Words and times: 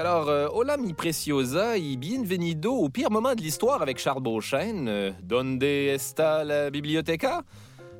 Alors, 0.00 0.30
euh, 0.30 0.48
hola 0.54 0.78
mi 0.78 0.94
preciosa 0.94 1.76
y 1.76 1.98
bienvenido 1.98 2.72
au 2.72 2.88
pire 2.88 3.10
moment 3.10 3.34
de 3.34 3.42
l'histoire 3.42 3.82
avec 3.82 3.98
Charles 3.98 4.22
Beauchesne. 4.22 4.88
Euh, 4.88 5.10
Donde 5.22 5.62
está 5.62 6.42
la 6.42 6.70
biblioteca? 6.70 7.42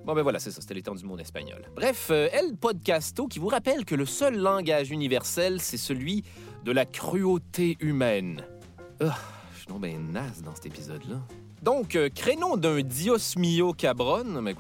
Bon, 0.07 0.15
ben 0.15 0.23
voilà, 0.23 0.39
c'est 0.39 0.51
ça, 0.51 0.63
c'était 0.63 0.73
les 0.73 0.81
du 0.81 1.05
monde 1.05 1.21
espagnol. 1.21 1.63
Bref, 1.77 2.09
euh, 2.11 2.29
El 2.33 2.57
Podcasto 2.57 3.27
qui 3.27 3.39
vous 3.39 3.49
rappelle 3.49 3.85
que 3.85 3.95
le 3.95 4.07
seul 4.07 4.39
langage 4.39 4.91
universel, 4.91 5.61
c'est 5.61 5.77
celui 5.77 6.25
de 6.65 6.73
la 6.73 6.87
cruauté 6.87 7.77
humaine. 7.81 8.47
Je 8.99 9.59
suis 9.59 9.67
donc 9.67 9.83
ben 9.83 10.11
naze 10.11 10.41
dans 10.41 10.55
cet 10.55 10.67
épisode-là. 10.67 11.21
Donc, 11.63 11.95
euh, 11.95 12.09
créneau 12.09 12.57
d'un 12.57 12.81
Dios 12.81 13.37
mio 13.37 13.75
cabron, 13.75 14.25
mais 14.41 14.55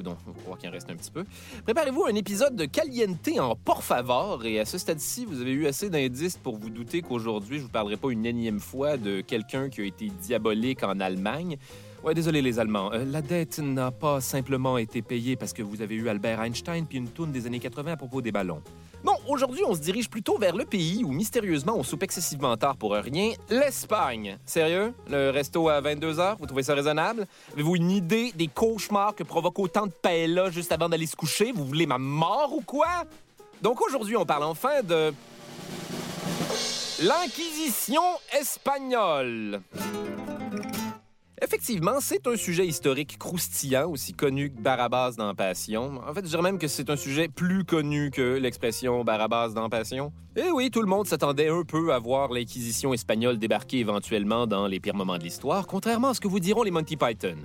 on 0.46 0.56
qu'il 0.56 0.68
en 0.68 0.72
reste 0.72 0.90
un 0.90 0.96
petit 0.96 1.10
peu. 1.10 1.24
Préparez-vous 1.64 2.04
un 2.04 2.14
épisode 2.14 2.54
de 2.56 2.66
Caliente 2.66 3.30
en 3.38 3.56
por 3.56 3.82
favor, 3.82 4.44
et 4.44 4.60
à 4.60 4.66
ce 4.66 4.76
stade-ci, 4.76 5.24
vous 5.24 5.40
avez 5.40 5.52
eu 5.52 5.66
assez 5.66 5.88
d'indices 5.88 6.36
pour 6.36 6.58
vous 6.58 6.68
douter 6.68 7.00
qu'aujourd'hui, 7.00 7.56
je 7.56 7.62
vous 7.62 7.70
parlerai 7.70 7.96
pas 7.96 8.10
une 8.10 8.26
énième 8.26 8.60
fois 8.60 8.98
de 8.98 9.22
quelqu'un 9.22 9.70
qui 9.70 9.80
a 9.80 9.84
été 9.84 10.10
diabolique 10.20 10.82
en 10.82 11.00
Allemagne. 11.00 11.56
Ouais, 12.04 12.14
désolé 12.14 12.42
les 12.42 12.58
Allemands. 12.58 12.92
Euh, 12.92 13.04
la 13.06 13.22
dette 13.22 13.58
n'a 13.60 13.90
pas 13.90 14.20
simplement 14.20 14.76
été 14.76 15.00
payée 15.00 15.36
parce 15.36 15.54
que 15.54 15.62
vous 15.62 15.80
avez 15.80 15.94
eu 15.94 16.08
Albert 16.08 16.42
Einstein 16.42 16.84
puis 16.86 16.98
une 16.98 17.08
tourne 17.08 17.32
des 17.32 17.46
années 17.46 17.60
80 17.60 17.92
à 17.92 17.96
propos 17.96 18.20
des 18.20 18.32
ballons. 18.32 18.62
Non, 19.02 19.14
aujourd'hui, 19.28 19.62
on 19.66 19.74
se 19.74 19.80
dirige 19.80 20.10
plutôt 20.10 20.36
vers 20.36 20.54
le 20.54 20.64
pays 20.66 21.04
où 21.04 21.10
mystérieusement 21.10 21.74
on 21.74 21.82
soupe 21.82 22.02
excessivement 22.02 22.56
tard 22.56 22.76
pour 22.76 22.92
rien, 22.92 23.32
l'Espagne. 23.48 24.38
Sérieux? 24.44 24.92
Le 25.08 25.30
resto 25.30 25.68
à 25.68 25.80
22 25.80 26.20
heures, 26.20 26.36
vous 26.38 26.46
trouvez 26.46 26.62
ça 26.62 26.74
raisonnable? 26.74 27.26
Avez-vous 27.54 27.76
une 27.76 27.90
idée 27.90 28.32
des 28.34 28.48
cauchemars 28.48 29.14
que 29.14 29.22
provoque 29.22 29.58
autant 29.58 29.86
de 29.86 29.92
paella 29.92 30.50
juste 30.50 30.72
avant 30.72 30.88
d'aller 30.88 31.06
se 31.06 31.16
coucher? 31.16 31.52
Vous 31.52 31.64
voulez 31.64 31.86
ma 31.86 31.98
mort 31.98 32.52
ou 32.52 32.60
quoi? 32.60 33.04
Donc 33.62 33.80
aujourd'hui, 33.80 34.16
on 34.16 34.26
parle 34.26 34.44
enfin 34.44 34.82
de. 34.82 35.14
L'Inquisition 37.02 38.02
espagnole. 38.38 39.62
Effectivement, 41.42 42.00
c'est 42.00 42.26
un 42.26 42.36
sujet 42.36 42.66
historique 42.66 43.16
croustillant, 43.18 43.88
aussi 43.90 44.12
connu 44.12 44.50
que 44.50 44.60
Barabbas 44.60 45.12
dans 45.12 45.34
Passion. 45.34 45.98
En 46.06 46.12
fait, 46.12 46.20
je 46.20 46.28
dirais 46.28 46.42
même 46.42 46.58
que 46.58 46.68
c'est 46.68 46.90
un 46.90 46.96
sujet 46.96 47.28
plus 47.28 47.64
connu 47.64 48.10
que 48.10 48.36
l'expression 48.36 49.04
Barabbas 49.04 49.48
dans 49.50 49.70
Passion. 49.70 50.12
Et 50.36 50.50
oui, 50.50 50.70
tout 50.70 50.82
le 50.82 50.86
monde 50.86 51.06
s'attendait 51.06 51.48
un 51.48 51.62
peu 51.62 51.94
à 51.94 51.98
voir 51.98 52.30
l'Inquisition 52.30 52.92
espagnole 52.92 53.38
débarquer 53.38 53.78
éventuellement 53.78 54.46
dans 54.46 54.66
les 54.66 54.80
pires 54.80 54.94
moments 54.94 55.16
de 55.16 55.24
l'histoire, 55.24 55.66
contrairement 55.66 56.08
à 56.08 56.14
ce 56.14 56.20
que 56.20 56.28
vous 56.28 56.40
diront 56.40 56.62
les 56.62 56.70
Monty 56.70 56.96
Python. 56.96 57.36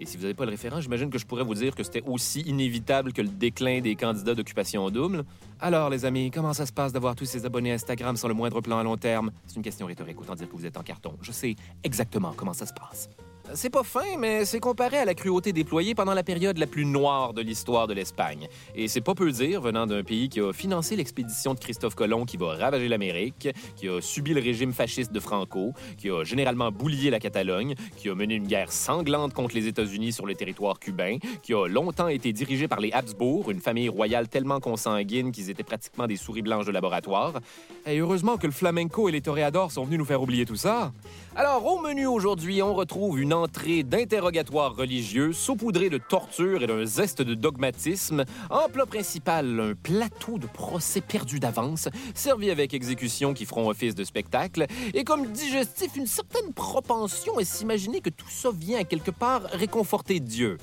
Et 0.00 0.06
si 0.06 0.16
vous 0.16 0.22
n'avez 0.22 0.34
pas 0.34 0.44
le 0.44 0.50
référent, 0.50 0.80
j'imagine 0.80 1.08
que 1.08 1.18
je 1.18 1.26
pourrais 1.26 1.44
vous 1.44 1.54
dire 1.54 1.74
que 1.74 1.82
c'était 1.82 2.02
aussi 2.06 2.40
inévitable 2.42 3.14
que 3.14 3.22
le 3.22 3.28
déclin 3.28 3.80
des 3.80 3.96
candidats 3.96 4.34
d'occupation 4.34 4.88
double. 4.90 5.24
Alors, 5.60 5.88
les 5.88 6.04
amis, 6.04 6.30
comment 6.30 6.54
ça 6.54 6.66
se 6.66 6.72
passe 6.72 6.92
d'avoir 6.92 7.14
tous 7.14 7.26
ces 7.26 7.44
abonnés 7.46 7.72
Instagram 7.72 8.16
sans 8.16 8.28
le 8.28 8.34
moindre 8.34 8.60
plan 8.60 8.78
à 8.78 8.82
long 8.82 8.96
terme? 8.96 9.30
C'est 9.46 9.56
une 9.56 9.62
question 9.62 9.86
rhétorique, 9.86 10.20
autant 10.20 10.34
dire 10.34 10.48
que 10.48 10.56
vous 10.56 10.66
êtes 10.66 10.76
en 10.76 10.82
carton. 10.82 11.14
Je 11.20 11.32
sais 11.32 11.54
exactement 11.84 12.32
comment 12.34 12.54
ça 12.54 12.64
se 12.64 12.72
passe. 12.72 13.10
C'est 13.54 13.70
pas 13.70 13.82
fin, 13.82 14.16
mais 14.18 14.44
c'est 14.44 14.60
comparé 14.60 14.98
à 14.98 15.04
la 15.04 15.14
cruauté 15.14 15.52
déployée 15.52 15.94
pendant 15.94 16.14
la 16.14 16.22
période 16.22 16.56
la 16.58 16.66
plus 16.66 16.84
noire 16.84 17.34
de 17.34 17.42
l'histoire 17.42 17.88
de 17.88 17.94
l'Espagne. 17.94 18.48
Et 18.76 18.86
c'est 18.86 19.00
pas 19.00 19.14
peu 19.14 19.30
dire 19.32 19.60
venant 19.60 19.86
d'un 19.86 20.04
pays 20.04 20.28
qui 20.28 20.40
a 20.40 20.52
financé 20.52 20.94
l'expédition 20.94 21.54
de 21.54 21.58
Christophe 21.58 21.96
Colomb 21.96 22.24
qui 22.24 22.36
va 22.36 22.54
ravager 22.54 22.88
l'Amérique, 22.88 23.48
qui 23.76 23.88
a 23.88 24.00
subi 24.00 24.34
le 24.34 24.40
régime 24.40 24.72
fasciste 24.72 25.12
de 25.12 25.18
Franco, 25.18 25.72
qui 25.98 26.10
a 26.10 26.22
généralement 26.22 26.70
boulié 26.70 27.10
la 27.10 27.18
Catalogne, 27.18 27.74
qui 27.96 28.08
a 28.08 28.14
mené 28.14 28.34
une 28.34 28.46
guerre 28.46 28.70
sanglante 28.70 29.34
contre 29.34 29.54
les 29.54 29.66
États-Unis 29.66 30.12
sur 30.12 30.26
le 30.26 30.34
territoire 30.34 30.78
cubain, 30.78 31.18
qui 31.42 31.52
a 31.52 31.66
longtemps 31.66 32.08
été 32.08 32.32
dirigé 32.32 32.68
par 32.68 32.78
les 32.78 32.92
Habsbourg, 32.92 33.50
une 33.50 33.60
famille 33.60 33.88
royale 33.88 34.28
tellement 34.28 34.60
consanguine 34.60 35.32
qu'ils 35.32 35.50
étaient 35.50 35.64
pratiquement 35.64 36.06
des 36.06 36.16
souris 36.16 36.42
blanches 36.42 36.66
de 36.66 36.72
laboratoire. 36.72 37.40
Et 37.86 37.98
heureusement 37.98 38.36
que 38.36 38.46
le 38.46 38.52
flamenco 38.52 39.08
et 39.08 39.12
les 39.12 39.22
toréadors 39.22 39.72
sont 39.72 39.84
venus 39.84 39.98
nous 39.98 40.04
faire 40.04 40.22
oublier 40.22 40.46
tout 40.46 40.56
ça. 40.56 40.92
Alors, 41.36 41.64
au 41.64 41.80
menu 41.80 42.08
aujourd'hui, 42.08 42.60
on 42.60 42.74
retrouve 42.74 43.20
une 43.20 43.32
entrée 43.32 43.84
d'interrogatoire 43.84 44.74
religieux 44.74 45.32
saupoudré 45.32 45.88
de 45.88 45.96
torture 45.96 46.64
et 46.64 46.66
d'un 46.66 46.84
zeste 46.84 47.22
de 47.22 47.34
dogmatisme. 47.34 48.24
En 48.50 48.68
plat 48.68 48.84
principal, 48.84 49.60
un 49.60 49.74
plateau 49.74 50.38
de 50.38 50.48
procès 50.48 51.00
perdu 51.00 51.38
d'avance, 51.38 51.88
servi 52.16 52.50
avec 52.50 52.74
exécution 52.74 53.32
qui 53.32 53.46
feront 53.46 53.68
office 53.68 53.94
de 53.94 54.02
spectacle. 54.02 54.66
Et 54.92 55.04
comme 55.04 55.30
digestif, 55.30 55.94
une 55.94 56.08
certaine 56.08 56.52
propension 56.52 57.38
à 57.38 57.44
s'imaginer 57.44 58.00
que 58.00 58.10
tout 58.10 58.28
ça 58.28 58.50
vient 58.52 58.82
quelque 58.82 59.12
part 59.12 59.42
réconforter 59.52 60.18
Dieu. 60.18 60.58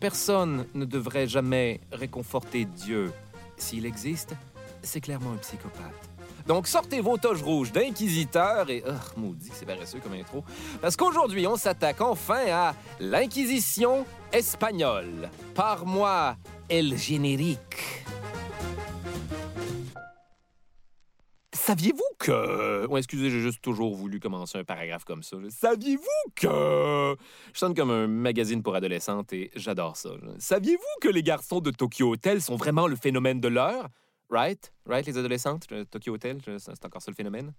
Personne 0.00 0.66
ne 0.74 0.84
devrait 0.84 1.28
jamais 1.28 1.80
réconforter 1.92 2.64
Dieu. 2.64 3.12
S'il 3.56 3.86
existe, 3.86 4.34
c'est 4.82 5.00
clairement 5.00 5.30
un 5.30 5.36
psychopathe. 5.36 6.11
Donc 6.46 6.66
sortez 6.66 7.00
vos 7.00 7.16
toges 7.16 7.42
rouges 7.42 7.72
d'inquisiteurs 7.72 8.68
et... 8.70 8.82
Oh, 8.86 9.20
maudit 9.20 9.50
c'est 9.52 9.66
paresseux 9.66 10.00
comme 10.00 10.14
intro. 10.14 10.44
Parce 10.80 10.96
qu'aujourd'hui, 10.96 11.46
on 11.46 11.56
s'attaque 11.56 12.00
enfin 12.00 12.44
à 12.50 12.74
l'Inquisition 13.00 14.04
espagnole. 14.32 15.30
Par 15.54 15.86
moi, 15.86 16.36
El 16.68 16.96
Générique. 16.96 18.04
Saviez-vous 21.54 22.02
que... 22.18 22.88
Excusez, 22.98 23.30
j'ai 23.30 23.40
juste 23.40 23.62
toujours 23.62 23.94
voulu 23.94 24.18
commencer 24.18 24.58
un 24.58 24.64
paragraphe 24.64 25.04
comme 25.04 25.22
ça. 25.22 25.36
Saviez-vous 25.48 26.32
que... 26.34 27.16
Je 27.52 27.58
sonne 27.58 27.74
comme 27.74 27.90
un 27.90 28.08
magazine 28.08 28.64
pour 28.64 28.74
adolescentes 28.74 29.32
et 29.32 29.52
j'adore 29.54 29.96
ça. 29.96 30.10
Saviez-vous 30.38 31.00
que 31.00 31.08
les 31.08 31.22
garçons 31.22 31.60
de 31.60 31.70
Tokyo 31.70 32.14
Hotel 32.14 32.42
sont 32.42 32.56
vraiment 32.56 32.88
le 32.88 32.96
phénomène 32.96 33.40
de 33.40 33.46
l'heure? 33.46 33.88
Right? 34.32 34.72
Right, 34.86 35.04
les 35.04 35.18
adolescentes? 35.18 35.70
Le 35.70 35.84
Tokyo 35.84 36.14
Hotel, 36.14 36.38
c'est 36.58 36.84
encore 36.86 37.02
ça 37.02 37.10
le 37.10 37.14
phénomène? 37.14 37.52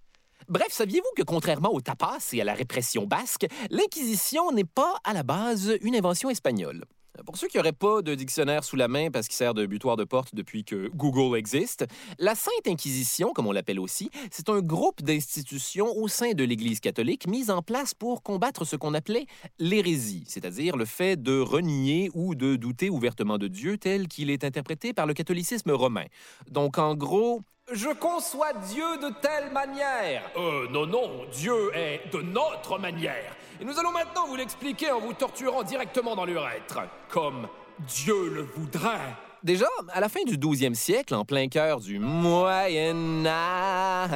Bref, 0.48 0.66
saviez-vous 0.70 1.08
que 1.16 1.22
contrairement 1.22 1.72
au 1.72 1.80
tapas 1.80 2.30
et 2.32 2.40
à 2.40 2.44
la 2.44 2.52
répression 2.52 3.06
basque, 3.06 3.46
l'Inquisition 3.70 4.50
n'est 4.50 4.64
pas 4.64 4.96
à 5.04 5.12
la 5.12 5.22
base 5.22 5.78
une 5.82 5.94
invention 5.94 6.30
espagnole? 6.30 6.84
Pour 7.24 7.36
ceux 7.36 7.46
qui 7.46 7.58
n'auraient 7.58 7.72
pas 7.72 8.02
de 8.02 8.14
dictionnaire 8.14 8.64
sous 8.64 8.74
la 8.74 8.88
main 8.88 9.10
parce 9.10 9.28
qu'il 9.28 9.36
sert 9.36 9.54
de 9.54 9.66
butoir 9.66 9.96
de 9.96 10.04
porte 10.04 10.34
depuis 10.34 10.64
que 10.64 10.88
Google 10.94 11.38
existe, 11.38 11.86
la 12.18 12.34
Sainte 12.34 12.66
Inquisition, 12.66 13.32
comme 13.32 13.46
on 13.46 13.52
l'appelle 13.52 13.78
aussi, 13.78 14.10
c'est 14.32 14.48
un 14.48 14.60
groupe 14.60 15.00
d'institutions 15.02 15.96
au 15.96 16.08
sein 16.08 16.32
de 16.32 16.42
l'Église 16.42 16.80
catholique 16.80 17.28
mis 17.28 17.50
en 17.50 17.62
place 17.62 17.94
pour 17.94 18.22
combattre 18.22 18.64
ce 18.64 18.74
qu'on 18.74 18.94
appelait 18.94 19.26
l'hérésie, 19.60 20.24
c'est-à-dire 20.26 20.76
le 20.76 20.84
fait 20.84 21.20
de 21.20 21.38
renier 21.38 22.10
ou 22.14 22.34
de 22.34 22.56
douter 22.56 22.90
ouvertement 22.90 23.38
de 23.38 23.46
Dieu 23.46 23.78
tel 23.78 24.08
qu'il 24.08 24.28
est 24.28 24.42
interprété 24.42 24.92
par 24.92 25.06
le 25.06 25.14
catholicisme 25.14 25.70
romain. 25.70 26.06
Donc 26.50 26.78
en 26.78 26.94
gros, 26.96 27.42
je 27.72 27.88
conçois 27.88 28.52
Dieu 28.72 28.98
de 28.98 29.10
telle 29.22 29.52
manière. 29.52 30.22
Euh, 30.36 30.68
non, 30.68 30.86
non, 30.86 31.24
Dieu 31.32 31.70
est 31.74 32.02
de 32.12 32.20
notre 32.20 32.78
manière. 32.78 33.34
Et 33.64 33.66
nous 33.66 33.78
allons 33.78 33.92
maintenant 33.92 34.26
vous 34.26 34.36
l'expliquer 34.36 34.90
en 34.90 35.00
vous 35.00 35.14
torturant 35.14 35.62
directement 35.62 36.14
dans 36.14 36.26
l'urètre, 36.26 36.80
comme 37.08 37.48
Dieu 37.88 38.28
le 38.28 38.42
voudrait. 38.42 39.16
Déjà, 39.42 39.64
à 39.88 40.00
la 40.00 40.10
fin 40.10 40.22
du 40.24 40.36
12e 40.36 40.74
siècle, 40.74 41.14
en 41.14 41.24
plein 41.24 41.48
cœur 41.48 41.80
du 41.80 41.98
Moyen 41.98 43.24
Âge, 43.24 44.10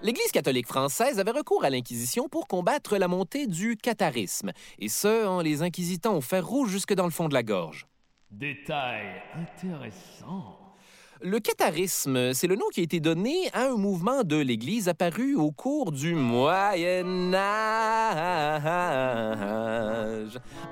l'Église 0.00 0.32
catholique 0.32 0.66
française 0.66 1.20
avait 1.20 1.32
recours 1.32 1.64
à 1.64 1.70
l'Inquisition 1.70 2.30
pour 2.30 2.48
combattre 2.48 2.96
la 2.96 3.08
montée 3.08 3.46
du 3.46 3.76
catharisme, 3.76 4.52
et 4.78 4.88
ce, 4.88 5.26
en 5.26 5.42
les 5.42 5.60
inquisitant 5.60 6.16
au 6.16 6.22
fer 6.22 6.46
rouge 6.46 6.70
jusque 6.70 6.94
dans 6.94 7.04
le 7.04 7.10
fond 7.10 7.28
de 7.28 7.34
la 7.34 7.42
gorge. 7.42 7.86
Détail 8.30 9.22
intéressant. 9.34 10.65
Le 11.22 11.40
catharisme, 11.40 12.34
c'est 12.34 12.46
le 12.46 12.56
nom 12.56 12.66
qui 12.70 12.80
a 12.80 12.82
été 12.82 13.00
donné 13.00 13.48
à 13.54 13.68
un 13.68 13.76
mouvement 13.76 14.22
de 14.22 14.36
l'Église 14.36 14.88
apparu 14.88 15.34
au 15.34 15.50
cours 15.50 15.90
du 15.90 16.14
Moyen 16.14 17.32
Âge. 17.32 17.38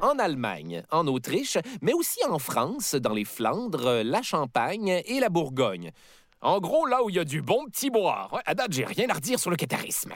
En 0.02 0.18
Allemagne, 0.18 0.82
en 0.90 1.06
Autriche, 1.06 1.56
mais 1.80 1.94
aussi 1.94 2.20
en 2.28 2.38
France, 2.38 2.94
dans 2.94 3.14
les 3.14 3.24
Flandres, 3.24 4.02
la 4.04 4.20
Champagne 4.20 5.00
et 5.06 5.18
la 5.18 5.30
Bourgogne. 5.30 5.92
En 6.42 6.60
gros, 6.60 6.84
là 6.84 7.02
où 7.02 7.08
il 7.08 7.16
y 7.16 7.20
a 7.20 7.24
du 7.24 7.40
bon 7.40 7.64
petit. 7.64 7.88
Ouais, 7.88 8.42
à 8.44 8.54
date, 8.54 8.72
j'ai 8.72 8.84
rien 8.84 9.08
à 9.08 9.14
redire 9.14 9.38
sur 9.38 9.50
le 9.50 9.56
catharisme. 9.56 10.12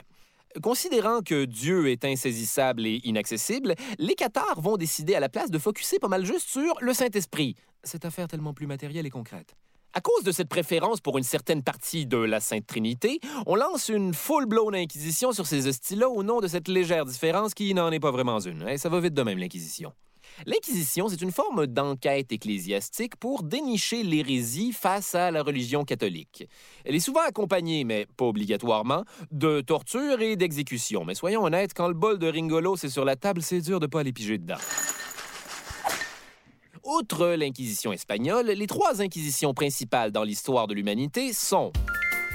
Considérant 0.63 1.23
que 1.23 1.47
Dieu 1.47 1.89
est 1.89 2.05
insaisissable 2.05 2.87
et 2.87 3.01
inaccessible, 3.05 3.75
les 3.99 4.15
cathares 4.15 4.61
vont 4.61 4.77
décider 4.77 5.15
à 5.15 5.21
la 5.21 5.31
place 5.31 5.51
de 5.51 5.59
focuser 5.59 5.99
pas 5.99 6.09
mal 6.09 6.27
juste 6.27 6.51
sur 6.51 6.75
le 6.81 6.93
Saint-Esprit. 6.93 7.55
Cette 7.83 8.05
affaire 8.05 8.29
tellement 8.29 8.53
plus 8.53 8.67
matérielle 8.67 9.07
et 9.07 9.11
concrète. 9.11 9.55
À 9.95 10.01
cause 10.01 10.23
de 10.23 10.33
cette 10.33 10.49
préférence 10.49 11.01
pour 11.01 11.17
une 11.17 11.25
certaine 11.25 11.63
partie 11.63 12.07
de 12.07 12.19
la 12.19 12.41
Sainte 12.41 12.67
Trinité, 12.67 13.21
on 13.47 13.57
lance 13.57 13.89
une 13.89 14.13
full-blown 14.13 14.75
inquisition 14.75 15.33
sur 15.33 15.47
ces 15.47 15.67
hosties-là 15.67 16.09
au 16.11 16.23
nom 16.23 16.41
de 16.41 16.47
cette 16.47 16.69
légère 16.69 17.07
différence 17.07 17.55
qui 17.55 17.73
n'en 17.73 17.91
est 17.91 17.99
pas 17.99 18.11
vraiment 18.11 18.39
une. 18.39 18.69
Et 18.69 18.77
ça 18.77 18.91
va 18.91 19.01
vite 19.01 19.15
de 19.15 19.23
même, 19.23 19.39
l'Inquisition. 19.39 19.93
L'Inquisition, 20.47 21.09
c'est 21.09 21.23
une 21.23 21.33
forme 21.33 21.67
d'enquête 21.67 22.31
ecclésiastique 22.31 23.17
pour 23.17 23.43
dénicher 23.43 24.03
l'hérésie 24.03 24.73
face 24.73 25.15
à 25.15 25.31
la 25.31 25.43
religion 25.43 25.85
catholique. 25.85 26.47
Elle 26.85 26.95
est 26.95 27.01
souvent 27.01 27.23
accompagnée, 27.27 27.85
mais 27.85 28.07
pas 28.17 28.27
obligatoirement, 28.27 29.05
de 29.33 29.63
torture 29.63 30.21
et 30.21 30.37
d'exécution. 30.37 31.05
Mais 31.07 31.15
soyons 31.15 31.45
honnêtes, 31.45 31.73
quand 31.75 31.89
le 31.89 31.95
bol 31.95 32.19
de 32.19 32.29
Ringolo 32.29 32.77
c'est 32.77 32.91
sur 32.91 33.07
la 33.07 33.17
table, 33.17 33.43
c'est 33.43 33.63
dur 33.63 33.81
de 33.81 33.87
pas 33.87 34.01
aller 34.01 34.13
piger 34.13 34.39
dedans. 34.39 34.59
Outre 36.85 37.29
l'Inquisition 37.29 37.93
espagnole, 37.93 38.47
les 38.47 38.67
trois 38.67 39.01
inquisitions 39.03 39.55
principales 39.55 40.13
dans 40.13 40.23
l'histoire 40.23 40.67
de 40.67 40.75
l'humanité 40.75 41.33
sont 41.33 41.73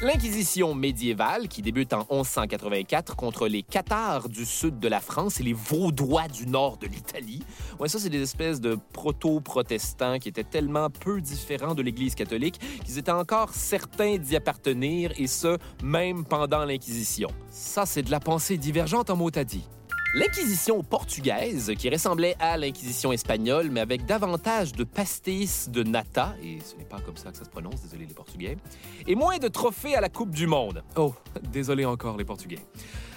L'Inquisition 0.03 0.75
médiévale, 0.75 1.47
qui 1.47 1.61
débute 1.61 1.93
en 1.93 2.05
1184 2.11 3.15
contre 3.15 3.47
les 3.47 3.63
Cathares 3.63 4.27
du 4.27 4.45
sud 4.45 4.77
de 4.79 4.89
la 4.89 4.99
France 4.99 5.39
et 5.39 5.43
les 5.43 5.53
Vaudois 5.53 6.27
du 6.27 6.45
nord 6.45 6.77
de 6.77 6.87
l'Italie. 6.87 7.41
Ouais, 7.79 7.87
ça, 7.87 7.99
c'est 7.99 8.09
des 8.09 8.21
espèces 8.21 8.59
de 8.59 8.77
proto-protestants 8.91 10.19
qui 10.19 10.27
étaient 10.27 10.43
tellement 10.43 10.89
peu 10.89 11.21
différents 11.21 11.73
de 11.73 11.81
l'Église 11.81 12.15
catholique 12.15 12.59
qu'ils 12.83 12.97
étaient 12.97 13.11
encore 13.11 13.53
certains 13.53 14.17
d'y 14.17 14.35
appartenir, 14.35 15.13
et 15.17 15.27
ce, 15.27 15.57
même 15.81 16.25
pendant 16.25 16.65
l'Inquisition. 16.65 17.29
Ça, 17.49 17.85
c'est 17.85 18.03
de 18.03 18.11
la 18.11 18.19
pensée 18.19 18.57
divergente 18.57 19.09
en 19.09 19.15
mot 19.15 19.31
à 19.33 19.45
dit. 19.45 19.65
L'Inquisition 20.15 20.83
portugaise, 20.83 21.73
qui 21.75 21.89
ressemblait 21.89 22.35
à 22.39 22.55
l'Inquisition 22.55 23.11
espagnole, 23.11 23.71
mais 23.71 23.79
avec 23.79 24.05
davantage 24.05 24.71
de 24.73 24.83
pastis 24.83 25.69
de 25.69 25.81
nata, 25.81 26.35
et 26.43 26.59
ce 26.63 26.75
n'est 26.75 26.85
pas 26.85 26.99
comme 26.99 27.17
ça 27.17 27.31
que 27.31 27.37
ça 27.37 27.45
se 27.45 27.49
prononce, 27.49 27.81
désolé 27.81 28.05
les 28.05 28.13
Portugais, 28.13 28.57
et 29.07 29.15
moins 29.15 29.39
de 29.39 29.47
trophées 29.47 29.95
à 29.95 30.01
la 30.01 30.09
Coupe 30.09 30.29
du 30.29 30.45
Monde. 30.45 30.83
Oh, 30.97 31.15
désolé 31.51 31.83
encore 31.83 32.15
les 32.15 32.25
Portugais. 32.25 32.59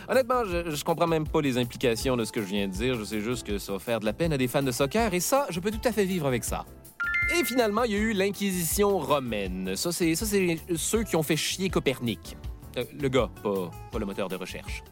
Honnêtement, 0.08 0.46
je, 0.46 0.70
je 0.70 0.84
comprends 0.84 1.06
même 1.06 1.28
pas 1.28 1.42
les 1.42 1.58
implications 1.58 2.16
de 2.16 2.24
ce 2.24 2.32
que 2.32 2.40
je 2.40 2.46
viens 2.46 2.66
de 2.66 2.72
dire, 2.72 2.94
je 2.94 3.04
sais 3.04 3.20
juste 3.20 3.46
que 3.46 3.58
ça 3.58 3.72
va 3.72 3.78
faire 3.78 4.00
de 4.00 4.06
la 4.06 4.14
peine 4.14 4.32
à 4.32 4.38
des 4.38 4.48
fans 4.48 4.62
de 4.62 4.72
soccer, 4.72 5.12
et 5.12 5.20
ça, 5.20 5.46
je 5.50 5.60
peux 5.60 5.70
tout 5.70 5.86
à 5.86 5.92
fait 5.92 6.06
vivre 6.06 6.26
avec 6.26 6.44
ça. 6.44 6.64
Et 7.38 7.44
finalement, 7.44 7.82
il 7.82 7.92
y 7.92 7.94
a 7.94 7.98
eu 7.98 8.12
l'Inquisition 8.14 8.98
romaine. 9.00 9.76
Ça, 9.76 9.92
c'est 9.92 10.14
ceux 10.14 11.02
qui 11.02 11.14
ont 11.14 11.22
fait 11.22 11.36
chier 11.36 11.68
Copernic. 11.68 12.38
Euh, 12.78 12.84
le 12.98 13.10
gars, 13.10 13.28
pas, 13.42 13.70
pas 13.92 13.98
le 13.98 14.06
moteur 14.06 14.28
de 14.28 14.36
recherche. 14.36 14.82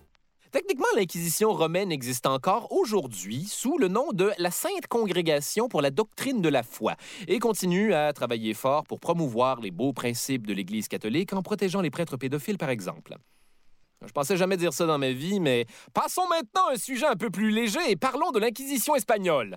Techniquement, 0.55 0.87
l'Inquisition 0.95 1.53
romaine 1.53 1.91
existe 1.91 2.27
encore 2.27 2.71
aujourd'hui 2.71 3.43
sous 3.43 3.77
le 3.77 3.89
nom 3.89 4.13
de 4.13 4.31
la 4.39 4.53
Sainte 4.53 4.87
Congrégation 4.89 5.69
pour 5.69 5.83
la 5.83 5.91
doctrine 5.91 6.41
de 6.43 6.49
la 6.49 6.63
foi 6.63 6.95
et 7.27 7.41
continue 7.41 7.93
à 7.93 8.13
travailler 8.13 8.55
fort 8.55 8.85
pour 8.85 9.01
promouvoir 9.01 9.61
les 9.61 9.73
beaux 9.73 9.93
principes 9.93 10.47
de 10.47 10.55
l'Église 10.55 10.87
catholique 10.87 11.33
en 11.33 11.43
protégeant 11.43 11.81
les 11.81 11.91
prêtres 11.91 12.17
pédophiles, 12.17 12.57
par 12.57 12.71
exemple. 12.71 13.17
Je 14.07 14.13
pensais 14.13 14.37
jamais 14.37 14.57
dire 14.57 14.73
ça 14.73 14.87
dans 14.87 14.97
ma 14.97 15.11
vie, 15.11 15.41
mais 15.41 15.67
passons 15.93 16.29
maintenant 16.29 16.69
à 16.69 16.75
un 16.75 16.77
sujet 16.77 17.07
un 17.07 17.17
peu 17.17 17.31
plus 17.31 17.51
léger 17.51 17.81
et 17.89 17.97
parlons 17.97 18.31
de 18.31 18.39
l'Inquisition 18.39 18.95
espagnole. 18.95 19.57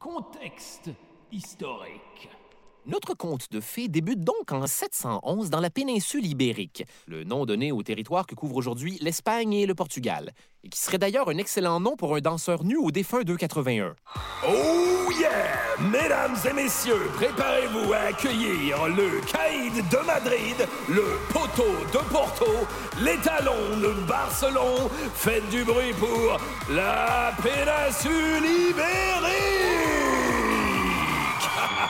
Contexte 0.00 0.90
historique. 1.30 2.30
Notre 2.84 3.14
conte 3.14 3.52
de 3.52 3.60
fées 3.60 3.86
débute 3.86 4.24
donc 4.24 4.50
en 4.50 4.66
711 4.66 5.50
dans 5.50 5.60
la 5.60 5.70
péninsule 5.70 6.26
ibérique, 6.26 6.84
le 7.06 7.22
nom 7.22 7.46
donné 7.46 7.70
au 7.70 7.84
territoire 7.84 8.26
que 8.26 8.34
couvrent 8.34 8.56
aujourd'hui 8.56 8.98
l'Espagne 9.00 9.52
et 9.52 9.66
le 9.66 9.74
Portugal, 9.76 10.32
et 10.64 10.68
qui 10.68 10.80
serait 10.80 10.98
d'ailleurs 10.98 11.28
un 11.28 11.38
excellent 11.38 11.78
nom 11.78 11.94
pour 11.94 12.16
un 12.16 12.20
danseur 12.20 12.64
nu 12.64 12.76
au 12.76 12.90
défunt 12.90 13.22
281. 13.22 13.94
Oh 14.48 15.12
yeah! 15.12 15.30
Mesdames 15.92 16.36
et 16.50 16.52
messieurs, 16.52 17.08
préparez-vous 17.14 17.92
à 17.92 18.08
accueillir 18.08 18.88
le 18.88 19.20
Caïd 19.30 19.88
de 19.88 20.04
Madrid, 20.04 20.68
le 20.88 21.04
Poteau 21.32 21.72
de 21.92 22.04
Porto, 22.12 22.50
les 23.00 23.16
Talons 23.18 23.76
de 23.80 23.92
Barcelone. 24.08 24.88
Faites 25.14 25.48
du 25.50 25.62
bruit 25.62 25.92
pour 26.00 26.36
la 26.68 27.32
péninsule 27.40 28.44
ibérique! 28.70 29.91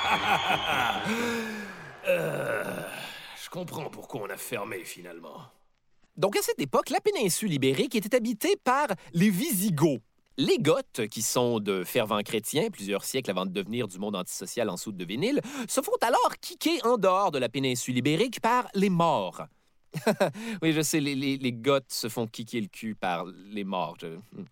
Euh, 2.08 2.64
je 3.40 3.48
comprends 3.48 3.88
pourquoi 3.88 4.22
on 4.22 4.30
a 4.30 4.36
fermé 4.36 4.82
finalement. 4.82 5.40
Donc 6.16 6.36
à 6.36 6.42
cette 6.42 6.60
époque, 6.60 6.90
la 6.90 7.00
péninsule 7.00 7.52
ibérique 7.52 7.94
était 7.94 8.16
habitée 8.16 8.56
par 8.64 8.88
les 9.12 9.30
Visigoths. 9.30 10.02
Les 10.38 10.58
Goths, 10.58 11.06
qui 11.10 11.22
sont 11.22 11.60
de 11.60 11.84
fervents 11.84 12.22
chrétiens 12.22 12.70
plusieurs 12.70 13.04
siècles 13.04 13.30
avant 13.30 13.44
de 13.44 13.52
devenir 13.52 13.86
du 13.86 13.98
monde 13.98 14.16
antisocial 14.16 14.70
en 14.70 14.76
soude 14.76 14.96
de 14.96 15.04
vinyle, 15.04 15.40
se 15.68 15.80
font 15.82 15.92
alors 16.00 16.32
kicker 16.40 16.84
en 16.84 16.96
dehors 16.96 17.30
de 17.30 17.38
la 17.38 17.48
péninsule 17.48 17.98
ibérique 17.98 18.40
par 18.40 18.66
les 18.74 18.90
morts. 18.90 19.42
oui, 20.62 20.72
je 20.72 20.80
sais, 20.80 21.00
les, 21.00 21.52
Goths 21.52 21.92
se 21.92 22.08
font 22.08 22.26
kicker 22.26 22.62
le 22.62 22.68
cul 22.68 22.94
par 22.94 23.26
les 23.26 23.64
morts. 23.64 23.98
hmm. 24.02 24.44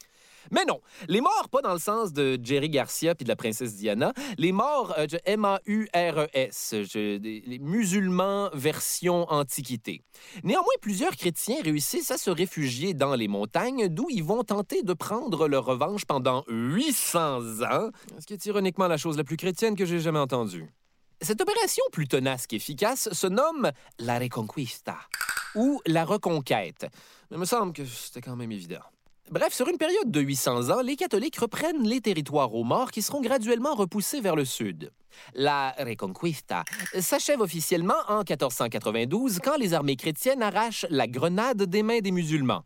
Mais 0.50 0.64
non, 0.64 0.80
les 1.08 1.20
morts, 1.20 1.48
pas 1.50 1.62
dans 1.62 1.72
le 1.72 1.78
sens 1.78 2.12
de 2.12 2.38
Jerry 2.42 2.70
Garcia 2.70 3.14
puis 3.14 3.24
de 3.24 3.28
la 3.28 3.36
princesse 3.36 3.76
Diana. 3.76 4.12
Les 4.38 4.52
morts, 4.52 4.94
euh, 4.98 5.06
M-A-U-R-E-S, 5.24 6.74
E 6.74 7.18
les 7.20 7.58
musulmans 7.60 8.50
version 8.54 9.30
antiquité. 9.30 10.02
Néanmoins, 10.44 10.74
plusieurs 10.80 11.16
chrétiens 11.16 11.56
réussissent 11.62 12.10
à 12.10 12.18
se 12.18 12.30
réfugier 12.30 12.94
dans 12.94 13.14
les 13.14 13.28
montagnes, 13.28 13.88
d'où 13.88 14.06
ils 14.10 14.24
vont 14.24 14.44
tenter 14.44 14.82
de 14.82 14.92
prendre 14.92 15.48
leur 15.48 15.64
revanche 15.64 16.04
pendant 16.04 16.44
800 16.48 17.62
ans, 17.62 17.90
ce 18.18 18.26
qui 18.26 18.34
est 18.34 18.46
ironiquement 18.46 18.88
la 18.88 18.96
chose 18.96 19.16
la 19.16 19.24
plus 19.24 19.36
chrétienne 19.36 19.76
que 19.76 19.84
j'ai 19.84 20.00
jamais 20.00 20.18
entendue. 20.18 20.70
Cette 21.22 21.40
opération 21.40 21.84
plus 21.92 22.08
tenace 22.08 22.46
qu'efficace 22.46 23.12
se 23.12 23.26
nomme 23.26 23.70
la 23.98 24.18
Reconquista 24.18 24.96
ou 25.54 25.82
la 25.86 26.04
Reconquête. 26.04 26.86
Il 27.30 27.38
me 27.38 27.44
semble 27.44 27.72
que 27.72 27.84
c'était 27.84 28.22
quand 28.22 28.36
même 28.36 28.52
évident. 28.52 28.80
Bref, 29.30 29.54
sur 29.54 29.68
une 29.68 29.78
période 29.78 30.10
de 30.10 30.20
800 30.20 30.70
ans, 30.70 30.80
les 30.80 30.96
catholiques 30.96 31.38
reprennent 31.38 31.86
les 31.86 32.00
territoires 32.00 32.52
aux 32.52 32.64
morts 32.64 32.90
qui 32.90 33.00
seront 33.00 33.20
graduellement 33.20 33.76
repoussés 33.76 34.20
vers 34.20 34.34
le 34.34 34.44
sud. 34.44 34.90
La 35.34 35.72
Reconquista 35.78 36.64
s'achève 36.98 37.40
officiellement 37.40 37.94
en 38.08 38.24
1492 38.24 39.38
quand 39.38 39.56
les 39.56 39.72
armées 39.72 39.94
chrétiennes 39.94 40.42
arrachent 40.42 40.84
la 40.90 41.06
Grenade 41.06 41.62
des 41.62 41.84
mains 41.84 42.00
des 42.00 42.10
musulmans. 42.10 42.64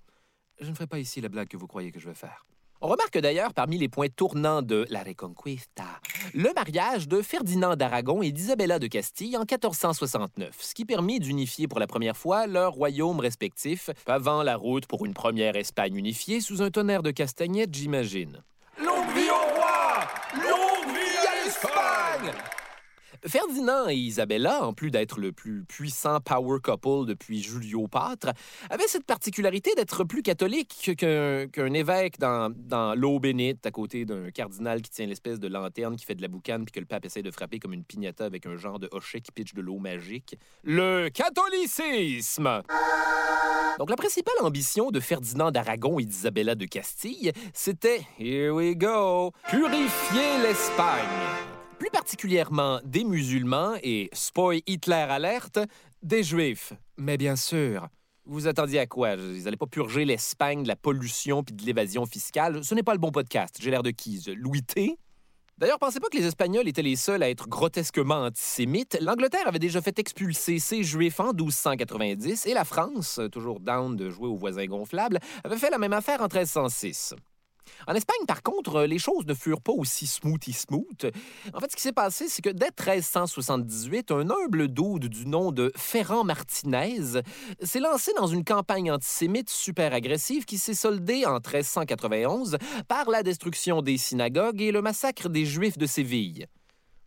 Je 0.59 0.71
ne 0.71 0.75
ferai 0.75 0.87
pas 0.87 0.99
ici 0.99 1.21
la 1.21 1.29
blague 1.29 1.49
que 1.49 1.59
vous 1.59 1.67
croyez 1.67 1.93
que 1.93 2.01
je 2.01 2.09
vais 2.09 2.15
faire. 2.15 2.47
On 2.85 2.89
remarque 2.89 3.17
d'ailleurs 3.17 3.55
parmi 3.55 3.79
les 3.79 3.89
points 3.89 4.11
tournants 4.15 4.61
de 4.61 4.85
la 4.91 5.03
Reconquista 5.03 5.85
le 6.35 6.53
mariage 6.55 7.09
de 7.09 7.23
Ferdinand 7.23 7.77
d'Aragon 7.77 8.21
et 8.21 8.31
d'Isabella 8.31 8.79
de 8.79 8.87
Castille 8.89 9.39
en 9.39 9.47
1469, 9.51 10.55
ce 10.59 10.75
qui 10.75 10.85
permit 10.85 11.19
d'unifier 11.19 11.67
pour 11.67 11.81
la 11.81 11.87
première 11.87 12.15
fois 12.15 12.47
leurs 12.47 12.75
royaumes 12.75 13.21
respectifs, 13.21 13.89
avant 14.07 14.43
la 14.43 14.57
route 14.57 14.85
pour 14.85 15.07
une 15.07 15.15
première 15.15 15.57
Espagne 15.57 15.97
unifiée 15.97 16.43
sous 16.43 16.61
un 16.61 16.71
tonnerre 16.71 17.03
de 17.03 17.11
castagnettes, 17.11 17.75
j'imagine. 17.75 18.43
Longue 18.79 19.15
vie 19.15 19.31
au 19.31 19.55
roi! 19.55 20.01
Longue 20.35 20.95
vie 20.95 21.27
à 21.27 21.45
l'Espagne! 21.47 22.35
Ferdinand 23.27 23.89
et 23.89 23.95
Isabella, 23.95 24.65
en 24.65 24.73
plus 24.73 24.91
d'être 24.91 25.19
le 25.19 25.33
plus 25.33 25.65
puissant 25.65 26.21
power 26.21 26.59
couple 26.63 27.07
depuis 27.07 27.43
Julio 27.43 27.89
Pâtre, 27.89 28.33
avaient 28.71 28.87
cette 28.87 29.05
particularité 29.05 29.71
d'être 29.77 30.05
plus 30.05 30.23
catholiques 30.23 30.93
qu'un 30.97 31.73
évêque 31.73 32.19
dans, 32.19 32.53
dans 32.55 32.95
l'eau 32.95 33.19
bénite 33.19 33.65
à 33.67 33.71
côté 33.71 34.05
d'un 34.05 34.31
cardinal 34.31 34.83
qui 34.83 34.91
tient 34.91 35.07
l'espèce 35.07 35.41
de 35.41 35.49
lanterne 35.49 35.97
qui 35.97 36.05
fait 36.05 36.15
de 36.15 36.23
la 36.23 36.29
boucane 36.29 36.65
puis 36.65 36.73
que 36.73 36.81
le 36.81 36.87
pape 36.87 37.05
essaie 37.05 37.23
de 37.23 37.31
frapper 37.31 37.59
comme 37.59 37.73
une 37.73 37.85
piñata 37.85 38.25
avec 38.25 38.47
un 38.47 38.57
genre 38.57 38.79
de 38.79 38.89
hochet 38.93 39.21
qui 39.21 39.33
pitche 39.33 39.55
de 39.55 39.63
l'eau 39.63 39.79
magique. 39.79 40.37
Le 40.63 41.09
catholicisme! 41.09 42.63
Donc, 43.79 43.91
la 43.91 43.97
principale 43.97 44.35
ambition 44.43 44.91
de 44.93 45.01
Ferdinand 45.01 45.51
d'Aragon 45.51 45.99
et 45.99 46.05
d'Isabella 46.05 46.55
de 46.55 46.65
Castille, 46.65 47.33
c'était, 47.53 48.07
here 48.21 48.51
we 48.51 48.77
go, 48.77 49.33
purifier 49.49 50.39
l'Espagne. 50.43 51.54
Plus 51.85 51.91
particulièrement 51.91 52.81
des 52.83 53.05
musulmans 53.05 53.75
et, 53.83 54.09
spoil 54.15 54.63
Hitler 54.67 54.95
alerte, 54.95 55.59
des 56.03 56.23
juifs. 56.23 56.73
Mais 56.97 57.19
bien 57.19 57.37
sûr, 57.37 57.89
vous 58.25 58.47
attendiez 58.47 58.79
à 58.79 58.87
quoi? 58.87 59.17
Ils 59.17 59.43
n'allaient 59.43 59.59
pas 59.59 59.67
purger 59.67 60.07
l'Espagne 60.07 60.63
de 60.63 60.69
la 60.69 60.77
pollution 60.77 61.45
puis 61.45 61.55
de 61.55 61.63
l'évasion 61.63 62.07
fiscale. 62.07 62.65
Ce 62.65 62.75
n'est 62.75 62.83
pas 62.83 62.95
le 62.95 63.01
bon 63.01 63.11
podcast. 63.11 63.59
J'ai 63.61 63.71
l'air 63.71 63.83
de 63.83 63.91
qui? 63.91 64.25
Louis 64.35 64.63
T? 64.63 64.97
D'ailleurs, 65.59 65.79
pensez 65.79 66.01
pas 66.01 66.09
que 66.09 66.17
les 66.17 66.25
Espagnols 66.25 66.69
étaient 66.69 66.81
les 66.81 66.97
seuls 66.97 67.23
à 67.23 67.29
être 67.29 67.49
grotesquement 67.49 68.23
antisémites. 68.23 68.97
L'Angleterre 69.03 69.47
avait 69.47 69.59
déjà 69.59 69.83
fait 69.83 69.99
expulser 69.99 70.61
ses 70.61 70.85
Juifs 70.85 71.21
en 71.21 71.35
1290 71.35 72.47
et 72.47 72.55
la 72.55 72.65
France, 72.65 73.21
toujours 73.31 73.61
down 73.61 73.95
de 73.95 74.09
jouer 74.09 74.29
aux 74.29 74.37
voisins 74.37 74.65
gonflables, 74.65 75.19
avait 75.45 75.59
fait 75.59 75.69
la 75.69 75.77
même 75.77 75.93
affaire 75.93 76.23
en 76.23 76.29
1306. 76.29 77.15
En 77.87 77.95
Espagne, 77.95 78.27
par 78.27 78.43
contre, 78.43 78.83
les 78.83 78.99
choses 78.99 79.27
ne 79.27 79.35
furent 79.35 79.61
pas 79.61 79.73
aussi 79.73 80.07
smoothy 80.07 80.53
smooth. 80.53 81.11
En 81.53 81.61
fait, 81.61 81.71
ce 81.71 81.77
qui 81.77 81.83
s'est 81.83 81.93
passé, 81.93 82.29
c'est 82.29 82.43
que 82.43 82.51
dès 82.51 82.67
1378, 82.67 84.11
un 84.11 84.31
humble 84.31 84.69
dude 84.69 85.09
du 85.09 85.27
nom 85.27 85.53
de 85.53 85.73
Ferran 85.77 86.25
Martinez 86.25 87.21
s'est 87.63 87.81
lancé 87.81 88.13
dans 88.17 88.27
une 88.27 88.45
campagne 88.45 88.91
antisémite 88.91 89.51
super 89.51 89.93
agressive 89.93 90.45
qui 90.45 90.59
s'est 90.59 90.75
soldée 90.75 91.27
en 91.27 91.35
1391 91.35 92.59
par 92.89 93.11
la 93.11 93.23
destruction 93.23 93.83
des 93.83 93.99
synagogues 93.99 94.63
et 94.63 94.73
le 94.73 94.83
massacre 94.83 95.29
des 95.29 95.45
Juifs 95.45 95.79
de 95.79 95.87
Séville. 95.87 96.47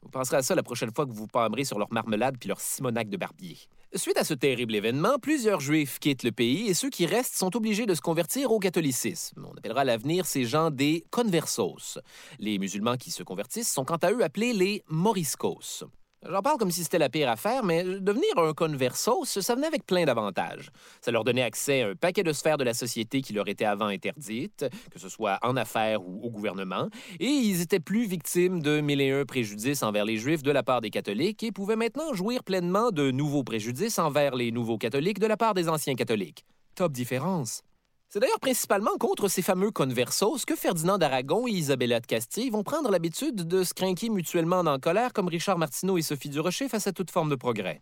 Vous 0.02 0.10
penserez 0.10 0.38
à 0.38 0.44
ça 0.44 0.56
la 0.56 0.64
prochaine 0.64 0.92
fois 0.96 1.06
que 1.06 1.12
vous 1.12 1.18
vous 1.18 1.28
pâmerez 1.28 1.66
sur 1.66 1.80
leur 1.80 1.92
marmelade 1.92 2.38
puis 2.40 2.48
leur 2.48 2.62
simonac 2.62 3.10
de 3.10 3.18
barbier. 3.18 3.58
Suite 3.96 4.18
à 4.18 4.26
ce 4.26 4.34
terrible 4.34 4.76
événement, 4.76 5.18
plusieurs 5.18 5.62
Juifs 5.62 5.98
quittent 6.00 6.24
le 6.24 6.34
pays 6.34 6.68
et 6.68 6.74
ceux 6.74 6.90
qui 6.90 7.06
restent 7.06 7.36
sont 7.36 7.56
obligés 7.56 7.86
de 7.86 7.96
se 7.96 8.02
convertir 8.02 8.52
au 8.52 8.60
catholicisme. 8.60 9.48
On 9.50 9.58
appellera 9.58 9.82
à 9.82 9.86
l'avenir 9.86 10.26
ces 10.26 10.44
gens 10.44 10.72
des 10.72 11.06
conversos. 11.10 11.98
Les 12.38 12.60
musulmans 12.60 12.98
qui 12.98 13.12
se 13.12 13.24
convertissent 13.24 13.72
sont 13.72 13.86
quant 13.86 13.96
à 13.96 14.12
eux 14.12 14.24
appelés 14.26 14.52
les 14.52 14.84
moriscos. 14.90 15.86
J'en 16.26 16.42
parle 16.42 16.58
comme 16.58 16.72
si 16.72 16.84
c'était 16.84 16.98
la 16.98 17.10
pire 17.10 17.30
affaire, 17.30 17.64
mais 17.64 17.84
devenir 17.84 18.38
un 18.38 18.54
conversos, 18.54 19.40
ça 19.40 19.54
venait 19.54 19.68
avec 19.68 19.86
plein 19.86 20.04
d'avantages. 20.04 20.72
Ça 21.00 21.12
leur 21.12 21.24
donnait 21.24 21.44
accès 21.44 21.84
à 21.84 21.90
un 21.90 21.96
paquet 21.96 22.24
de 22.24 22.34
sphères 22.34 22.58
de 22.58 22.64
la 22.64 22.74
société 22.74 23.22
qui 23.22 23.34
leur 23.34 23.48
étaient 23.48 23.66
avant 23.66 23.86
interdites, 23.86 24.66
que 24.92 25.00
ce 25.00 25.10
soit 25.10 25.38
en 25.44 25.56
affaires 25.56 26.02
ou 26.02 26.20
au 26.24 26.32
gouvernement, 26.32 26.90
et 27.20 27.28
ils 27.28 27.62
étaient 27.62 27.80
plus 27.80 28.08
victimes 28.08 28.62
de 28.62 28.82
mille 28.82 29.02
et 29.02 29.12
un 29.12 29.26
préjudices 29.26 29.84
envers 29.84 30.06
les 30.06 30.18
Juifs 30.18 30.42
de 30.42 30.52
la 30.52 30.64
part 30.64 30.82
des 30.82 30.90
catholiques 30.90 31.44
et 31.44 31.52
pouvaient 31.52 31.76
maintenant 31.76 32.14
jouir 32.14 32.44
pleinement 32.44 32.90
de 32.90 33.12
nouveaux 33.12 33.44
préjudices 33.44 34.00
envers 34.00 34.36
les 34.36 34.52
nouveaux 34.52 34.80
catholiques 34.80 35.20
de 35.20 35.28
la 35.28 35.38
part 35.38 35.54
des 35.54 35.70
anciens 35.70 35.96
catholiques. 35.96 36.46
Top 36.74 36.92
différence. 36.92 37.62
C'est 38.10 38.20
d'ailleurs 38.22 38.40
principalement 38.40 38.96
contre 38.98 39.28
ces 39.28 39.42
fameux 39.42 39.70
conversos 39.70 40.46
que 40.46 40.56
Ferdinand 40.56 40.98
d'Aragon 40.98 41.46
et 41.46 41.52
Isabella 41.52 42.00
de 42.00 42.06
Castille 42.06 42.50
vont 42.50 42.64
prendre 42.64 42.90
l'habitude 42.90 43.46
de 43.46 43.64
se 43.64 43.74
craquer 43.74 44.08
mutuellement 44.08 44.60
en 44.60 44.80
colère 44.80 45.12
comme 45.12 45.28
Richard 45.28 45.58
Martineau 45.58 45.98
et 45.98 46.02
Sophie 46.02 46.30
Durocher 46.30 46.70
face 46.70 46.88
à 46.88 46.94
toute 46.94 47.12
forme 47.12 47.30
de 47.30 47.36
progrès. 47.36 47.82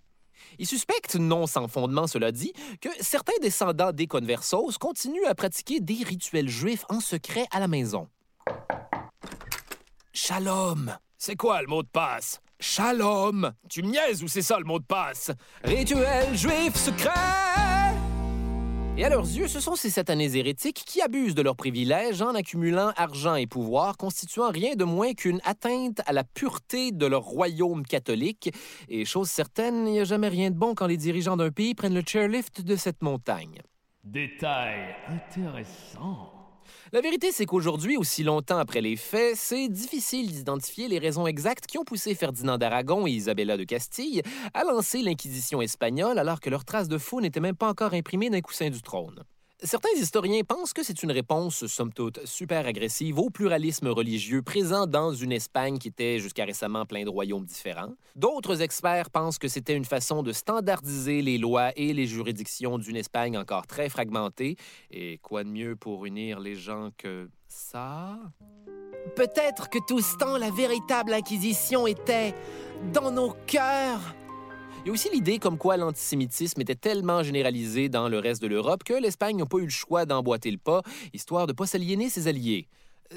Ils 0.57 0.65
suspectent, 0.65 1.15
non 1.15 1.45
sans 1.45 1.67
fondement 1.67 2.07
cela 2.07 2.31
dit, 2.31 2.53
que 2.81 2.89
certains 3.01 3.37
descendants 3.43 3.91
des 3.91 4.07
conversos 4.07 4.79
continuent 4.79 5.27
à 5.27 5.35
pratiquer 5.35 5.79
des 5.79 6.03
rituels 6.03 6.49
juifs 6.49 6.85
en 6.89 7.01
secret 7.01 7.45
à 7.51 7.59
la 7.59 7.67
maison. 7.67 8.07
Shalom. 10.11 10.97
C'est 11.19 11.35
quoi 11.35 11.61
le 11.61 11.67
mot 11.67 11.83
de 11.83 11.87
passe? 11.87 12.41
Shalom. 12.59 13.51
Tu 13.69 13.83
me 13.83 13.89
niaises 13.89 14.23
ou 14.23 14.27
c'est 14.27 14.41
ça 14.41 14.57
le 14.57 14.65
mot 14.65 14.79
de 14.79 14.85
passe? 14.85 15.29
Rituel 15.63 16.35
juif 16.35 16.75
secret. 16.75 17.11
Et 18.97 19.03
à 19.03 19.09
leurs 19.09 19.25
yeux, 19.25 19.49
ce 19.49 19.59
sont 19.59 19.75
ces 19.75 19.89
satanés 19.89 20.37
hérétiques 20.37 20.81
qui 20.85 21.01
abusent 21.01 21.35
de 21.35 21.41
leurs 21.41 21.57
privilèges 21.57 22.21
en 22.21 22.33
accumulant 22.33 22.93
argent 22.95 23.35
et 23.35 23.45
pouvoir, 23.45 23.97
constituant 23.97 24.49
rien 24.49 24.75
de 24.75 24.85
moins 24.85 25.13
qu'une 25.13 25.41
atteinte 25.43 25.99
à 26.05 26.13
la 26.13 26.23
pureté 26.23 26.93
de 26.93 27.05
leur 27.05 27.23
royaume 27.23 27.85
catholique. 27.85 28.53
Et 28.87 29.03
chose 29.03 29.29
certaine, 29.29 29.85
il 29.85 29.91
n'y 29.91 29.99
a 29.99 30.05
jamais 30.05 30.29
rien 30.29 30.49
de 30.49 30.55
bon 30.55 30.75
quand 30.75 30.87
les 30.87 30.95
dirigeants 30.95 31.35
d'un 31.35 31.51
pays 31.51 31.75
prennent 31.75 31.93
le 31.93 32.03
chairlift 32.07 32.61
de 32.61 32.77
cette 32.77 33.01
montagne. 33.01 33.59
Détail 34.05 34.95
intéressant. 35.09 36.34
La 36.93 37.01
vérité, 37.01 37.31
c'est 37.31 37.47
qu'aujourd'hui, 37.47 37.97
aussi 37.97 38.23
longtemps 38.23 38.59
après 38.59 38.79
les 38.79 38.95
faits, 38.95 39.35
c'est 39.35 39.67
difficile 39.69 40.31
d'identifier 40.31 40.87
les 40.87 40.99
raisons 40.99 41.25
exactes 41.25 41.65
qui 41.65 41.79
ont 41.79 41.83
poussé 41.83 42.13
Ferdinand 42.13 42.59
d'Aragon 42.59 43.07
et 43.07 43.11
Isabella 43.11 43.57
de 43.57 43.63
Castille 43.63 44.21
à 44.53 44.63
lancer 44.63 45.01
l'Inquisition 45.01 45.63
espagnole 45.63 46.19
alors 46.19 46.39
que 46.39 46.51
leurs 46.51 46.63
traces 46.63 46.87
de 46.87 46.99
faux 46.99 47.21
n'étaient 47.21 47.39
même 47.39 47.55
pas 47.55 47.69
encore 47.69 47.95
imprimées 47.95 48.29
d'un 48.29 48.41
coussin 48.41 48.69
du 48.69 48.83
trône. 48.83 49.23
Certains 49.63 49.89
historiens 49.97 50.43
pensent 50.43 50.73
que 50.73 50.83
c'est 50.83 51.01
une 51.01 51.11
réponse, 51.11 51.65
somme 51.67 51.93
toute, 51.93 52.25
super 52.25 52.67
agressive 52.67 53.17
au 53.19 53.29
pluralisme 53.29 53.87
religieux 53.87 54.41
présent 54.41 54.85
dans 54.85 55.13
une 55.13 55.31
Espagne 55.31 55.77
qui 55.77 55.87
était 55.87 56.19
jusqu'à 56.19 56.43
récemment 56.43 56.85
plein 56.85 57.05
de 57.05 57.09
royaumes 57.09 57.45
différents. 57.45 57.93
D'autres 58.17 58.61
experts 58.61 59.09
pensent 59.09 59.39
que 59.39 59.47
c'était 59.47 59.75
une 59.75 59.85
façon 59.85 60.23
de 60.23 60.33
standardiser 60.33 61.21
les 61.21 61.37
lois 61.37 61.71
et 61.77 61.93
les 61.93 62.05
juridictions 62.05 62.77
d'une 62.77 62.97
Espagne 62.97 63.37
encore 63.37 63.65
très 63.65 63.87
fragmentée. 63.87 64.57
Et 64.91 65.19
quoi 65.19 65.45
de 65.45 65.49
mieux 65.49 65.77
pour 65.77 66.05
unir 66.05 66.41
les 66.41 66.55
gens 66.55 66.89
que 66.97 67.29
ça? 67.47 68.19
Peut-être 69.15 69.69
que 69.69 69.79
tout 69.87 70.01
ce 70.01 70.17
temps, 70.17 70.37
la 70.37 70.51
véritable 70.51 71.13
Inquisition 71.13 71.87
était 71.87 72.35
dans 72.91 73.09
nos 73.09 73.33
cœurs. 73.47 74.01
Il 74.85 74.89
y 74.89 74.91
a 74.91 74.93
aussi 74.93 75.09
l'idée 75.11 75.39
comme 75.39 75.57
quoi 75.57 75.77
l'antisémitisme 75.77 76.61
était 76.61 76.75
tellement 76.75 77.23
généralisé 77.23 77.89
dans 77.89 78.07
le 78.07 78.19
reste 78.19 78.39
de 78.39 78.45
l'Europe 78.45 78.83
que 78.83 78.93
l'Espagne 78.93 79.35
n'a 79.35 79.47
pas 79.47 79.57
eu 79.57 79.63
le 79.63 79.69
choix 79.69 80.05
d'emboîter 80.05 80.51
le 80.51 80.59
pas, 80.59 80.83
histoire 81.11 81.47
de 81.47 81.53
ne 81.53 81.55
pas 81.55 81.65
s'aliéner 81.65 82.07
ses 82.07 82.27
alliés. 82.27 82.67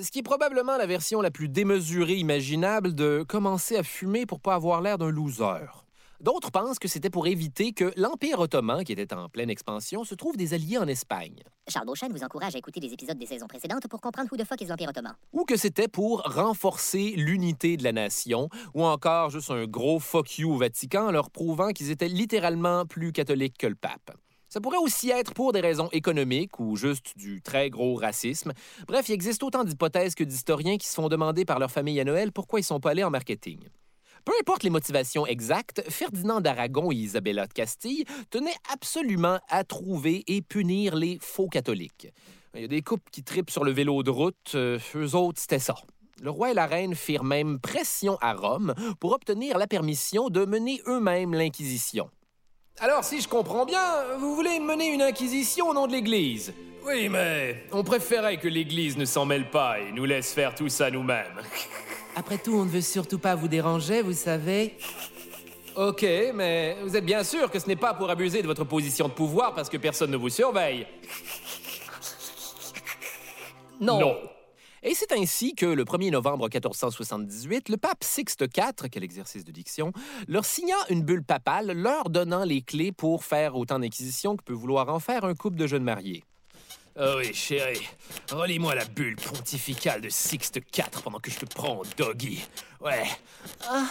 Ce 0.00 0.10
qui 0.10 0.20
est 0.20 0.22
probablement 0.22 0.78
la 0.78 0.86
version 0.86 1.20
la 1.20 1.30
plus 1.30 1.50
démesurée 1.50 2.16
imaginable 2.16 2.94
de 2.94 3.22
commencer 3.28 3.76
à 3.76 3.82
fumer 3.82 4.24
pour 4.24 4.40
pas 4.40 4.54
avoir 4.54 4.80
l'air 4.80 4.96
d'un 4.96 5.10
loser. 5.10 5.87
D'autres 6.20 6.50
pensent 6.50 6.80
que 6.80 6.88
c'était 6.88 7.10
pour 7.10 7.28
éviter 7.28 7.72
que 7.72 7.92
l'Empire 7.96 8.40
ottoman, 8.40 8.82
qui 8.82 8.90
était 8.90 9.14
en 9.14 9.28
pleine 9.28 9.50
expansion, 9.50 10.02
se 10.02 10.16
trouve 10.16 10.36
des 10.36 10.52
alliés 10.52 10.76
en 10.76 10.88
Espagne. 10.88 11.44
Charles 11.68 11.86
Beauchesne 11.86 12.12
vous 12.12 12.24
encourage 12.24 12.56
à 12.56 12.58
écouter 12.58 12.80
les 12.80 12.92
épisodes 12.92 13.16
des 13.16 13.26
saisons 13.26 13.46
précédentes 13.46 13.86
pour 13.88 14.00
comprendre 14.00 14.28
who 14.32 14.36
the 14.36 14.44
fuck 14.44 14.60
is 14.60 14.66
l'Empire 14.66 14.88
ottoman. 14.88 15.14
Ou 15.32 15.44
que 15.44 15.56
c'était 15.56 15.86
pour 15.86 16.22
renforcer 16.22 17.14
l'unité 17.16 17.76
de 17.76 17.84
la 17.84 17.92
nation, 17.92 18.48
ou 18.74 18.84
encore 18.84 19.30
juste 19.30 19.52
un 19.52 19.66
gros 19.66 20.00
fuck 20.00 20.38
you 20.38 20.52
au 20.52 20.56
Vatican 20.56 21.06
en 21.06 21.12
leur 21.12 21.30
prouvant 21.30 21.70
qu'ils 21.70 21.92
étaient 21.92 22.08
littéralement 22.08 22.84
plus 22.84 23.12
catholiques 23.12 23.56
que 23.56 23.68
le 23.68 23.76
pape. 23.76 24.10
Ça 24.48 24.60
pourrait 24.60 24.78
aussi 24.78 25.10
être 25.10 25.34
pour 25.34 25.52
des 25.52 25.60
raisons 25.60 25.88
économiques 25.92 26.58
ou 26.58 26.74
juste 26.74 27.16
du 27.16 27.42
très 27.42 27.70
gros 27.70 27.94
racisme. 27.94 28.54
Bref, 28.88 29.08
il 29.08 29.12
existe 29.12 29.44
autant 29.44 29.62
d'hypothèses 29.62 30.16
que 30.16 30.24
d'historiens 30.24 30.78
qui 30.78 30.88
se 30.88 30.94
font 30.94 31.08
demander 31.08 31.44
par 31.44 31.60
leur 31.60 31.70
famille 31.70 32.00
à 32.00 32.04
Noël 32.04 32.32
pourquoi 32.32 32.58
ils 32.58 32.64
sont 32.64 32.80
pas 32.80 32.90
allés 32.90 33.04
en 33.04 33.10
marketing. 33.10 33.60
Peu 34.28 34.34
importe 34.42 34.62
les 34.62 34.68
motivations 34.68 35.24
exactes, 35.24 35.82
Ferdinand 35.88 36.42
d'Aragon 36.42 36.92
et 36.92 36.96
Isabella 36.96 37.46
de 37.46 37.52
Castille 37.54 38.04
tenaient 38.28 38.58
absolument 38.70 39.40
à 39.48 39.64
trouver 39.64 40.22
et 40.26 40.42
punir 40.42 40.96
les 40.96 41.16
faux 41.22 41.48
catholiques. 41.48 42.12
Il 42.54 42.60
y 42.60 42.64
a 42.64 42.68
des 42.68 42.82
couples 42.82 43.10
qui 43.10 43.24
tripent 43.24 43.48
sur 43.48 43.64
le 43.64 43.70
vélo 43.70 44.02
de 44.02 44.10
route, 44.10 44.52
euh, 44.54 44.78
eux 44.94 45.14
autres, 45.14 45.40
c'était 45.40 45.58
ça. 45.58 45.76
Le 46.20 46.28
roi 46.28 46.50
et 46.50 46.54
la 46.54 46.66
reine 46.66 46.94
firent 46.94 47.24
même 47.24 47.58
pression 47.58 48.18
à 48.20 48.34
Rome 48.34 48.74
pour 49.00 49.12
obtenir 49.12 49.56
la 49.56 49.66
permission 49.66 50.28
de 50.28 50.44
mener 50.44 50.82
eux-mêmes 50.86 51.32
l'Inquisition. 51.32 52.10
Alors, 52.80 53.04
si 53.04 53.22
je 53.22 53.28
comprends 53.28 53.64
bien, 53.64 54.14
vous 54.18 54.34
voulez 54.34 54.60
mener 54.60 54.92
une 54.92 55.00
inquisition 55.00 55.70
au 55.70 55.72
nom 55.72 55.86
de 55.86 55.92
l'Église? 55.92 56.52
Oui, 56.84 57.08
mais 57.08 57.64
on 57.72 57.82
préférait 57.82 58.36
que 58.36 58.48
l'Église 58.48 58.98
ne 58.98 59.06
s'en 59.06 59.24
mêle 59.24 59.48
pas 59.48 59.80
et 59.80 59.90
nous 59.90 60.04
laisse 60.04 60.34
faire 60.34 60.54
tout 60.54 60.68
ça 60.68 60.90
nous-mêmes. 60.90 61.40
Après 62.18 62.36
tout, 62.36 62.52
on 62.52 62.64
ne 62.64 62.70
veut 62.70 62.80
surtout 62.80 63.20
pas 63.20 63.36
vous 63.36 63.46
déranger, 63.46 64.02
vous 64.02 64.12
savez. 64.12 64.76
Ok, 65.76 66.04
mais 66.34 66.76
vous 66.82 66.96
êtes 66.96 67.04
bien 67.04 67.22
sûr 67.22 67.48
que 67.48 67.60
ce 67.60 67.68
n'est 67.68 67.76
pas 67.76 67.94
pour 67.94 68.10
abuser 68.10 68.42
de 68.42 68.48
votre 68.48 68.64
position 68.64 69.06
de 69.06 69.12
pouvoir 69.12 69.54
parce 69.54 69.68
que 69.68 69.76
personne 69.76 70.10
ne 70.10 70.16
vous 70.16 70.28
surveille. 70.28 70.84
Non. 73.80 74.00
Non. 74.00 74.16
Et 74.82 74.96
c'est 74.96 75.12
ainsi 75.12 75.54
que, 75.54 75.66
le 75.66 75.84
1er 75.84 76.10
novembre 76.10 76.46
1478, 76.46 77.68
le 77.68 77.76
pape 77.76 78.02
Sixte 78.02 78.40
IV, 78.40 78.88
quel 78.90 79.04
exercice 79.04 79.44
de 79.44 79.52
diction, 79.52 79.92
leur 80.26 80.44
signa 80.44 80.74
une 80.90 81.02
bulle 81.02 81.22
papale 81.22 81.70
leur 81.70 82.10
donnant 82.10 82.42
les 82.42 82.62
clés 82.62 82.90
pour 82.90 83.22
faire 83.22 83.54
autant 83.54 83.78
d'inquisitions 83.78 84.36
que 84.36 84.42
peut 84.42 84.52
vouloir 84.52 84.88
en 84.88 84.98
faire 84.98 85.24
un 85.24 85.36
couple 85.36 85.56
de 85.56 85.68
jeunes 85.68 85.84
mariés. 85.84 86.24
Oh 87.00 87.14
oui, 87.18 87.32
chérie, 87.32 87.86
relis-moi 88.32 88.74
la 88.74 88.84
bulle 88.84 89.14
pontificale 89.14 90.00
de 90.00 90.08
Sixte 90.08 90.56
IV 90.56 91.02
pendant 91.04 91.20
que 91.20 91.30
je 91.30 91.38
te 91.38 91.46
prends, 91.46 91.82
doggy. 91.96 92.44
Ouais. 92.80 93.04
Ah, 93.68 93.84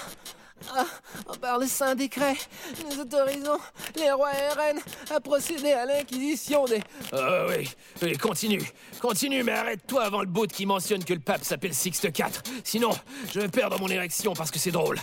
par 1.40 1.58
le 1.58 1.68
saint 1.68 1.96
décret, 1.96 2.36
nous 2.84 3.00
autorisons 3.00 3.60
les 3.96 4.12
rois 4.12 4.34
et 4.34 4.54
reines 4.54 4.82
à 5.10 5.22
procéder 5.22 5.72
à 5.72 5.86
l'inquisition 5.86 6.66
des... 6.66 6.82
Oh 7.14 7.46
oui, 7.48 7.70
oui, 8.02 8.18
continue, 8.18 8.62
continue, 9.00 9.42
mais 9.42 9.54
arrête-toi 9.54 10.04
avant 10.04 10.20
le 10.20 10.28
bout 10.28 10.48
qui 10.48 10.66
mentionne 10.66 11.04
que 11.04 11.14
le 11.14 11.22
pape 11.22 11.46
s'appelle 11.46 11.74
Sixte 11.74 12.04
IV. 12.06 12.42
Sinon, 12.66 12.92
je 13.34 13.40
vais 13.40 13.48
perdre 13.48 13.80
mon 13.80 13.88
érection 13.88 14.34
parce 14.34 14.52
que 14.52 14.60
c'est 14.60 14.72
drôle. 14.72 15.00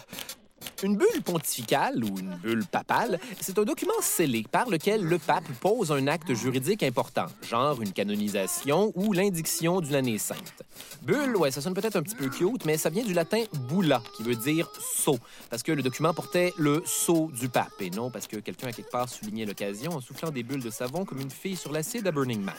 Une 0.85 0.99
bulle 0.99 1.23
pontificale 1.25 2.05
ou 2.05 2.19
une 2.19 2.37
bulle 2.43 2.67
papale, 2.67 3.19
c'est 3.41 3.59
un 3.59 3.63
document 3.63 3.95
scellé 4.03 4.45
par 4.53 4.69
lequel 4.69 5.03
le 5.03 5.19
pape 5.19 5.51
pose 5.63 5.91
un 5.91 6.07
acte 6.09 6.35
juridique 6.35 6.83
important, 6.83 7.25
genre 7.49 7.81
une 7.81 7.91
canonisation 7.91 8.93
ou 8.95 9.15
l'indiction 9.15 9.81
d'une 9.81 9.95
année 9.95 10.19
sainte. 10.19 10.63
Bulle, 11.01 11.39
ouais, 11.39 11.51
ça 11.51 11.63
sonne 11.63 11.73
peut-être 11.73 11.97
un 11.97 12.03
petit 12.03 12.15
peu 12.15 12.29
cute, 12.29 12.67
mais 12.67 12.77
ça 12.77 12.91
vient 12.91 13.03
du 13.03 13.15
latin 13.15 13.45
bulla, 13.67 14.03
qui 14.15 14.23
veut 14.23 14.35
dire 14.35 14.71
sceau, 14.79 15.19
parce 15.49 15.63
que 15.63 15.73
le 15.73 15.83
document 15.83 16.13
portait 16.13 16.53
le 16.59 16.83
sceau 16.85 17.31
du 17.33 17.49
pape, 17.49 17.81
et 17.81 17.89
non 17.89 18.11
parce 18.11 18.27
que 18.27 18.37
quelqu'un 18.37 18.67
a 18.67 18.73
quelque 18.73 18.91
part 18.91 19.09
souligné 19.09 19.47
l'occasion 19.47 19.93
en 19.93 20.03
soufflant 20.03 20.31
des 20.31 20.43
bulles 20.43 20.63
de 20.63 20.71
savon 20.71 21.07
comme 21.07 21.21
une 21.21 21.31
fille 21.31 21.57
sur 21.57 21.73
l'acide 21.73 22.07
à 22.07 22.13
Burning 22.13 22.43
Man. 22.43 22.55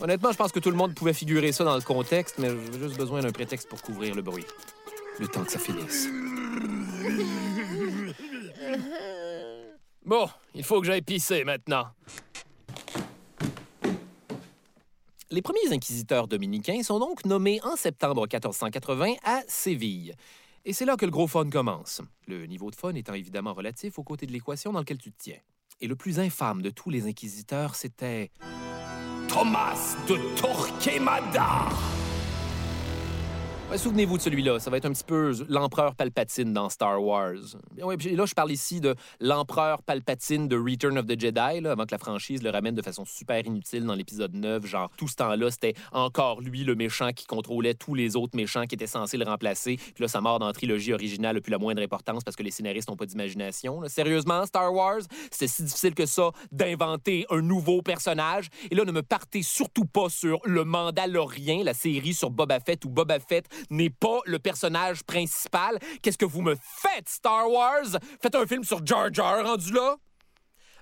Honnêtement, 0.00 0.30
je 0.30 0.36
pense 0.36 0.52
que 0.52 0.60
tout 0.60 0.70
le 0.70 0.76
monde 0.76 0.94
pouvait 0.94 1.12
figurer 1.12 1.50
ça 1.50 1.64
dans 1.64 1.74
le 1.74 1.82
contexte, 1.82 2.36
mais 2.38 2.50
j'avais 2.50 2.78
juste 2.86 2.96
besoin 2.96 3.20
d'un 3.20 3.32
prétexte 3.32 3.68
pour 3.68 3.82
couvrir 3.82 4.14
le 4.14 4.22
bruit. 4.22 4.46
Le 5.20 5.28
temps 5.28 5.44
que 5.44 5.52
ça 5.52 5.58
finisse. 5.58 6.08
Bon, 10.04 10.28
il 10.54 10.64
faut 10.64 10.80
que 10.80 10.86
j'aille 10.86 11.02
pisser 11.02 11.44
maintenant. 11.44 11.86
Les 15.30 15.42
premiers 15.42 15.70
inquisiteurs 15.70 16.26
dominicains 16.26 16.82
sont 16.82 16.98
donc 16.98 17.26
nommés 17.26 17.60
en 17.62 17.76
septembre 17.76 18.22
1480 18.22 19.14
à 19.24 19.42
Séville. 19.46 20.14
Et 20.64 20.72
c'est 20.72 20.86
là 20.86 20.96
que 20.96 21.04
le 21.04 21.10
gros 21.10 21.26
fun 21.26 21.50
commence. 21.50 22.00
Le 22.26 22.46
niveau 22.46 22.70
de 22.70 22.76
fun 22.76 22.94
étant 22.94 23.14
évidemment 23.14 23.52
relatif 23.52 23.98
au 23.98 24.02
côté 24.02 24.26
de 24.26 24.32
l'équation 24.32 24.72
dans 24.72 24.80
lequel 24.80 24.98
tu 24.98 25.12
te 25.12 25.18
tiens. 25.18 25.38
Et 25.80 25.86
le 25.86 25.96
plus 25.96 26.18
infâme 26.18 26.62
de 26.62 26.70
tous 26.70 26.90
les 26.90 27.06
inquisiteurs, 27.06 27.74
c'était 27.74 28.30
Thomas 29.28 29.96
de 30.08 30.16
Torquemada. 30.40 31.68
Souvenez-vous 33.76 34.16
de 34.16 34.22
celui-là, 34.22 34.58
ça 34.58 34.70
va 34.70 34.78
être 34.78 34.86
un 34.86 34.92
petit 34.92 35.04
peu 35.04 35.32
l'empereur 35.48 35.94
Palpatine 35.94 36.52
dans 36.52 36.68
Star 36.68 37.00
Wars. 37.00 37.36
Là, 37.76 38.26
je 38.26 38.34
parle 38.34 38.50
ici 38.50 38.80
de 38.80 38.96
l'empereur 39.20 39.82
Palpatine 39.84 40.48
de 40.48 40.56
Return 40.56 40.98
of 40.98 41.06
the 41.06 41.18
Jedi, 41.18 41.64
avant 41.64 41.84
que 41.84 41.92
la 41.92 41.98
franchise 41.98 42.42
le 42.42 42.50
ramène 42.50 42.74
de 42.74 42.82
façon 42.82 43.04
super 43.04 43.46
inutile 43.46 43.84
dans 43.84 43.94
l'épisode 43.94 44.34
9. 44.34 44.66
Genre, 44.66 44.90
tout 44.96 45.06
ce 45.06 45.14
temps-là, 45.16 45.50
c'était 45.52 45.74
encore 45.92 46.40
lui 46.40 46.64
le 46.64 46.74
méchant 46.74 47.12
qui 47.12 47.24
contrôlait 47.24 47.74
tous 47.74 47.94
les 47.94 48.16
autres 48.16 48.36
méchants 48.36 48.64
qui 48.64 48.74
étaient 48.74 48.88
censés 48.88 49.16
le 49.16 49.24
remplacer. 49.24 49.76
Puis 49.76 50.02
là, 50.02 50.08
sa 50.08 50.20
mort 50.20 50.40
dans 50.40 50.48
la 50.48 50.52
trilogie 50.52 50.92
originale 50.92 51.36
n'a 51.36 51.40
plus 51.40 51.52
la 51.52 51.58
moindre 51.58 51.82
importance 51.82 52.24
parce 52.24 52.36
que 52.36 52.42
les 52.42 52.50
scénaristes 52.50 52.88
n'ont 52.88 52.96
pas 52.96 53.06
d'imagination. 53.06 53.82
Sérieusement, 53.86 54.44
Star 54.44 54.72
Wars, 54.74 55.02
c'était 55.30 55.46
si 55.46 55.62
difficile 55.62 55.94
que 55.94 56.06
ça 56.06 56.30
d'inventer 56.50 57.26
un 57.30 57.42
nouveau 57.42 57.82
personnage. 57.82 58.48
Et 58.72 58.74
là, 58.74 58.84
ne 58.84 58.92
me 58.92 59.02
partez 59.02 59.42
surtout 59.42 59.84
pas 59.84 60.08
sur 60.08 60.40
le 60.44 60.64
Mandalorien, 60.64 61.62
la 61.62 61.74
série 61.74 62.14
sur 62.14 62.30
Boba 62.30 62.58
Fett, 62.58 62.84
où 62.84 62.88
Boba 62.88 63.20
Fett 63.20 63.46
n'est 63.70 63.90
pas 63.90 64.20
le 64.26 64.38
personnage 64.38 65.02
principal. 65.04 65.78
Qu'est-ce 66.02 66.18
que 66.18 66.24
vous 66.24 66.42
me 66.42 66.56
faites, 66.60 67.08
Star 67.08 67.50
Wars? 67.50 67.98
Faites 68.20 68.34
un 68.34 68.46
film 68.46 68.64
sur 68.64 68.84
Jar 68.84 69.12
Jar 69.12 69.44
rendu 69.44 69.72
là? 69.72 69.96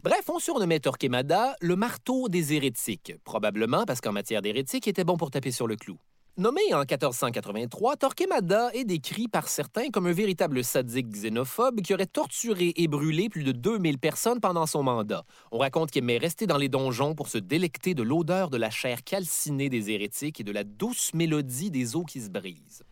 Bref, 0.03 0.23
on 0.29 0.39
surnommait 0.39 0.81
Torquemada 0.81 1.57
le 1.61 1.75
marteau 1.75 2.29
des 2.29 2.55
hérétiques, 2.55 3.15
probablement 3.25 3.85
parce 3.85 4.01
qu'en 4.01 4.13
matière 4.13 4.43
d'hérétique, 4.43 4.87
il 4.87 4.91
était 4.91 5.05
bon 5.05 5.17
pour 5.17 5.31
taper 5.31 5.51
sur 5.51 5.67
le 5.67 5.77
clou. 5.77 5.99
Nommé 6.39 6.61
en 6.75 6.81
1483, 6.81 7.97
Torquemada 7.97 8.69
est 8.75 8.85
décrit 8.85 9.27
par 9.27 9.49
certains 9.49 9.89
comme 9.89 10.07
un 10.07 10.13
véritable 10.13 10.63
sadique 10.63 11.09
xénophobe 11.09 11.81
qui 11.81 11.95
aurait 11.95 12.05
torturé 12.05 12.75
et 12.77 12.89
brûlé 12.89 13.31
plus 13.31 13.43
de 13.43 13.53
2000 13.53 13.97
personnes 13.97 14.39
pendant 14.39 14.67
son 14.67 14.83
mandat. 14.83 15.25
On 15.51 15.57
raconte 15.57 15.91
qu'il 15.91 16.03
aimait 16.03 16.19
rester 16.19 16.47
dans 16.47 16.59
les 16.59 16.69
donjons 16.69 17.15
pour 17.15 17.29
se 17.29 17.39
délecter 17.39 17.95
de 17.95 18.03
l'odeur 18.03 18.51
de 18.51 18.59
la 18.59 18.69
chair 18.69 19.03
calcinée 19.03 19.71
des 19.71 19.91
hérétiques 19.91 20.39
et 20.39 20.45
de 20.45 20.53
la 20.53 20.65
douce 20.65 21.15
mélodie 21.15 21.71
des 21.71 21.97
eaux 21.97 22.05
qui 22.05 22.21
se 22.21 22.29
brisent. 22.29 22.83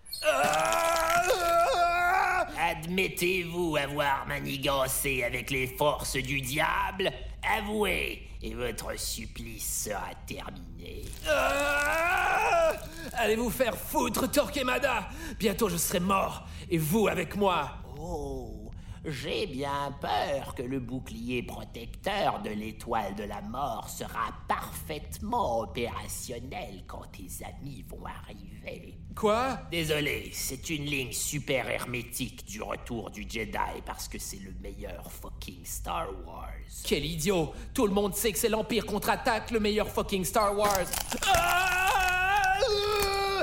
Admettez-vous 2.67 3.77
avoir 3.77 4.27
manigancé 4.27 5.23
avec 5.23 5.51
les 5.51 5.67
forces 5.67 6.17
du 6.17 6.41
diable? 6.41 7.13
Avouez, 7.59 8.27
et 8.41 8.55
votre 8.55 8.99
supplice 8.99 9.85
sera 9.85 10.09
terminé. 10.27 11.03
Ah 11.29 12.73
Allez 13.19 13.37
vous 13.37 13.51
faire 13.51 13.77
foutre, 13.77 14.31
Torquemada? 14.31 15.11
Bientôt 15.39 15.69
je 15.69 15.77
serai 15.77 16.01
mort, 16.01 16.47
et 16.71 16.79
vous 16.79 17.07
avec 17.07 17.37
moi. 17.37 17.71
Oh, 17.99 18.64
j'ai 19.05 19.47
bien 19.47 19.95
peur 20.01 20.55
que 20.55 20.63
le 20.63 20.81
bouclier 20.81 21.43
protecteur 21.43 22.41
de 22.43 22.51
l'étoile 22.51 23.15
de 23.15 23.25
la 23.25 23.43
mort 23.43 23.91
sera 23.91 24.33
parfaitement 24.49 25.61
opérationnel 25.61 26.85
quand 26.87 27.05
tes 27.13 27.45
amis 27.45 27.85
vont 27.89 28.05
arriver. 28.07 28.99
Quoi? 29.15 29.59
Désolé, 29.71 30.31
c'est 30.33 30.71
une 30.71 30.87
ligne 30.87 31.13
super 31.13 31.69
hermétique 31.69 32.47
du 32.47 32.63
retour 32.63 33.11
du 33.11 33.27
Jedi 33.29 33.83
parce 33.85 34.09
que 34.09 34.19
c'est 34.19 34.41
le 34.41 34.55
meilleur 34.63 35.13
fucking 35.13 35.65
Star 35.65 36.09
Wars. 36.27 36.49
Quel 36.85 37.05
idiot! 37.05 37.53
Tout 37.75 37.87
le 37.87 37.93
monde 37.93 38.15
sait 38.15 38.33
que 38.33 38.39
c'est 38.39 38.49
l'Empire 38.49 38.87
contre-attaque, 38.87 39.51
le 39.51 39.61
meilleur 39.61 39.89
fucking 39.89 40.25
Star 40.25 40.57
Wars. 40.57 40.87
Ah 41.27 41.81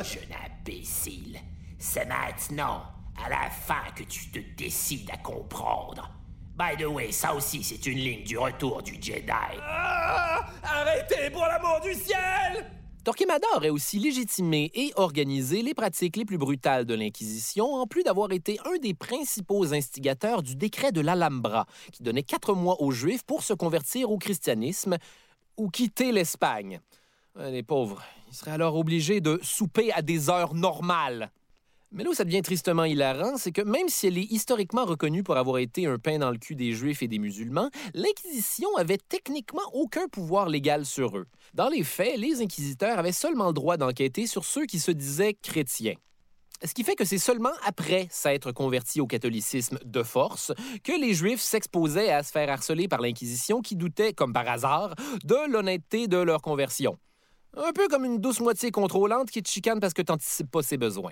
Jeune 0.04 0.34
imbécile, 0.34 1.40
c'est 1.78 2.06
maintenant, 2.06 2.84
à 3.26 3.30
la 3.30 3.50
fin, 3.50 3.84
que 3.96 4.04
tu 4.04 4.30
te 4.32 4.40
décides 4.58 5.10
à 5.12 5.18
comprendre. 5.18 6.12
By 6.58 6.78
the 6.78 6.86
way, 6.88 7.12
ça 7.12 7.34
aussi, 7.34 7.64
c'est 7.64 7.86
une 7.86 7.98
ligne 7.98 8.24
du 8.24 8.38
retour 8.38 8.84
du 8.84 8.94
Jedi. 9.02 9.32
Ah 9.62 10.46
Arrêtez 10.64 11.30
pour 11.32 11.46
l'amour 11.46 11.80
du 11.82 11.94
ciel 11.94 12.66
Torquemada 13.04 13.48
aurait 13.56 13.72
aussi 13.72 13.98
légitimé 13.98 14.70
et 14.76 14.92
organisé 14.96 15.64
les 15.64 15.74
pratiques 15.74 16.18
les 16.18 16.26
plus 16.26 16.38
brutales 16.38 16.86
de 16.86 16.94
l'Inquisition, 16.94 17.74
en 17.74 17.88
plus 17.88 18.04
d'avoir 18.04 18.32
été 18.32 18.60
un 18.64 18.78
des 18.78 18.94
principaux 18.94 19.74
instigateurs 19.74 20.44
du 20.44 20.56
décret 20.56 20.92
de 20.92 21.02
l'Alhambra, 21.02 21.66
qui 21.92 22.04
donnait 22.04 22.22
quatre 22.22 22.54
mois 22.54 22.80
aux 22.80 22.92
Juifs 22.92 23.24
pour 23.24 23.42
se 23.42 23.54
convertir 23.54 24.12
au 24.12 24.20
christianisme 24.20 24.98
ou 25.58 25.70
quitter 25.70 26.12
l'Espagne. 26.12 26.80
Euh, 27.40 27.50
Les 27.50 27.64
pauvres, 27.64 28.04
ils 28.30 28.36
seraient 28.36 28.52
alors 28.52 28.76
obligés 28.78 29.20
de 29.20 29.40
souper 29.42 29.92
à 29.94 30.04
des 30.04 30.30
heures 30.30 30.54
normales. 30.54 31.32
Mais 31.94 32.06
là 32.06 32.10
où 32.10 32.14
ça 32.14 32.24
devient 32.24 32.42
tristement 32.42 32.86
hilarant, 32.86 33.36
c'est 33.36 33.52
que 33.52 33.62
même 33.62 33.90
si 33.90 34.08
elle 34.08 34.18
est 34.18 34.32
historiquement 34.32 34.86
reconnue 34.86 35.24
pour 35.24 35.36
avoir 35.36 35.58
été 35.58 35.88
un 35.88 35.98
pain 35.98 36.20
dans 36.20 36.32
le 36.32 36.38
cul 36.38 36.56
des 36.56 36.72
Juifs 36.72 37.04
et 37.04 37.10
des 37.10 37.20
musulmans, 37.20 37.70
l'Inquisition 37.94 38.70
avait 38.78 38.98
techniquement 39.10 39.62
aucun 39.74 40.08
pouvoir 40.08 40.48
légal 40.48 40.86
sur 40.86 41.18
eux. 41.18 41.26
Dans 41.54 41.68
les 41.68 41.84
faits, 41.84 42.18
les 42.18 42.42
inquisiteurs 42.42 42.98
avaient 42.98 43.12
seulement 43.12 43.48
le 43.48 43.54
droit 43.54 43.76
d'enquêter 43.76 44.26
sur 44.26 44.46
ceux 44.46 44.66
qui 44.66 44.80
se 44.80 44.92
disaient 44.92 45.34
chrétiens. 45.34 45.96
Ce 46.64 46.74
qui 46.74 46.84
fait 46.84 46.96
que 46.96 47.04
c'est 47.04 47.18
seulement 47.18 47.52
après 47.66 48.08
s'être 48.10 48.54
convertis 48.54 49.02
au 49.02 49.08
catholicisme 49.08 49.78
de 49.84 50.04
force 50.04 50.54
que 50.86 50.98
les 50.98 51.14
Juifs 51.14 51.42
s'exposaient 51.42 52.12
à 52.12 52.24
se 52.24 52.32
faire 52.32 52.50
harceler 52.50 52.88
par 52.88 53.02
l'Inquisition 53.02 53.60
qui 53.60 53.76
doutait, 53.76 54.14
comme 54.14 54.32
par 54.32 54.48
hasard, 54.48 54.96
de 55.26 55.52
l'honnêteté 55.52 56.08
de 56.08 56.18
leur 56.18 56.42
conversion. 56.42 56.98
Un 57.58 57.74
peu 57.74 57.90
comme 57.90 58.06
une 58.06 58.20
douce 58.20 58.40
moitié 58.40 58.72
contrôlante 58.72 59.30
qui 59.30 59.44
te 59.44 59.50
chicane 59.50 59.82
parce 59.82 59.94
que 59.94 60.02
t'anticipes 60.02 60.50
pas 60.50 60.62
ses 60.62 60.78
besoins. 60.78 61.12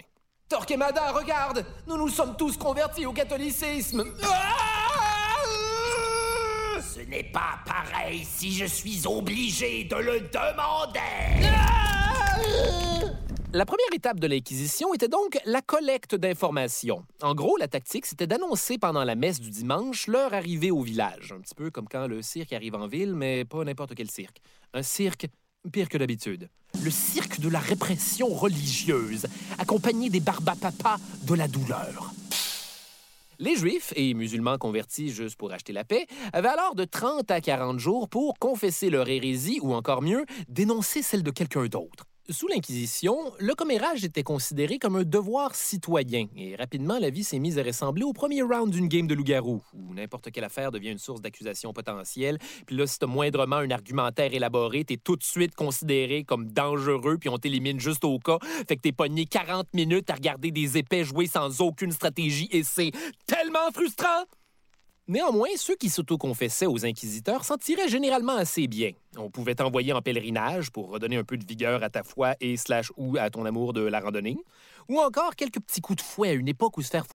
Torquemada, 0.49 1.11
regarde 1.11 1.63
Nous 1.85 1.95
nous 1.95 2.09
sommes 2.09 2.35
tous 2.35 2.57
convertis 2.57 3.05
au 3.05 3.13
catholicisme 3.13 4.03
Ah 4.23 4.27
Ce 6.81 7.01
n'est 7.01 7.31
pas 7.31 7.59
pareil 7.67 8.25
si 8.25 8.53
je 8.53 8.65
suis 8.65 9.05
obligé 9.05 9.83
de 9.83 9.95
le 9.95 10.21
demander. 10.21 10.99
La 13.53 13.65
première 13.65 13.93
étape 13.93 14.19
de 14.19 14.25
l'Inquisition 14.25 14.91
était 14.93 15.07
donc 15.07 15.39
la 15.45 15.61
collecte 15.61 16.15
d'informations. 16.15 17.03
En 17.21 17.35
gros, 17.35 17.57
la 17.57 17.67
tactique, 17.67 18.07
c'était 18.07 18.27
d'annoncer 18.27 18.79
pendant 18.79 19.03
la 19.03 19.15
messe 19.15 19.39
du 19.39 19.51
dimanche 19.51 20.07
leur 20.07 20.33
arrivée 20.33 20.71
au 20.71 20.81
village. 20.81 21.31
Un 21.35 21.41
petit 21.41 21.55
peu 21.55 21.69
comme 21.69 21.87
quand 21.87 22.07
le 22.07 22.23
cirque 22.23 22.53
arrive 22.53 22.73
en 22.75 22.87
ville, 22.87 23.13
mais 23.13 23.45
pas 23.45 23.63
n'importe 23.63 23.93
quel 23.95 24.09
cirque. 24.09 24.37
Un 24.73 24.83
cirque 24.83 25.27
pire 25.71 25.89
que 25.89 25.97
d'habitude. 25.97 26.49
Le 26.83 26.89
cirque 26.89 27.39
de 27.39 27.49
la 27.49 27.59
répression 27.59 28.27
religieuse, 28.27 29.27
accompagné 29.57 30.09
des 30.09 30.19
barbapapas 30.19 30.97
de 31.23 31.33
la 31.33 31.47
douleur. 31.47 32.13
Les 33.39 33.55
Juifs 33.55 33.93
et 33.95 34.13
musulmans 34.13 34.57
convertis 34.57 35.09
juste 35.09 35.37
pour 35.37 35.51
acheter 35.51 35.73
la 35.73 35.83
paix 35.83 36.07
avaient 36.33 36.49
alors 36.49 36.75
de 36.75 36.85
30 36.85 37.29
à 37.31 37.41
40 37.41 37.79
jours 37.79 38.09
pour 38.09 38.37
confesser 38.37 38.89
leur 38.89 39.07
hérésie 39.07 39.59
ou 39.61 39.73
encore 39.73 40.01
mieux, 40.01 40.25
dénoncer 40.49 41.01
celle 41.01 41.23
de 41.23 41.31
quelqu'un 41.31 41.65
d'autre. 41.65 42.05
Sous 42.31 42.47
l'Inquisition, 42.47 43.33
le 43.39 43.55
commérage 43.55 44.03
était 44.03 44.21
considéré 44.21 44.77
comme 44.77 44.95
un 44.97 45.03
devoir 45.03 45.55
citoyen 45.55 46.27
et 46.37 46.55
rapidement 46.55 46.99
la 46.99 47.09
vie 47.09 47.23
s'est 47.23 47.39
mise 47.39 47.57
à 47.57 47.63
ressembler 47.63 48.03
au 48.03 48.13
premier 48.13 48.43
round 48.43 48.69
d'une 48.69 48.87
game 48.87 49.07
de 49.07 49.15
loup-garou 49.15 49.63
où 49.73 49.95
n'importe 49.95 50.29
quelle 50.29 50.43
affaire 50.43 50.71
devient 50.71 50.91
une 50.91 50.99
source 50.99 51.21
d'accusation 51.21 51.73
potentielle. 51.73 52.37
Puis 52.67 52.75
là, 52.75 52.85
si 52.85 52.99
t'as 52.99 53.07
moindrement 53.07 53.55
un 53.55 53.71
argumentaire 53.71 54.31
élaboré, 54.31 54.85
t'es 54.85 54.97
tout 54.97 55.15
de 55.15 55.23
suite 55.23 55.55
considéré 55.55 56.23
comme 56.23 56.51
dangereux 56.51 57.17
puis 57.17 57.29
on 57.29 57.39
t'élimine 57.39 57.79
juste 57.79 58.05
au 58.05 58.19
cas. 58.19 58.37
Fait 58.67 58.75
que 58.75 58.81
t'es 58.81 58.91
pogné 58.91 59.25
40 59.25 59.73
minutes 59.73 60.11
à 60.11 60.13
regarder 60.13 60.51
des 60.51 60.77
épais 60.77 61.03
jouer 61.03 61.25
sans 61.25 61.61
aucune 61.61 61.91
stratégie 61.91 62.47
et 62.51 62.61
c'est 62.61 62.91
tellement 63.25 63.71
frustrant! 63.73 64.25
Néanmoins, 65.09 65.49
ceux 65.55 65.75
qui 65.75 65.89
s'auto-confessaient 65.89 66.67
aux 66.67 66.85
inquisiteurs 66.85 67.43
s'en 67.43 67.57
tiraient 67.57 67.87
généralement 67.87 68.35
assez 68.35 68.67
bien. 68.67 68.91
On 69.17 69.31
pouvait 69.31 69.55
t'envoyer 69.55 69.91
en 69.91 70.03
pèlerinage 70.03 70.69
pour 70.69 70.91
redonner 70.91 71.17
un 71.17 71.23
peu 71.23 71.35
de 71.35 71.43
vigueur 71.43 71.81
à 71.81 71.89
ta 71.89 72.03
foi 72.03 72.35
et 72.39 72.57
slash 72.57 72.91
ou 72.95 73.17
à 73.17 73.31
ton 73.31 73.43
amour 73.45 73.73
de 73.73 73.81
la 73.81 74.01
randonnée. 74.01 74.37
Ou 74.87 74.99
encore 74.99 75.35
quelques 75.35 75.61
petits 75.61 75.81
coups 75.81 75.97
de 75.97 76.03
fouet 76.03 76.29
à 76.29 76.33
une 76.33 76.47
époque 76.47 76.77
où 76.77 76.83
se 76.83 76.91
faire 76.91 77.05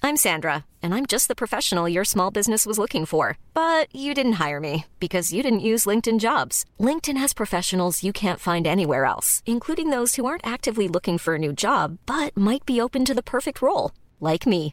I'm 0.00 0.16
Sandra, 0.16 0.64
and 0.80 0.94
I'm 0.94 1.06
just 1.06 1.26
the 1.26 1.34
professional 1.34 1.88
your 1.88 2.04
small 2.04 2.30
business 2.30 2.64
was 2.64 2.78
looking 2.78 3.04
for. 3.04 3.36
But 3.52 3.92
you 3.92 4.14
didn't 4.14 4.38
hire 4.38 4.60
me 4.60 4.84
because 5.00 5.32
you 5.32 5.42
didn't 5.42 5.68
use 5.68 5.86
LinkedIn 5.86 6.20
jobs. 6.20 6.64
LinkedIn 6.78 7.16
has 7.16 7.34
professionals 7.34 8.04
you 8.04 8.12
can't 8.12 8.38
find 8.38 8.64
anywhere 8.64 9.04
else, 9.04 9.42
including 9.44 9.90
those 9.90 10.14
who 10.14 10.24
aren't 10.24 10.46
actively 10.46 10.86
looking 10.86 11.18
for 11.18 11.34
a 11.34 11.38
new 11.38 11.52
job 11.52 11.98
but 12.06 12.36
might 12.36 12.64
be 12.64 12.80
open 12.80 13.04
to 13.04 13.12
the 13.12 13.24
perfect 13.24 13.60
role, 13.60 13.90
like 14.20 14.46
me. 14.46 14.72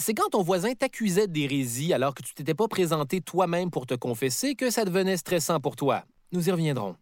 C'est 0.00 0.14
quand 0.14 0.30
ton 0.30 0.42
voisin 0.42 0.72
t'accusait 0.72 1.28
d'hérésie 1.28 1.92
alors 1.92 2.14
que 2.14 2.22
tu 2.22 2.32
t'étais 2.32 2.54
pas 2.54 2.68
présenté 2.68 3.20
toi-même 3.20 3.70
pour 3.70 3.84
te 3.84 3.92
confesser 3.92 4.54
que 4.54 4.70
ça 4.70 4.86
devenait 4.86 5.18
stressant 5.18 5.60
pour 5.60 5.76
toi. 5.76 6.04
Nous 6.32 6.48
y 6.48 6.50
reviendrons. 6.50 6.96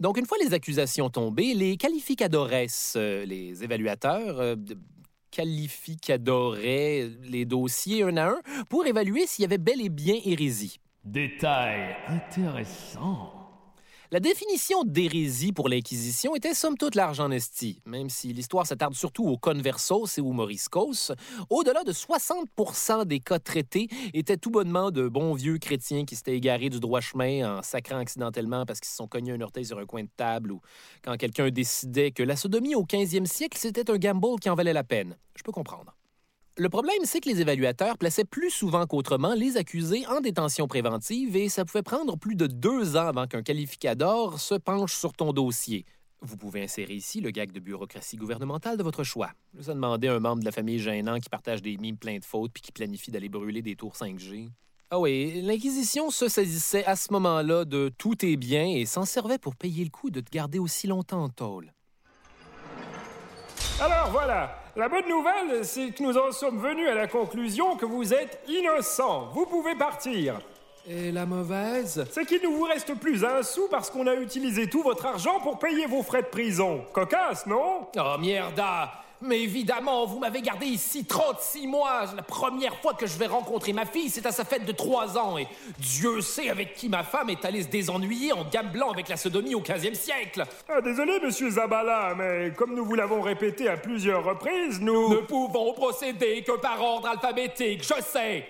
Donc, 0.00 0.18
une 0.18 0.26
fois 0.26 0.36
les 0.42 0.52
accusations 0.52 1.08
tombées, 1.10 1.54
les 1.54 1.76
qualificadores, 1.76 2.50
euh, 2.96 3.24
les 3.24 3.62
évaluateurs, 3.62 4.40
euh, 4.40 4.56
qualificadoraient 5.30 7.08
les 7.22 7.44
dossiers 7.44 8.02
un 8.02 8.16
à 8.16 8.26
un 8.30 8.40
pour 8.68 8.84
évaluer 8.84 9.28
s'il 9.28 9.42
y 9.42 9.46
avait 9.46 9.58
bel 9.58 9.80
et 9.80 9.88
bien 9.88 10.18
hérésie. 10.24 10.80
Détail 11.04 11.96
intéressant. 12.08 13.43
La 14.14 14.20
définition 14.20 14.84
d'hérésie 14.84 15.50
pour 15.50 15.68
l'Inquisition 15.68 16.36
était 16.36 16.54
somme 16.54 16.78
toute 16.78 16.94
large 16.94 17.18
en 17.18 17.32
esti, 17.32 17.82
même 17.84 18.08
si 18.08 18.32
l'histoire 18.32 18.64
s'attarde 18.64 18.94
surtout 18.94 19.24
aux 19.24 19.36
conversos 19.36 20.18
et 20.18 20.20
aux 20.20 20.30
moriscos. 20.30 21.10
Au-delà 21.50 21.82
de 21.82 21.90
60% 21.90 23.06
des 23.06 23.18
cas 23.18 23.40
traités 23.40 23.88
étaient 24.12 24.36
tout 24.36 24.52
bonnement 24.52 24.92
de 24.92 25.08
bons 25.08 25.34
vieux 25.34 25.58
chrétiens 25.58 26.04
qui 26.04 26.14
s'étaient 26.14 26.36
égarés 26.36 26.68
du 26.68 26.78
droit 26.78 27.00
chemin 27.00 27.58
en 27.58 27.62
sacrant 27.64 27.98
accidentellement 27.98 28.64
parce 28.64 28.78
qu'ils 28.78 28.90
se 28.90 28.94
sont 28.98 29.08
cognés 29.08 29.32
un 29.32 29.40
orteil 29.40 29.64
sur 29.64 29.80
un 29.80 29.84
coin 29.84 30.04
de 30.04 30.10
table 30.16 30.52
ou 30.52 30.60
quand 31.02 31.16
quelqu'un 31.16 31.50
décidait 31.50 32.12
que 32.12 32.22
la 32.22 32.36
sodomie 32.36 32.76
au 32.76 32.84
15e 32.84 33.26
siècle, 33.26 33.58
c'était 33.60 33.90
un 33.90 33.96
gamble 33.96 34.38
qui 34.40 34.48
en 34.48 34.54
valait 34.54 34.72
la 34.72 34.84
peine. 34.84 35.16
Je 35.34 35.42
peux 35.42 35.50
comprendre. 35.50 35.92
Le 36.56 36.68
problème, 36.68 36.94
c'est 37.02 37.18
que 37.18 37.28
les 37.28 37.40
évaluateurs 37.40 37.98
plaçaient 37.98 38.24
plus 38.24 38.50
souvent 38.50 38.86
qu'autrement 38.86 39.34
les 39.34 39.56
accusés 39.56 40.06
en 40.06 40.20
détention 40.20 40.68
préventive 40.68 41.34
et 41.34 41.48
ça 41.48 41.64
pouvait 41.64 41.82
prendre 41.82 42.16
plus 42.16 42.36
de 42.36 42.46
deux 42.46 42.96
ans 42.96 43.08
avant 43.08 43.26
qu'un 43.26 43.42
qualificador 43.42 44.38
se 44.38 44.54
penche 44.54 44.94
sur 44.94 45.14
ton 45.14 45.32
dossier. 45.32 45.84
Vous 46.20 46.36
pouvez 46.36 46.62
insérer 46.62 46.94
ici 46.94 47.20
le 47.20 47.32
gag 47.32 47.50
de 47.50 47.58
bureaucratie 47.58 48.16
gouvernementale 48.16 48.76
de 48.76 48.84
votre 48.84 49.02
choix. 49.02 49.32
Ça 49.60 49.74
demandait 49.74 50.06
un 50.06 50.20
membre 50.20 50.40
de 50.40 50.44
la 50.44 50.52
famille 50.52 50.78
gênant 50.78 51.18
qui 51.18 51.28
partage 51.28 51.60
des 51.60 51.76
mimes 51.76 51.98
pleins 51.98 52.20
de 52.20 52.24
fautes 52.24 52.52
puis 52.54 52.62
qui 52.62 52.70
planifie 52.70 53.10
d'aller 53.10 53.28
brûler 53.28 53.60
des 53.60 53.74
tours 53.74 53.96
5G. 53.96 54.48
Ah 54.90 55.00
oui, 55.00 55.42
l'Inquisition 55.42 56.10
se 56.10 56.28
saisissait 56.28 56.84
à 56.84 56.94
ce 56.94 57.12
moment-là 57.14 57.64
de 57.64 57.90
tous 57.98 58.14
tes 58.14 58.36
biens 58.36 58.68
et 58.68 58.86
s'en 58.86 59.04
servait 59.04 59.38
pour 59.38 59.56
payer 59.56 59.82
le 59.82 59.90
coup 59.90 60.10
de 60.10 60.20
te 60.20 60.30
garder 60.30 60.60
aussi 60.60 60.86
longtemps 60.86 61.24
en 61.24 61.30
tôle. 61.30 61.72
Alors 63.80 64.08
voilà, 64.12 64.56
la 64.76 64.88
bonne 64.88 65.08
nouvelle, 65.08 65.64
c'est 65.64 65.90
que 65.90 66.02
nous 66.02 66.16
en 66.16 66.30
sommes 66.30 66.58
venus 66.60 66.88
à 66.88 66.94
la 66.94 67.08
conclusion 67.08 67.76
que 67.76 67.84
vous 67.84 68.14
êtes 68.14 68.40
innocent. 68.48 69.30
Vous 69.34 69.46
pouvez 69.46 69.74
partir. 69.74 70.38
Et 70.88 71.10
la 71.10 71.26
mauvaise? 71.26 72.06
C'est 72.12 72.24
qu'il 72.24 72.42
ne 72.42 72.56
vous 72.56 72.64
reste 72.64 72.94
plus 72.94 73.24
un 73.24 73.42
sou 73.42 73.66
parce 73.70 73.90
qu'on 73.90 74.06
a 74.06 74.14
utilisé 74.14 74.68
tout 74.68 74.82
votre 74.82 75.04
argent 75.06 75.40
pour 75.40 75.58
payer 75.58 75.86
vos 75.86 76.02
frais 76.02 76.22
de 76.22 76.28
prison. 76.28 76.84
Cocasse, 76.92 77.46
non? 77.46 77.88
Oh 77.96 78.18
mierda 78.18 78.92
Mais 79.24 79.40
évidemment, 79.40 80.04
vous 80.06 80.18
m'avez 80.18 80.42
gardé 80.42 80.66
ici 80.66 81.04
36 81.04 81.66
mois. 81.66 82.04
La 82.14 82.22
première 82.22 82.76
fois 82.76 82.94
que 82.94 83.06
je 83.06 83.16
vais 83.18 83.26
rencontrer 83.26 83.72
ma 83.72 83.86
fille, 83.86 84.10
c'est 84.10 84.26
à 84.26 84.32
sa 84.32 84.44
fête 84.44 84.66
de 84.66 84.72
3 84.72 85.16
ans. 85.18 85.38
Et 85.38 85.46
Dieu 85.78 86.20
sait 86.20 86.50
avec 86.50 86.74
qui 86.74 86.88
ma 86.88 87.02
femme 87.02 87.30
est 87.30 87.44
allée 87.44 87.62
se 87.62 87.68
désennuyer 87.68 88.32
en 88.32 88.44
gamblant 88.44 88.90
avec 88.90 89.08
la 89.08 89.16
sodomie 89.16 89.54
au 89.54 89.60
15e 89.62 89.94
siècle. 89.94 90.44
ah, 90.68 90.80
Désolé, 90.80 91.20
monsieur 91.20 91.50
Zabala, 91.50 92.14
mais 92.16 92.52
comme 92.54 92.74
nous 92.74 92.84
vous 92.84 92.94
l'avons 92.94 93.22
répété 93.22 93.68
à 93.68 93.76
plusieurs 93.76 94.24
reprises, 94.24 94.80
nous... 94.80 95.08
Ne 95.08 95.20
pouvons 95.20 95.72
procéder 95.72 96.42
que 96.42 96.58
par 96.58 96.80
ordre 96.82 97.08
alphabétique, 97.08 97.82
je 97.82 98.02
sais. 98.02 98.46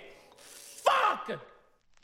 Fuck 0.85 1.39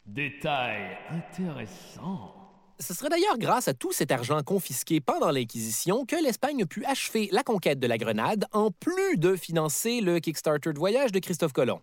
Détail 0.07 0.97
intéressant. 1.11 2.40
Ce 2.81 2.95
serait 2.95 3.11
d'ailleurs 3.11 3.37
grâce 3.37 3.69
à 3.69 3.75
tout 3.75 3.93
cet 3.93 4.11
argent 4.11 4.41
confisqué 4.43 5.01
pendant 5.01 5.31
l'Inquisition 5.31 6.07
que 6.07 6.17
l'Espagne 6.17 6.63
a 6.63 6.67
pu 6.67 6.83
achever 6.87 7.29
la 7.31 7.43
conquête 7.43 7.79
de 7.79 7.87
la 7.87 7.99
Grenade, 7.99 8.47
en 8.53 8.71
plus 8.71 9.19
de 9.19 9.37
financer 9.37 10.01
le 10.01 10.19
Kickstarter 10.19 10.73
de 10.73 10.79
voyage 10.79 11.13
de 11.13 11.19
Christophe 11.19 11.53
Colomb. 11.53 11.83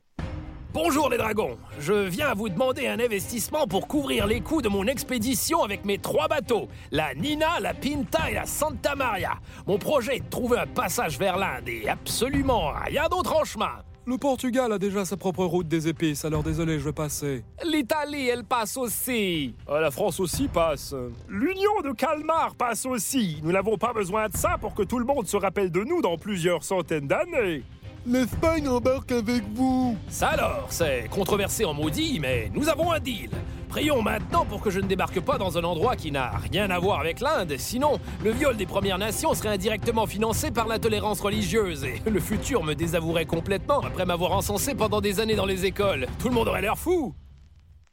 Bonjour 0.74 1.10
les 1.10 1.18
dragons, 1.18 1.60
je 1.80 1.94
viens 1.94 2.34
vous 2.34 2.50
demander 2.50 2.88
un 2.88 3.00
investissement 3.00 3.68
pour 3.68 3.88
couvrir 3.88 4.26
les 4.26 4.42
coûts 4.42 4.64
de 4.64 4.70
mon 4.70 4.88
expédition 4.88 5.62
avec 5.62 5.86
mes 5.86 6.00
trois 6.00 6.28
bateaux, 6.28 6.68
la 6.92 7.14
Nina, 7.14 7.60
la 7.60 7.76
Pinta 7.76 8.32
et 8.32 8.34
la 8.34 8.48
Santa 8.48 8.96
Maria. 8.96 9.38
Mon 9.68 9.78
projet 9.78 10.18
est 10.18 10.22
de 10.22 10.30
trouver 10.30 10.58
un 10.58 10.68
passage 10.68 11.20
vers 11.20 11.38
l'Inde 11.38 11.70
et 11.70 11.88
absolument 11.88 12.72
rien 12.72 13.08
d'autre 13.08 13.36
en 13.36 13.44
chemin. 13.44 13.84
Le 14.08 14.18
Portugal 14.18 14.72
a 14.72 14.78
déjà 14.80 15.04
sa 15.04 15.18
propre 15.18 15.44
route 15.44 15.68
des 15.68 15.90
épices, 15.90 16.24
alors 16.24 16.42
désolé, 16.42 16.80
je 16.80 16.86
vais 16.86 16.94
passer. 16.94 17.44
L'Italie, 17.66 18.30
elle 18.30 18.46
passe 18.46 18.78
aussi. 18.78 19.54
Ah, 19.68 19.82
la 19.82 19.92
France 19.92 20.22
aussi 20.22 20.48
passe. 20.48 20.96
L'Union 21.28 21.82
de 21.84 21.92
Calmar 21.92 22.56
passe 22.56 22.86
aussi. 22.86 23.42
Nous 23.44 23.52
n'avons 23.52 23.78
pas 23.78 23.92
besoin 23.92 24.30
de 24.30 24.38
ça 24.38 24.58
pour 24.62 24.74
que 24.74 24.84
tout 24.84 24.98
le 24.98 25.04
monde 25.04 25.28
se 25.28 25.36
rappelle 25.36 25.72
de 25.72 25.84
nous 25.84 26.02
dans 26.02 26.18
plusieurs 26.18 26.64
centaines 26.64 27.06
d'années. 27.06 27.64
L'Espagne 28.06 28.70
embarque 28.70 29.12
avec 29.12 29.44
vous 29.54 29.98
Ça 30.08 30.30
alors, 30.30 30.68
c'est 30.70 31.10
controversé 31.12 31.66
en 31.66 31.74
maudit, 31.74 32.22
mais 32.22 32.50
nous 32.54 32.70
avons 32.70 32.94
un 32.94 33.02
deal. 33.02 33.30
Prions 33.78 34.02
maintenant 34.02 34.44
pour 34.44 34.62
que 34.62 34.72
je 34.72 34.80
ne 34.80 34.88
débarque 34.88 35.20
pas 35.20 35.38
dans 35.38 35.60
un 35.60 35.64
endroit 35.64 35.96
qui 35.96 36.12
n'a 36.12 36.32
rien 36.52 36.72
à 36.72 36.80
voir 36.80 37.00
avec 37.00 37.20
l'Inde, 37.20 37.54
sinon 37.60 38.00
le 38.24 38.32
viol 38.32 38.58
des 38.58 38.66
Premières 38.66 38.98
Nations 38.98 39.36
serait 39.36 39.50
indirectement 39.50 40.08
financé 40.08 40.50
par 40.50 40.68
l'intolérance 40.68 41.22
religieuse 41.22 41.84
et 41.84 42.02
le 42.10 42.20
futur 42.20 42.64
me 42.64 42.74
désavouerait 42.74 43.28
complètement 43.28 43.82
après 43.82 44.08
m'avoir 44.08 44.32
encensé 44.32 44.74
pendant 44.74 45.00
des 45.00 45.20
années 45.20 45.36
dans 45.36 45.46
les 45.46 45.66
écoles. 45.66 46.08
Tout 46.18 46.30
le 46.30 46.34
monde 46.34 46.48
aurait 46.48 46.64
l'air 46.64 46.76
fou. 46.76 47.14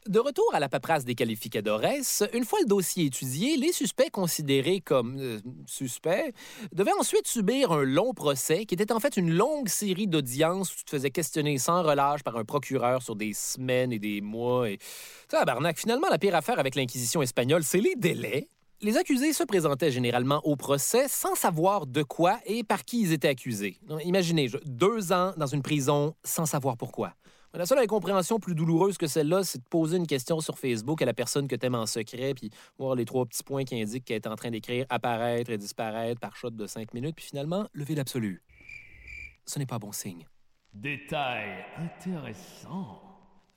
De 0.07 0.19
retour 0.19 0.45
à 0.53 0.61
la 0.61 0.69
paperasse 0.69 1.07
des 1.07 1.15
qualificadores, 1.15 1.81
une 2.35 2.45
fois 2.45 2.59
le 2.61 2.67
dossier 2.67 3.07
étudié, 3.07 3.57
les 3.57 3.73
suspects 3.73 4.11
considérés 4.11 4.81
comme 4.81 5.17
euh, 5.19 5.41
suspects 5.67 6.35
devaient 6.73 6.93
ensuite 7.01 7.27
subir 7.27 7.73
un 7.73 7.85
long 7.85 8.13
procès 8.13 8.67
qui 8.67 8.75
était 8.75 8.93
en 8.93 9.01
fait 9.01 9.17
une 9.17 9.33
longue 9.33 9.69
série 9.69 10.07
d'audiences 10.07 10.75
où 10.75 10.77
tu 10.77 10.85
te 10.85 10.91
faisais 10.91 11.11
questionner 11.11 11.57
sans 11.57 11.83
relâche 11.83 12.23
par 12.23 12.37
un 12.37 12.45
procureur 12.45 13.01
sur 13.01 13.17
des 13.17 13.33
semaines 13.33 13.93
et 13.93 13.99
des 13.99 14.21
mois. 14.21 14.69
Et... 14.69 14.79
Tabarnak, 15.29 15.79
finalement, 15.79 16.09
la 16.11 16.19
pire 16.19 16.35
affaire 16.35 16.59
avec 16.59 16.75
l'Inquisition 16.75 17.23
espagnole, 17.23 17.65
c'est 17.65 17.81
les 17.81 17.95
délais. 17.97 18.51
Les 18.83 18.99
accusés 18.99 19.33
se 19.33 19.45
présentaient 19.45 19.91
généralement 19.91 20.43
au 20.45 20.55
procès 20.55 21.07
sans 21.09 21.35
savoir 21.35 21.87
de 21.87 22.03
quoi 22.03 22.41
et 22.45 22.63
par 22.63 22.85
qui 22.85 23.01
ils 23.01 23.13
étaient 23.15 23.29
accusés. 23.29 23.79
Imaginez, 24.05 24.51
deux 24.67 25.13
ans 25.13 25.33
dans 25.39 25.47
une 25.47 25.63
prison 25.63 26.15
sans 26.25 26.45
savoir 26.45 26.77
pourquoi. 26.77 27.15
La 27.57 27.67
seule 27.67 27.79
incompréhension 27.79 28.41
plus 28.41 28.57
douloureuse 28.57 28.99
que 28.99 29.07
celle-là, 29.07 29.45
c'est 29.45 29.59
de 29.59 29.69
poser 29.71 29.97
une 29.97 30.09
question 30.09 30.41
sur 30.41 30.59
Facebook 30.59 31.01
à 31.01 31.05
la 31.05 31.15
personne 31.15 31.47
que 31.47 31.55
t'aimes 31.55 31.77
en 31.77 31.87
secret, 31.87 32.35
puis 32.35 32.51
voir 32.79 32.97
les 32.97 33.05
trois 33.05 33.25
petits 33.27 33.45
points 33.45 33.63
qui 33.63 33.81
indiquent 33.81 34.05
qu'elle 34.05 34.17
est 34.17 34.27
en 34.27 34.35
train 34.35 34.51
d'écrire 34.51 34.87
apparaître 34.89 35.53
et 35.53 35.57
disparaître 35.57 36.21
par 36.21 36.35
shot 36.35 36.51
de 36.51 36.67
cinq 36.67 36.93
minutes, 36.95 37.15
puis 37.15 37.27
finalement, 37.27 37.69
lever 37.73 37.95
l'absolu. 37.95 38.43
Ce 39.47 39.61
n'est 39.61 39.67
pas 39.67 39.79
bon 39.79 39.93
signe. 39.93 40.27
Détail 40.73 41.65
intéressant. 41.79 43.01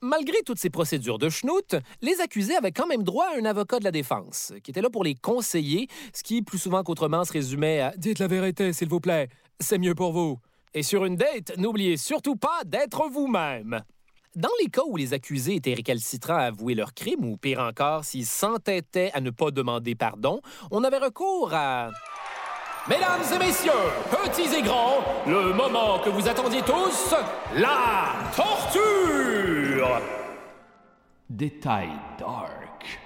Malgré 0.00 0.44
toutes 0.46 0.60
ces 0.60 0.70
procédures 0.70 1.18
de 1.18 1.28
schnout, 1.28 1.74
les 2.00 2.20
accusés 2.20 2.54
avaient 2.54 2.70
quand 2.70 2.86
même 2.86 3.02
droit 3.02 3.26
à 3.34 3.40
un 3.40 3.44
avocat 3.46 3.80
de 3.80 3.84
la 3.84 3.90
défense, 3.90 4.52
qui 4.62 4.70
était 4.70 4.80
là 4.80 4.90
pour 4.90 5.02
les 5.02 5.16
conseiller, 5.16 5.88
ce 6.14 6.22
qui, 6.22 6.42
plus 6.42 6.58
souvent 6.58 6.84
qu'autrement, 6.84 7.24
se 7.24 7.32
résumait 7.32 7.80
à 7.80 7.92
Dites 7.96 8.20
la 8.20 8.28
vérité, 8.28 8.72
s'il 8.72 8.88
vous 8.88 9.00
plaît. 9.00 9.28
C'est 9.58 9.78
mieux 9.78 9.96
pour 9.96 10.12
vous. 10.12 10.38
Et 10.74 10.82
sur 10.82 11.04
une 11.04 11.16
date, 11.16 11.56
n'oubliez 11.56 11.96
surtout 11.96 12.36
pas 12.36 12.62
d'être 12.64 13.08
vous-même. 13.08 13.82
Dans 14.36 14.50
les 14.60 14.68
cas 14.68 14.82
où 14.86 14.96
les 14.96 15.14
accusés 15.14 15.56
étaient 15.56 15.74
récalcitrants 15.74 16.36
à 16.36 16.42
avouer 16.42 16.74
leur 16.74 16.94
crime, 16.94 17.24
ou 17.24 17.36
pire 17.36 17.60
encore, 17.60 18.04
s'ils 18.04 18.26
s'entêtaient 18.26 19.10
à 19.14 19.20
ne 19.20 19.30
pas 19.30 19.50
demander 19.50 19.94
pardon, 19.94 20.40
on 20.70 20.84
avait 20.84 20.98
recours 20.98 21.50
à... 21.52 21.90
Mesdames 22.88 23.22
et 23.34 23.38
messieurs, 23.38 23.72
petits 24.10 24.54
et 24.54 24.62
grands, 24.62 25.02
le 25.26 25.52
moment 25.52 25.98
que 25.98 26.08
vous 26.08 26.28
attendiez 26.28 26.62
tous, 26.62 27.14
la 27.54 28.14
torture 28.34 30.00
Détail 31.28 31.90
dark. 32.18 33.00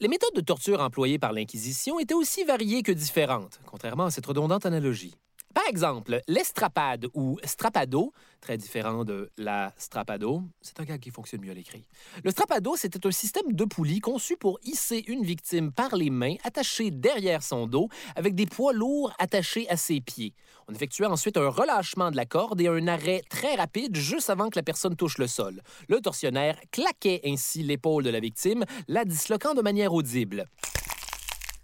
Les 0.00 0.08
méthodes 0.08 0.34
de 0.34 0.42
torture 0.42 0.80
employées 0.80 1.18
par 1.18 1.32
l'Inquisition 1.32 1.98
étaient 1.98 2.12
aussi 2.14 2.44
variées 2.44 2.82
que 2.82 2.92
différentes, 2.92 3.60
contrairement 3.64 4.04
à 4.04 4.10
cette 4.10 4.26
redondante 4.26 4.66
analogie. 4.66 5.14
Par 5.56 5.66
exemple, 5.68 6.20
l'estrapade 6.28 7.06
ou 7.14 7.38
strapado, 7.42 8.12
très 8.42 8.58
différent 8.58 9.06
de 9.06 9.30
la 9.38 9.72
strapado, 9.78 10.42
c'est 10.60 10.78
un 10.80 10.84
gars 10.84 10.98
qui 10.98 11.10
fonctionne 11.10 11.40
mieux 11.40 11.50
à 11.50 11.54
l'écrit. 11.54 11.86
Le 12.22 12.30
strapado, 12.30 12.76
c'était 12.76 13.06
un 13.06 13.10
système 13.10 13.50
de 13.50 13.64
poulies 13.64 14.00
conçu 14.00 14.36
pour 14.36 14.58
hisser 14.64 15.02
une 15.08 15.22
victime 15.22 15.72
par 15.72 15.96
les 15.96 16.10
mains, 16.10 16.34
attachée 16.44 16.90
derrière 16.90 17.42
son 17.42 17.66
dos, 17.66 17.88
avec 18.16 18.34
des 18.34 18.44
poids 18.44 18.74
lourds 18.74 19.14
attachés 19.18 19.66
à 19.70 19.78
ses 19.78 20.02
pieds. 20.02 20.34
On 20.68 20.74
effectuait 20.74 21.06
ensuite 21.06 21.38
un 21.38 21.48
relâchement 21.48 22.10
de 22.10 22.16
la 22.16 22.26
corde 22.26 22.60
et 22.60 22.68
un 22.68 22.86
arrêt 22.86 23.22
très 23.30 23.54
rapide 23.54 23.96
juste 23.96 24.28
avant 24.28 24.50
que 24.50 24.58
la 24.58 24.62
personne 24.62 24.94
touche 24.94 25.16
le 25.16 25.26
sol. 25.26 25.62
Le 25.88 26.02
tortionnaire 26.02 26.60
claquait 26.70 27.22
ainsi 27.24 27.62
l'épaule 27.62 28.04
de 28.04 28.10
la 28.10 28.20
victime, 28.20 28.66
la 28.88 29.06
disloquant 29.06 29.54
de 29.54 29.62
manière 29.62 29.94
audible. 29.94 30.44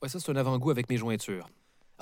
Ouais, 0.02 0.08
ça, 0.08 0.18
c'est 0.18 0.32
un 0.32 0.36
avant-goût 0.36 0.70
avec 0.70 0.88
mes 0.88 0.96
jointures. 0.96 1.46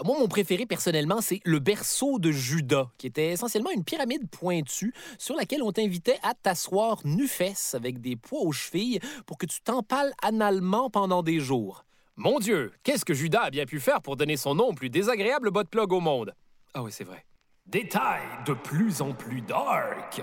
Ah, 0.01 0.07
Moi, 0.07 0.19
mon 0.19 0.29
préféré 0.29 0.65
personnellement, 0.65 1.21
c'est 1.21 1.41
le 1.45 1.59
berceau 1.59 2.19
de 2.19 2.31
Judas, 2.31 2.89
qui 2.97 3.07
était 3.07 3.33
essentiellement 3.33 3.71
une 3.71 3.85
pyramide 3.85 4.31
pointue 4.31 4.95
sur 5.19 5.37
laquelle 5.37 5.63
on 5.63 5.73
t'invitait 5.73 6.19
à 6.23 6.33
t'asseoir 6.33 7.01
nu-fesse 7.05 7.75
avec 7.75 8.01
des 8.01 8.17
poids 8.17 8.41
aux 8.41 8.53
chevilles 8.53 8.99
pour 9.27 9.37
que 9.37 9.45
tu 9.45 9.61
t'empales 9.61 10.15
analement 10.23 10.89
pendant 10.89 11.23
des 11.23 11.39
jours. 11.39 11.85
Mon 12.17 12.39
Dieu, 12.39 12.73
qu'est-ce 12.83 13.05
que 13.05 13.13
Judas 13.13 13.43
a 13.43 13.51
bien 13.51 13.67
pu 13.67 13.79
faire 13.79 14.01
pour 14.01 14.17
donner 14.17 14.39
son 14.39 14.55
nom 14.55 14.69
au 14.69 14.73
plus 14.73 14.89
désagréable 14.89 15.51
bot 15.51 15.65
plug 15.65 15.93
au 15.93 16.01
monde? 16.01 16.35
Ah 16.73 16.83
oui, 16.83 16.93
c'est 16.93 17.05
vrai. 17.05 17.27
Détail 17.67 18.23
de 18.47 18.55
plus 18.55 19.03
en 19.03 19.13
plus 19.13 19.43
dark. 19.43 20.23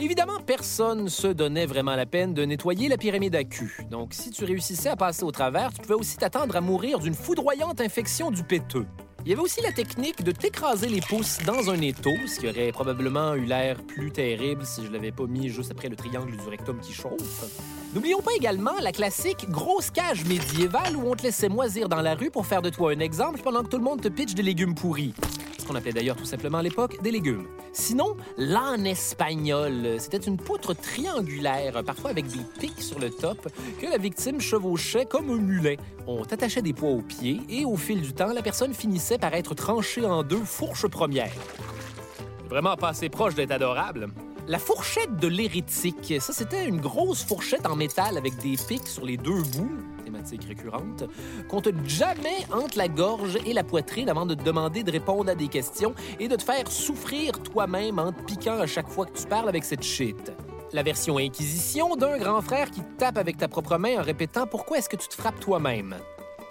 Évidemment, 0.00 0.40
personne 0.44 1.08
se 1.08 1.28
donnait 1.28 1.66
vraiment 1.66 1.96
la 1.96 2.04
peine 2.04 2.34
de 2.34 2.44
nettoyer 2.44 2.88
la 2.88 2.98
pyramide 2.98 3.36
à 3.36 3.44
cul. 3.44 3.86
Donc, 3.90 4.12
si 4.12 4.30
tu 4.30 4.44
réussissais 4.44 4.90
à 4.90 4.96
passer 4.96 5.22
au 5.22 5.30
travers, 5.30 5.72
tu 5.72 5.80
pouvais 5.80 5.94
aussi 5.94 6.18
t'attendre 6.18 6.56
à 6.56 6.60
mourir 6.60 6.98
d'une 6.98 7.14
foudroyante 7.14 7.80
infection 7.80 8.30
du 8.30 8.42
péteux. 8.42 8.86
Il 9.26 9.30
y 9.30 9.32
avait 9.32 9.40
aussi 9.40 9.62
la 9.62 9.72
technique 9.72 10.22
de 10.22 10.32
t'écraser 10.32 10.86
les 10.86 11.00
pouces 11.00 11.38
dans 11.46 11.70
un 11.70 11.80
étau, 11.80 12.12
ce 12.26 12.40
qui 12.40 12.46
aurait 12.46 12.72
probablement 12.72 13.34
eu 13.34 13.46
l'air 13.46 13.82
plus 13.82 14.10
terrible 14.10 14.66
si 14.66 14.84
je 14.84 14.92
l'avais 14.92 15.12
pas 15.12 15.24
mis 15.24 15.48
juste 15.48 15.70
après 15.70 15.88
le 15.88 15.96
triangle 15.96 16.36
du 16.36 16.46
rectum 16.46 16.78
qui 16.78 16.92
chauffe. 16.92 17.83
N'oublions 17.94 18.22
pas 18.22 18.32
également 18.36 18.72
la 18.82 18.90
classique 18.90 19.48
grosse 19.48 19.88
cage 19.90 20.24
médiévale 20.24 20.96
où 20.96 21.08
on 21.08 21.14
te 21.14 21.22
laissait 21.22 21.48
moisir 21.48 21.88
dans 21.88 22.02
la 22.02 22.16
rue 22.16 22.28
pour 22.28 22.44
faire 22.44 22.60
de 22.60 22.68
toi 22.68 22.90
un 22.90 22.98
exemple 22.98 23.40
pendant 23.40 23.62
que 23.62 23.68
tout 23.68 23.78
le 23.78 23.84
monde 23.84 24.00
te 24.00 24.08
pitche 24.08 24.34
des 24.34 24.42
légumes 24.42 24.74
pourris. 24.74 25.14
Ce 25.60 25.64
qu'on 25.64 25.76
appelait 25.76 25.92
d'ailleurs 25.92 26.16
tout 26.16 26.24
simplement 26.24 26.58
à 26.58 26.62
l'époque 26.62 27.00
des 27.02 27.12
légumes. 27.12 27.46
Sinon, 27.72 28.16
l'âne 28.36 28.84
espagnol, 28.84 29.94
c'était 30.00 30.18
une 30.18 30.38
poutre 30.38 30.74
triangulaire, 30.74 31.84
parfois 31.84 32.10
avec 32.10 32.26
des 32.26 32.40
pics 32.58 32.82
sur 32.82 32.98
le 32.98 33.10
top, 33.10 33.48
que 33.80 33.86
la 33.86 33.96
victime 33.96 34.40
chevauchait 34.40 35.06
comme 35.06 35.30
un 35.30 35.36
mulet. 35.36 35.78
On 36.08 36.24
t'attachait 36.24 36.62
des 36.62 36.72
poids 36.72 36.90
aux 36.90 37.02
pieds 37.02 37.42
et 37.48 37.64
au 37.64 37.76
fil 37.76 38.02
du 38.02 38.12
temps, 38.12 38.32
la 38.32 38.42
personne 38.42 38.74
finissait 38.74 39.18
par 39.18 39.34
être 39.34 39.54
tranchée 39.54 40.04
en 40.04 40.24
deux 40.24 40.44
fourches 40.44 40.88
premières. 40.88 41.32
Vraiment 42.50 42.74
pas 42.74 42.88
assez 42.88 43.08
proche 43.08 43.36
d'être 43.36 43.52
adorable. 43.52 44.08
La 44.46 44.58
fourchette 44.58 45.16
de 45.16 45.26
l'hérétique, 45.26 46.20
ça 46.20 46.34
c'était 46.34 46.66
une 46.68 46.78
grosse 46.78 47.24
fourchette 47.24 47.64
en 47.64 47.76
métal 47.76 48.18
avec 48.18 48.36
des 48.36 48.56
pics 48.68 48.86
sur 48.86 49.06
les 49.06 49.16
deux 49.16 49.42
bouts, 49.42 49.78
thématique 50.04 50.44
récurrente, 50.44 51.04
qu'on 51.48 51.62
te 51.62 51.70
jamais 51.86 52.44
entre 52.52 52.76
la 52.76 52.88
gorge 52.88 53.38
et 53.46 53.54
la 53.54 53.64
poitrine 53.64 54.10
avant 54.10 54.26
de 54.26 54.34
te 54.34 54.42
demander 54.42 54.82
de 54.82 54.92
répondre 54.92 55.30
à 55.30 55.34
des 55.34 55.48
questions 55.48 55.94
et 56.20 56.28
de 56.28 56.36
te 56.36 56.42
faire 56.42 56.70
souffrir 56.70 57.32
toi-même 57.42 57.98
en 57.98 58.12
te 58.12 58.22
piquant 58.22 58.58
à 58.58 58.66
chaque 58.66 58.88
fois 58.90 59.06
que 59.06 59.18
tu 59.18 59.26
parles 59.26 59.48
avec 59.48 59.64
cette 59.64 59.82
shit. 59.82 60.34
La 60.74 60.82
version 60.82 61.16
Inquisition 61.16 61.96
d'un 61.96 62.18
grand 62.18 62.42
frère 62.42 62.70
qui 62.70 62.82
tape 62.98 63.16
avec 63.16 63.38
ta 63.38 63.48
propre 63.48 63.78
main 63.78 63.98
en 63.98 64.02
répétant 64.02 64.46
pourquoi 64.46 64.76
est-ce 64.76 64.90
que 64.90 64.96
tu 64.96 65.08
te 65.08 65.14
frappes 65.14 65.40
toi-même? 65.40 65.96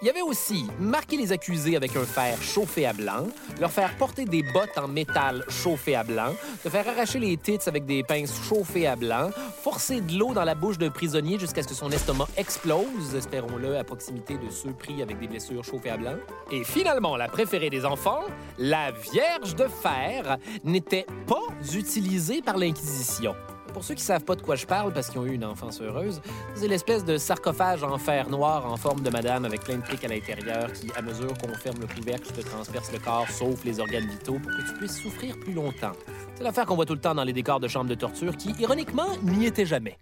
Il 0.04 0.08
y 0.08 0.10
avait 0.10 0.20
aussi 0.20 0.66
marquer 0.78 1.16
les 1.16 1.32
accusés 1.32 1.76
avec 1.76 1.96
un 1.96 2.04
fer 2.04 2.36
chauffé 2.42 2.84
à 2.84 2.92
blanc, 2.92 3.26
leur 3.58 3.70
faire 3.70 3.96
porter 3.96 4.26
des 4.26 4.42
bottes 4.42 4.76
en 4.76 4.86
métal 4.86 5.42
chauffées 5.48 5.94
à 5.94 6.04
blanc, 6.04 6.34
te 6.62 6.68
faire 6.68 6.86
arracher 6.86 7.18
les 7.18 7.38
tits 7.38 7.58
avec 7.66 7.86
des 7.86 8.02
pinces 8.02 8.38
chauffées 8.46 8.86
à 8.86 8.96
blanc, 8.96 9.30
forcer 9.62 10.02
de 10.02 10.18
l'eau 10.18 10.34
dans 10.34 10.44
la 10.44 10.54
bouche 10.54 10.76
d'un 10.76 10.90
prisonnier 10.90 11.38
jusqu'à 11.38 11.62
ce 11.62 11.68
que 11.68 11.74
son 11.74 11.90
estomac 11.90 12.28
explose, 12.36 13.14
espérons-le, 13.16 13.78
à 13.78 13.84
proximité 13.84 14.34
de 14.34 14.50
ceux 14.50 14.74
pris 14.74 15.00
avec 15.00 15.18
des 15.18 15.26
blessures 15.26 15.64
chauffées 15.64 15.88
à 15.88 15.96
blanc. 15.96 16.16
Et 16.52 16.64
finalement, 16.64 17.16
la 17.16 17.28
préférée 17.28 17.70
des 17.70 17.86
enfants, 17.86 18.24
la 18.58 18.90
Vierge 18.90 19.56
de 19.56 19.68
fer, 19.68 20.36
n'était 20.64 21.06
pas 21.26 21.46
utilisée 21.72 22.42
par 22.42 22.58
l'Inquisition. 22.58 23.34
Pour 23.74 23.82
ceux 23.82 23.94
qui 23.94 24.04
savent 24.04 24.24
pas 24.24 24.36
de 24.36 24.40
quoi 24.40 24.54
je 24.54 24.66
parle 24.66 24.92
parce 24.92 25.10
qu'ils 25.10 25.20
ont 25.20 25.26
eu 25.26 25.34
une 25.34 25.44
enfance 25.44 25.80
heureuse, 25.82 26.22
c'est 26.54 26.68
l'espèce 26.68 27.04
de 27.04 27.18
sarcophage 27.18 27.82
en 27.82 27.98
fer 27.98 28.30
noir 28.30 28.64
en 28.70 28.76
forme 28.76 29.00
de 29.00 29.10
madame 29.10 29.44
avec 29.44 29.62
plein 29.64 29.78
de 29.78 29.82
pics 29.82 30.04
à 30.04 30.08
l'intérieur 30.08 30.72
qui, 30.72 30.92
à 30.96 31.02
mesure 31.02 31.36
qu'on 31.38 31.52
ferme 31.54 31.80
le 31.80 31.88
couvercle, 31.88 32.32
te 32.32 32.40
transperce 32.40 32.92
le 32.92 33.00
corps 33.00 33.28
sauf 33.28 33.64
les 33.64 33.80
organes 33.80 34.06
vitaux 34.06 34.38
pour 34.38 34.52
que 34.52 34.62
tu 34.64 34.74
puisses 34.74 35.02
souffrir 35.02 35.36
plus 35.40 35.52
longtemps. 35.52 35.92
C'est 36.36 36.44
l'affaire 36.44 36.66
qu'on 36.66 36.76
voit 36.76 36.86
tout 36.86 36.94
le 36.94 37.00
temps 37.00 37.16
dans 37.16 37.24
les 37.24 37.32
décors 37.32 37.58
de 37.58 37.66
chambres 37.66 37.90
de 37.90 37.96
torture 37.96 38.36
qui, 38.36 38.52
ironiquement, 38.60 39.08
n'y 39.24 39.46
étaient 39.46 39.66
jamais. 39.66 39.98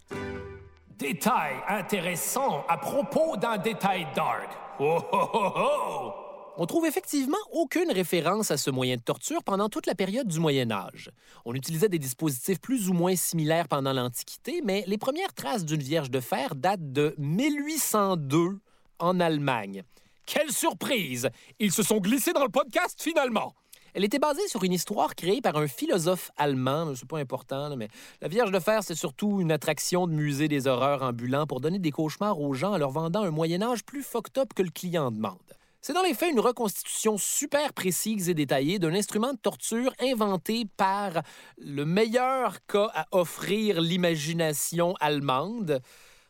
Détail 0.99 1.55
intéressant 1.67 2.63
à 2.69 2.77
propos 2.77 3.35
d'un 3.37 3.57
détail 3.57 4.05
dark. 4.15 4.49
Oh 4.79 4.99
oh 5.11 5.29
oh 5.33 5.51
oh! 5.55 6.22
On 6.55 6.67
trouve 6.67 6.85
effectivement 6.85 7.37
aucune 7.51 7.91
référence 7.91 8.51
à 8.51 8.57
ce 8.57 8.69
moyen 8.69 8.97
de 8.97 9.01
torture 9.01 9.43
pendant 9.43 9.69
toute 9.69 9.87
la 9.87 9.95
période 9.95 10.27
du 10.27 10.39
Moyen 10.39 10.69
Âge. 10.69 11.09
On 11.45 11.55
utilisait 11.55 11.89
des 11.89 11.97
dispositifs 11.97 12.61
plus 12.61 12.89
ou 12.89 12.93
moins 12.93 13.15
similaires 13.15 13.67
pendant 13.67 13.91
l'Antiquité, 13.91 14.61
mais 14.63 14.83
les 14.85 14.99
premières 14.99 15.33
traces 15.33 15.65
d'une 15.65 15.81
Vierge 15.81 16.11
de 16.11 16.19
fer 16.19 16.53
datent 16.53 16.93
de 16.93 17.15
1802 17.17 18.59
en 18.99 19.19
Allemagne. 19.19 19.81
Quelle 20.27 20.51
surprise! 20.51 21.27
Ils 21.57 21.71
se 21.71 21.81
sont 21.81 21.97
glissés 21.97 22.33
dans 22.33 22.43
le 22.43 22.51
podcast 22.51 23.01
finalement! 23.01 23.55
Elle 23.95 24.03
était 24.03 24.19
basée 24.19 24.47
sur 24.47 24.63
une 24.63 24.73
histoire 24.73 25.15
créée 25.15 25.41
par 25.41 25.57
un 25.57 25.67
philosophe 25.67 26.29
allemand, 26.37 26.93
c'est 26.95 27.07
pas 27.07 27.19
important, 27.19 27.75
mais 27.75 27.89
la 28.21 28.27
Vierge 28.27 28.51
de 28.51 28.59
Fer, 28.59 28.83
c'est 28.83 28.95
surtout 28.95 29.41
une 29.41 29.51
attraction 29.51 30.05
de 30.05 30.13
musée 30.13 30.47
des 30.47 30.67
horreurs 30.67 31.01
ambulant 31.01 31.47
pour 31.47 31.61
donner 31.61 31.79
des 31.79 31.91
cauchemars 31.91 32.39
aux 32.39 32.53
gens 32.53 32.73
en 32.73 32.77
leur 32.77 32.91
vendant 32.91 33.23
un 33.23 33.31
Moyen 33.31 33.63
Âge 33.63 33.83
plus 33.83 34.03
fucked 34.03 34.37
up 34.37 34.53
que 34.55 34.61
le 34.61 34.69
client 34.69 35.09
demande. 35.09 35.37
C'est 35.85 35.91
dans 35.91 36.01
les 36.01 36.13
faits 36.13 36.31
une 36.31 36.39
reconstitution 36.39 37.17
super 37.17 37.73
précise 37.73 38.29
et 38.29 38.33
détaillée 38.33 38.79
d'un 38.79 38.93
instrument 38.93 39.33
de 39.33 39.37
torture 39.37 39.93
inventé 39.99 40.63
par 40.77 41.23
le 41.57 41.83
meilleur 41.83 42.65
cas 42.67 42.89
à 42.93 43.05
offrir 43.11 43.81
l'imagination 43.81 44.93
allemande. 45.01 45.81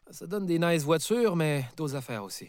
Ça 0.10 0.26
donne 0.26 0.48
des 0.48 0.58
nice 0.58 0.82
voitures, 0.82 1.36
mais 1.36 1.66
d'autres 1.78 1.96
affaires 1.96 2.24
aussi. 2.24 2.48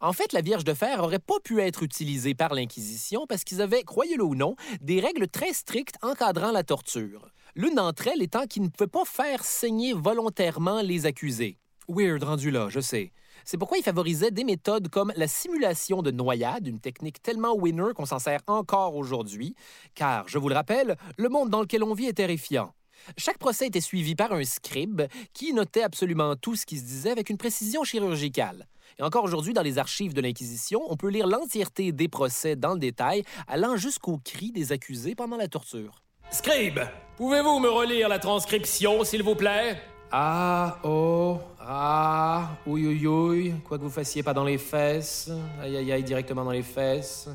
En 0.00 0.12
fait, 0.12 0.32
la 0.32 0.42
Vierge 0.42 0.62
de 0.62 0.74
Fer 0.74 1.02
aurait 1.02 1.18
pas 1.18 1.40
pu 1.42 1.60
être 1.60 1.82
utilisée 1.82 2.36
par 2.36 2.54
l'Inquisition 2.54 3.26
parce 3.28 3.42
qu'ils 3.42 3.60
avaient, 3.60 3.82
croyez-le 3.82 4.22
ou 4.22 4.36
non, 4.36 4.54
des 4.80 5.00
règles 5.00 5.26
très 5.26 5.54
strictes 5.54 5.96
encadrant 6.02 6.52
la 6.52 6.62
torture. 6.62 7.30
L'une 7.56 7.74
d'entre 7.74 8.06
elles 8.06 8.22
étant 8.22 8.46
qu'ils 8.46 8.62
ne 8.62 8.68
pouvaient 8.68 8.86
pas 8.86 9.04
faire 9.04 9.42
saigner 9.42 9.92
volontairement 9.92 10.82
les 10.82 11.06
accusés. 11.06 11.58
Weird 11.88 12.22
rendu 12.22 12.52
là, 12.52 12.68
je 12.68 12.78
sais. 12.78 13.10
C'est 13.44 13.58
pourquoi 13.58 13.76
il 13.78 13.84
favorisait 13.84 14.30
des 14.30 14.44
méthodes 14.44 14.88
comme 14.88 15.12
la 15.16 15.28
simulation 15.28 16.00
de 16.00 16.10
noyade, 16.10 16.66
une 16.66 16.80
technique 16.80 17.22
tellement 17.22 17.54
winner 17.54 17.92
qu'on 17.94 18.06
s'en 18.06 18.18
sert 18.18 18.40
encore 18.46 18.96
aujourd'hui, 18.96 19.54
car, 19.94 20.26
je 20.28 20.38
vous 20.38 20.48
le 20.48 20.54
rappelle, 20.54 20.96
le 21.18 21.28
monde 21.28 21.50
dans 21.50 21.60
lequel 21.60 21.84
on 21.84 21.92
vit 21.92 22.06
est 22.06 22.14
terrifiant. 22.14 22.72
Chaque 23.18 23.38
procès 23.38 23.66
était 23.66 23.82
suivi 23.82 24.14
par 24.14 24.32
un 24.32 24.44
scribe 24.44 25.02
qui 25.34 25.52
notait 25.52 25.82
absolument 25.82 26.36
tout 26.36 26.56
ce 26.56 26.64
qui 26.64 26.78
se 26.78 26.84
disait 26.84 27.10
avec 27.10 27.28
une 27.28 27.36
précision 27.36 27.84
chirurgicale. 27.84 28.66
Et 28.98 29.02
encore 29.02 29.24
aujourd'hui, 29.24 29.52
dans 29.52 29.62
les 29.62 29.76
archives 29.76 30.14
de 30.14 30.22
l'Inquisition, 30.22 30.80
on 30.88 30.96
peut 30.96 31.08
lire 31.08 31.26
l'entièreté 31.26 31.92
des 31.92 32.08
procès 32.08 32.56
dans 32.56 32.72
le 32.72 32.78
détail, 32.78 33.24
allant 33.46 33.76
jusqu'aux 33.76 34.18
cris 34.24 34.52
des 34.52 34.72
accusés 34.72 35.14
pendant 35.14 35.36
la 35.36 35.48
torture. 35.48 36.02
Scribe, 36.30 36.80
pouvez-vous 37.18 37.58
me 37.58 37.68
relire 37.68 38.08
la 38.08 38.18
transcription, 38.18 39.04
s'il 39.04 39.22
vous 39.22 39.34
plaît? 39.34 39.93
Ah, 40.16 40.78
oh, 40.84 41.40
ah, 41.58 42.56
ouïe, 42.68 42.86
ouïe, 42.86 43.06
ouïe, 43.08 43.54
quoi 43.66 43.78
que 43.78 43.82
vous 43.82 43.90
fassiez 43.90 44.22
pas 44.22 44.32
dans 44.32 44.44
les 44.44 44.58
fesses, 44.58 45.28
aïe, 45.60 45.76
aïe, 45.76 45.90
aïe, 45.90 46.04
directement 46.04 46.44
dans 46.44 46.52
les 46.52 46.62
fesses. 46.62 47.28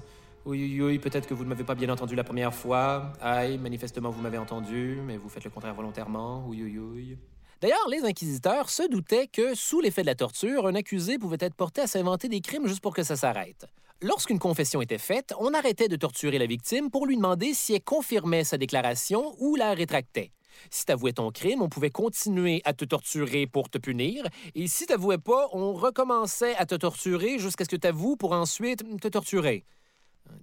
Oui, 0.46 0.62
oui, 0.62 0.82
oui, 0.82 0.98
peut-être 0.98 1.28
que 1.28 1.34
vous 1.34 1.44
ne 1.44 1.50
m'avez 1.50 1.66
pas 1.66 1.76
bien 1.76 1.90
entendu 1.90 2.16
la 2.16 2.24
première 2.24 2.54
fois. 2.54 3.12
Aïe, 3.20 3.58
manifestement, 3.58 4.12
vous 4.12 4.22
m'avez 4.22 4.38
entendu, 4.38 4.98
mais 5.06 5.18
vous 5.18 5.28
faites 5.28 5.44
le 5.44 5.50
contraire 5.50 5.74
volontairement. 5.74 6.46
Oui, 6.48 6.62
oui, 6.64 6.78
oui. 6.78 7.18
D'ailleurs, 7.60 7.86
les 7.90 8.06
inquisiteurs 8.06 8.70
se 8.70 8.88
doutaient 8.88 9.28
que, 9.28 9.56
sous 9.56 9.82
l'effet 9.82 10.04
de 10.04 10.08
la 10.08 10.16
torture, 10.16 10.66
un 10.66 10.76
accusé 10.76 11.20
pouvait 11.20 11.36
être 11.42 11.56
porté 11.56 11.82
à 11.82 11.88
s'inventer 11.88 12.30
des 12.30 12.40
crimes 12.40 12.66
juste 12.66 12.80
pour 12.80 12.96
que 12.96 13.04
ça 13.04 13.18
s'arrête. 13.18 13.66
Lorsqu'une 14.02 14.40
confession 14.40 14.82
était 14.82 15.00
faite, 15.00 15.34
on 15.38 15.54
arrêtait 15.54 15.90
de 15.90 15.98
torturer 15.98 16.40
la 16.40 16.46
victime 16.46 16.90
pour 16.90 17.06
lui 17.08 17.18
demander 17.18 17.54
si 17.54 17.74
elle 17.74 17.84
confirmait 17.84 18.46
sa 18.46 18.58
déclaration 18.58 19.36
ou 19.40 19.58
la 19.58 19.74
rétractait. 19.74 20.32
Si 20.70 20.86
t'avouais 20.86 21.14
ton 21.14 21.32
crime, 21.32 21.62
on 21.62 21.70
pouvait 21.70 21.90
continuer 21.90 22.62
à 22.66 22.74
te 22.74 22.86
torturer 22.86 23.48
pour 23.48 23.70
te 23.70 23.78
punir, 23.78 24.26
et 24.56 24.68
si 24.68 24.86
t'avouais 24.86 25.18
pas, 25.18 25.48
on 25.54 25.74
recommençait 25.74 26.56
à 26.56 26.66
te 26.66 26.76
torturer 26.76 27.40
jusqu'à 27.40 27.66
ce 27.66 27.70
que 27.70 27.76
t'avoues 27.76 28.16
pour 28.16 28.34
ensuite 28.34 28.84
te 29.00 29.08
torturer. 29.08 29.66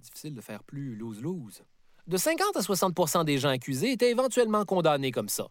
Difficile 0.01 0.33
de 0.33 0.41
faire 0.41 0.63
plus 0.63 0.95
lose-lose. 0.95 1.63
De 2.07 2.17
50 2.17 2.55
à 2.55 2.61
60% 2.61 3.25
des 3.25 3.37
gens 3.37 3.49
accusés 3.49 3.91
étaient 3.91 4.11
éventuellement 4.11 4.65
condamnés 4.65 5.11
comme 5.11 5.29
ça. 5.29 5.47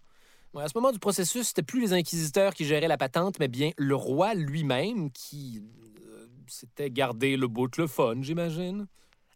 À 0.58 0.68
ce 0.68 0.72
moment 0.74 0.90
du 0.90 0.98
processus, 0.98 1.48
c'était 1.48 1.62
plus 1.62 1.80
les 1.80 1.92
inquisiteurs 1.92 2.54
qui 2.54 2.64
géraient 2.64 2.88
la 2.88 2.96
patente, 2.96 3.38
mais 3.38 3.48
bien 3.48 3.72
le 3.76 3.94
roi 3.94 4.32
lui-même 4.32 5.10
qui 5.10 5.62
euh, 6.06 6.26
s'était 6.46 6.90
gardé 6.90 7.36
le 7.36 7.46
bout 7.46 7.68
de 7.68 7.82
le 7.82 8.22
j'imagine. 8.22 8.86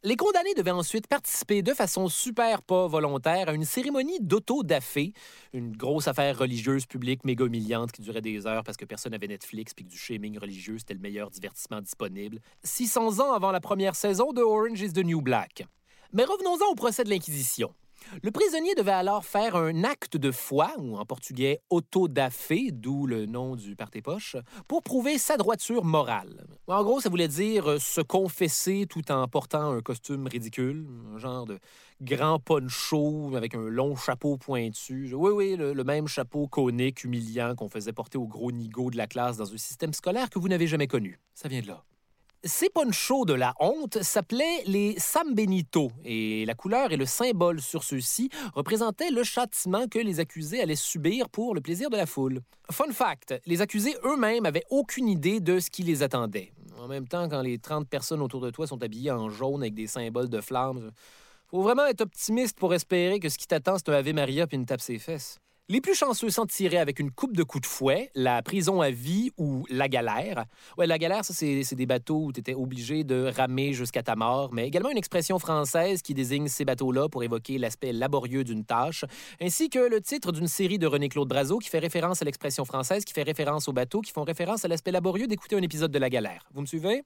Les 0.03 0.17
condamnés 0.17 0.55
devaient 0.55 0.71
ensuite 0.71 1.07
participer 1.09 1.61
de 1.61 1.75
façon 1.75 2.09
super 2.09 2.63
pas 2.63 2.87
volontaire 2.87 3.51
à 3.51 3.53
une 3.53 3.67
cérémonie 3.67 4.19
d'auto-dafé, 4.19 5.13
une 5.53 5.77
grosse 5.77 6.09
affaire 6.09 6.39
religieuse 6.39 6.87
publique 6.87 7.23
méga 7.27 7.45
humiliante 7.45 7.93
qui 7.93 8.01
durait 8.01 8.23
des 8.23 8.47
heures 8.47 8.65
parce 8.65 8.79
que 8.79 8.87
personne 8.87 9.13
n'avait 9.13 9.27
Netflix 9.27 9.75
puis 9.75 9.85
que 9.85 9.91
du 9.91 9.99
shaming 9.99 10.39
religieux 10.39 10.79
c'était 10.79 10.95
le 10.95 11.01
meilleur 11.01 11.31
divertissement 11.31 11.83
disponible. 11.83 12.41
600 12.65 13.21
ans 13.21 13.35
avant 13.35 13.53
la 13.53 13.61
première 13.61 13.95
saison 13.95 14.33
de 14.33 14.41
Orange 14.41 14.81
is 14.81 14.95
the 14.95 15.05
New 15.05 15.21
Black. 15.21 15.67
Mais 16.15 16.25
revenons-en 16.25 16.73
au 16.73 16.75
procès 16.75 17.05
de 17.05 17.11
l'Inquisition. 17.11 17.75
Le 18.23 18.31
prisonnier 18.31 18.75
devait 18.75 18.91
alors 18.91 19.25
faire 19.25 19.57
un 19.57 19.85
acte 19.85 20.17
de 20.17 20.31
foi, 20.31 20.73
ou 20.79 20.97
en 20.97 21.05
portugais 21.05 21.61
auto-da-fé, 21.71 22.71
d'où 22.73 23.07
le 23.07 23.27
nom 23.27 23.57
du 23.57 23.77
parté-poche, 23.77 24.37
pour 24.69 24.83
prouver 24.83 25.19
sa 25.19 25.37
droiture 25.37 25.85
morale. 25.85 26.47
En 26.67 26.83
gros, 26.83 27.01
ça 27.01 27.09
voulait 27.09 27.29
dire 27.29 27.71
euh, 27.71 27.79
se 27.79 28.01
confesser 28.01 28.87
tout 28.89 29.11
en 29.11 29.27
portant 29.29 29.73
un 29.73 29.81
costume 29.81 30.27
ridicule, 30.27 30.87
un 31.15 31.19
genre 31.19 31.47
de 31.47 31.59
grand 32.01 32.39
poncho 32.39 33.35
avec 33.37 33.55
un 33.55 33.69
long 33.69 33.97
chapeau 33.97 34.37
pointu. 34.37 35.13
Oui, 35.15 35.31
oui, 35.33 35.57
le, 35.57 35.73
le 35.73 35.85
même 35.85 36.09
chapeau 36.09 36.49
conique, 36.49 37.05
humiliant 37.05 37.55
qu'on 37.55 37.69
faisait 37.69 37.93
porter 37.93 38.19
aux 38.19 38.27
gros 38.27 38.53
nigauds 38.53 38.91
de 38.91 38.97
la 38.97 39.07
classe 39.07 39.37
dans 39.37 39.53
un 39.53 39.59
système 39.59 39.93
scolaire 39.93 40.31
que 40.31 40.39
vous 40.39 40.49
n'avez 40.49 40.67
jamais 40.67 40.87
connu. 40.87 41.21
Ça 41.35 41.49
vient 41.49 41.61
de 41.61 41.67
là. 41.67 41.85
Ces 42.43 42.71
ponchos 42.71 43.27
de 43.27 43.35
la 43.35 43.53
honte 43.61 44.03
s'appelaient 44.03 44.63
les 44.65 44.99
Sam 44.99 45.35
Benito 45.35 45.93
et 46.07 46.47
la 46.47 46.55
couleur 46.55 46.91
et 46.91 46.97
le 46.97 47.05
symbole 47.05 47.61
sur 47.61 47.85
ceux-ci 47.85 48.31
représentaient 48.55 49.11
le 49.11 49.23
châtiment 49.25 49.87
que 49.89 49.99
les 49.99 50.21
accusés 50.21 50.63
allaient 50.63 50.75
subir 50.75 51.29
pour 51.29 51.55
le 51.55 51.61
plaisir 51.61 51.91
de 51.91 51.99
la 51.99 52.07
foule. 52.07 52.41
Fun 52.71 52.91
fact, 52.93 53.35
les 53.45 53.61
accusés 53.61 53.95
eux-mêmes 54.05 54.47
avaient 54.47 54.65
aucune 54.71 55.09
idée 55.09 55.41
de 55.41 55.61
ce 55.61 55.69
qui 55.69 55.83
les 55.83 56.03
attendait. 56.03 56.55
En 56.79 56.89
même 56.89 57.07
temps, 57.07 57.29
quand 57.29 57.43
les 57.43 57.59
30 57.59 57.87
personnes 57.87 58.23
autour 58.23 58.41
de 58.41 58.49
toi 58.49 58.67
sont 58.67 58.83
habillées 58.83 59.11
en 59.11 59.29
jaune 59.29 59.61
avec 59.61 59.75
des 59.75 59.87
symboles 59.87 60.31
de 60.31 60.41
flammes, 60.41 60.93
faut 61.51 61.61
vraiment 61.61 61.85
être 61.85 62.01
optimiste 62.01 62.59
pour 62.59 62.73
espérer 62.73 63.21
que 63.21 63.29
ce 63.29 63.37
qui 63.37 63.49
t'attend, 63.49 63.77
c'est 63.77 63.91
un 63.91 63.93
Ave 63.93 64.15
Maria 64.15 64.47
puis 64.47 64.57
une 64.57 64.65
tape 64.65 64.81
ses 64.81 64.99
fesses. 64.99 65.39
Les 65.73 65.81
plus 65.81 65.95
chanceux 65.95 66.31
s'en 66.31 66.47
tiraient 66.47 66.79
avec 66.79 66.99
une 66.99 67.13
coupe 67.13 67.37
de 67.37 67.45
coups 67.45 67.63
de 67.63 67.67
fouet, 67.67 68.11
la 68.17 68.43
prison 68.43 68.81
à 68.81 68.91
vie 68.91 69.31
ou 69.39 69.65
la 69.71 69.87
galère. 69.87 70.47
Ouais, 70.77 70.89
la 70.89 70.99
galère, 70.99 71.25
ça, 71.25 71.33
c'est 71.33 71.77
des 71.77 71.87
bateaux 71.87 72.25
où 72.25 72.33
tu 72.33 72.41
étais 72.41 72.55
obligé 72.55 73.05
de 73.05 73.31
ramer 73.37 73.73
jusqu'à 73.73 74.03
ta 74.03 74.17
mort, 74.17 74.53
mais 74.53 74.67
également 74.67 74.91
une 74.91 74.99
expression 74.99 75.39
française 75.39 76.03
qui 76.03 76.13
désigne 76.13 76.49
ces 76.49 76.65
bateaux-là 76.65 77.09
pour 77.09 77.23
évoquer 77.23 77.57
l'aspect 77.57 77.93
laborieux 77.93 78.43
d'une 78.43 78.65
tâche, 78.65 79.05
ainsi 79.41 79.71
que 79.71 79.79
le 79.79 80.01
titre 80.01 80.33
d'une 80.33 80.49
série 80.49 80.81
de 80.81 80.89
René-Claude 80.89 81.29
Brazeau 81.29 81.59
qui 81.59 81.69
fait 81.69 81.79
référence 81.79 82.21
à 82.21 82.25
l'expression 82.25 82.65
française, 82.65 83.05
qui 83.05 83.13
fait 83.13 83.23
référence 83.23 83.69
aux 83.69 83.73
bateaux, 83.73 84.01
qui 84.01 84.11
font 84.11 84.25
référence 84.25 84.65
à 84.65 84.69
l'aspect 84.69 84.91
laborieux 84.91 85.29
d'écouter 85.29 85.55
un 85.55 85.63
épisode 85.63 85.93
de 85.93 86.01
la 86.01 86.11
galère. 86.11 86.49
Vous 86.53 86.63
me 86.63 86.67
suivez? 86.67 87.05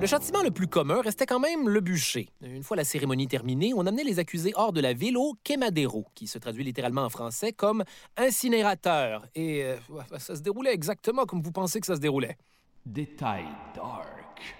Le 0.00 0.06
châtiment 0.06 0.42
le 0.42 0.50
plus 0.50 0.66
commun 0.66 1.02
restait 1.02 1.26
quand 1.26 1.40
même 1.40 1.68
le 1.68 1.80
bûcher. 1.82 2.30
Une 2.40 2.62
fois 2.62 2.74
la 2.74 2.84
cérémonie 2.84 3.28
terminée, 3.28 3.74
on 3.76 3.84
amenait 3.84 4.02
les 4.02 4.18
accusés 4.18 4.52
hors 4.54 4.72
de 4.72 4.80
la 4.80 4.94
ville 4.94 5.18
au 5.18 5.34
quemadero, 5.44 6.06
qui 6.14 6.26
se 6.26 6.38
traduit 6.38 6.64
littéralement 6.64 7.02
en 7.02 7.10
français 7.10 7.52
comme 7.52 7.84
incinérateur. 8.16 9.26
Et 9.34 9.62
euh, 9.62 9.76
ça 10.16 10.36
se 10.36 10.40
déroulait 10.40 10.72
exactement 10.72 11.26
comme 11.26 11.42
vous 11.42 11.52
pensez 11.52 11.80
que 11.80 11.86
ça 11.86 11.96
se 11.96 12.00
déroulait. 12.00 12.38
Détail 12.86 13.44
dark. 13.74 14.56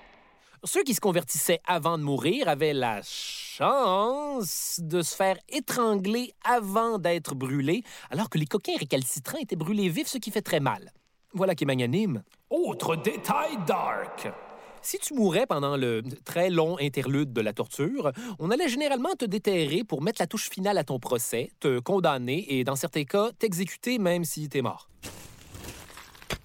Ceux 0.63 0.83
qui 0.83 0.93
se 0.93 1.01
convertissaient 1.01 1.61
avant 1.67 1.97
de 1.97 2.03
mourir 2.03 2.47
avaient 2.47 2.75
la 2.75 3.01
chance 3.03 4.79
de 4.83 5.01
se 5.01 5.17
faire 5.17 5.39
étrangler 5.49 6.35
avant 6.45 6.99
d'être 6.99 7.35
brûlés, 7.35 7.83
alors 8.11 8.29
que 8.29 8.37
les 8.37 8.45
coquins 8.45 8.77
récalcitrants 8.79 9.39
étaient 9.39 9.57
brûlés 9.57 9.89
vifs, 9.89 10.09
ce 10.09 10.19
qui 10.19 10.33
fait 10.33 10.43
très 10.43 10.61
mal. 10.61 10.93
Voilà 11.33 11.55
qui 11.55 11.65
est 11.65 11.67
magnanime. 11.67 12.25
Autre 12.51 12.95
détail 12.95 13.57
dark. 13.67 14.31
Si 14.83 14.99
tu 14.99 15.15
mourais 15.15 15.47
pendant 15.47 15.77
le 15.77 16.03
très 16.25 16.49
long 16.51 16.77
interlude 16.81 17.33
de 17.33 17.41
la 17.41 17.53
torture, 17.53 18.13
on 18.39 18.51
allait 18.51 18.69
généralement 18.69 19.15
te 19.17 19.25
déterrer 19.25 19.85
pour 19.85 20.03
mettre 20.03 20.21
la 20.21 20.27
touche 20.27 20.49
finale 20.49 20.79
à 20.79 20.85
ton 20.85 20.99
procès, 20.99 21.51
te 21.61 21.79
condamner 21.79 22.47
et, 22.49 22.65
dans 22.65 22.77
certains 22.77 23.05
cas, 23.05 23.31
t'exécuter 23.39 23.99
même 23.99 24.25
si 24.25 24.49
t'es 24.49 24.63
mort. 24.63 24.89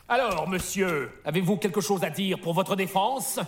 Alors, 0.08 0.48
monsieur, 0.48 1.12
avez-vous 1.24 1.58
quelque 1.58 1.82
chose 1.82 2.04
à 2.04 2.10
dire 2.10 2.39
pour 2.39 2.54
votre 2.54 2.76
défense? 2.76 3.39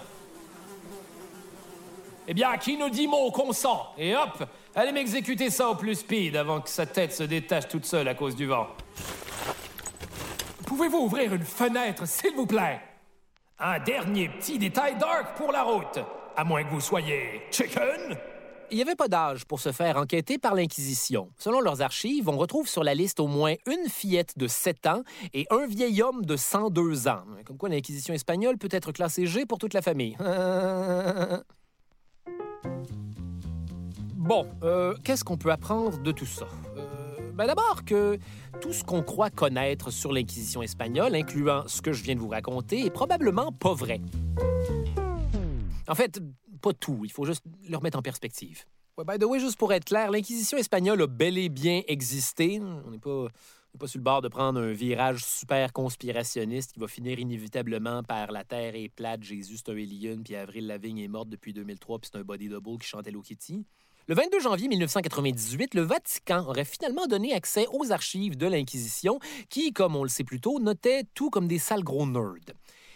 Eh 2.28 2.34
bien, 2.34 2.58
qui 2.58 2.78
nous 2.78 2.90
dit 2.90 3.08
mot 3.08 3.30
consent? 3.32 3.88
Et 3.98 4.16
hop, 4.16 4.44
allez 4.74 4.92
m'exécuter 4.92 5.50
ça 5.50 5.70
au 5.70 5.76
plus 5.76 5.96
speed 5.96 6.36
avant 6.36 6.62
que 6.62 6.70
sa 6.70 6.86
tête 6.86 7.14
se 7.14 7.24
détache 7.24 7.68
toute 7.68 7.86
seule 7.86 8.08
à 8.08 8.16
cause 8.16 8.36
du 8.36 8.48
vent. 8.48 8.68
Pouvez-vous 10.66 10.98
ouvrir 10.98 11.34
une 11.34 11.46
fenêtre, 11.46 12.08
s'il 12.08 12.34
vous 12.36 12.48
plaît? 12.48 12.82
Un 13.60 13.80
dernier 13.80 14.30
petit 14.30 14.60
détail 14.60 15.00
dark 15.00 15.36
pour 15.36 15.52
la 15.52 15.64
route. 15.64 15.98
À 16.36 16.44
moins 16.44 16.64
que 16.64 16.70
vous 16.70 16.80
soyez 16.80 17.42
chicken 17.50 18.16
Il 18.70 18.76
n'y 18.76 18.84
avait 18.84 18.94
pas 18.94 19.08
d'âge 19.08 19.46
pour 19.46 19.60
se 19.60 19.72
faire 19.72 19.98
enquêter 19.98 20.38
par 20.38 20.54
l'Inquisition. 20.54 21.32
Selon 21.40 21.60
leurs 21.62 21.82
archives, 21.82 22.30
on 22.30 22.38
retrouve 22.38 22.68
sur 22.68 22.84
la 22.84 22.94
liste 22.94 23.20
au 23.20 23.26
moins 23.26 23.56
une 23.66 23.90
fillette 23.90 24.38
de 24.38 24.46
7 24.48 24.86
ans 24.86 25.02
et 25.34 25.48
un 25.50 25.66
vieil 25.66 26.04
homme 26.04 26.24
de 26.24 26.36
102 26.36 27.08
ans. 27.08 27.24
Comme 27.46 27.58
quoi 27.58 27.70
l'Inquisition 27.70 28.14
espagnole 28.14 28.60
peut 28.60 28.70
être 28.70 28.92
classée 28.92 29.26
G 29.26 29.48
pour 29.48 29.58
toute 29.58 29.74
la 29.74 29.82
famille. 29.82 30.16
bon, 34.14 34.48
euh, 34.62 34.94
qu'est-ce 35.04 35.24
qu'on 35.24 35.38
peut 35.38 35.52
apprendre 35.52 35.98
de 35.98 36.12
tout 36.12 36.28
ça? 36.28 36.46
Euh, 36.78 36.97
ben 37.38 37.46
D'abord 37.46 37.86
que 37.86 38.18
tout 38.62 38.74
ce 38.74 38.84
qu'on 38.84 39.04
croit 39.04 39.30
connaître 39.30 39.92
sur 39.92 40.12
l'Inquisition 40.12 40.64
espagnole, 40.64 41.14
incluant 41.14 41.68
ce 41.68 41.84
que 41.84 41.94
je 41.94 42.04
viens 42.04 42.16
de 42.16 42.20
vous 42.20 42.30
raconter, 42.30 42.84
est 42.84 42.90
probablement 42.90 43.52
pas 43.52 43.76
vrai. 43.76 44.02
En 45.88 45.94
fait, 45.94 46.20
pas 46.62 46.74
tout. 46.74 47.02
Il 47.04 47.12
faut 47.12 47.26
juste 47.26 47.44
le 47.70 47.78
remettre 47.78 48.00
en 48.00 48.02
perspective. 48.02 48.66
Ouais, 48.98 49.06
by 49.08 49.20
the 49.20 49.26
way, 49.26 49.40
juste 49.40 49.58
pour 49.58 49.72
être 49.72 49.86
clair, 49.86 50.10
l'Inquisition 50.10 50.58
espagnole 50.58 51.00
a 51.04 51.08
bel 51.08 51.38
et 51.38 51.50
bien 51.50 51.84
existé. 51.88 52.60
On 52.60 52.90
n'est 52.90 52.98
pas, 52.98 53.28
sur 53.86 54.00
le 54.00 54.04
bord 54.04 54.24
de 54.24 54.30
prendre 54.30 54.60
un 54.60 54.72
virage 54.72 55.24
super 55.24 55.72
conspirationniste 55.72 56.74
qui 56.74 56.80
va 56.80 56.88
finir 56.88 57.20
inévitablement 57.20 58.02
par 58.02 58.32
la 58.32 58.44
Terre 58.46 58.76
est 58.76 58.90
plate, 58.90 59.22
Jésus 59.22 59.58
c'est 59.58 59.70
un 59.70 59.76
alien, 59.76 60.24
puis 60.24 60.36
Avril 60.36 60.66
Lavigne 60.66 60.98
est 60.98 61.08
morte 61.08 61.30
depuis 61.30 61.54
2003, 61.54 62.00
puis 62.00 62.10
c'est 62.12 62.18
un 62.18 62.24
body 62.24 62.50
double 62.50 62.80
qui 62.80 62.88
chante 62.88 63.06
Hello 63.06 63.22
Kitty. 63.22 63.64
Le 64.10 64.16
22 64.16 64.40
janvier 64.40 64.70
1998, 64.70 65.74
le 65.74 65.82
Vatican 65.82 66.46
aurait 66.48 66.64
finalement 66.64 67.08
donné 67.08 67.34
accès 67.34 67.68
aux 67.74 67.92
archives 67.92 68.38
de 68.38 68.48
l'Inquisition, 68.48 69.20
qui, 69.50 69.74
comme 69.74 69.98
on 69.98 70.04
le 70.04 70.08
sait 70.08 70.24
plus 70.24 70.40
tôt, 70.40 70.62
notaient 70.62 71.04
tout 71.14 71.30
comme 71.30 71.46
des 71.46 71.60
sales 71.60 71.84
gros 71.84 72.08
nerds. 72.08 72.56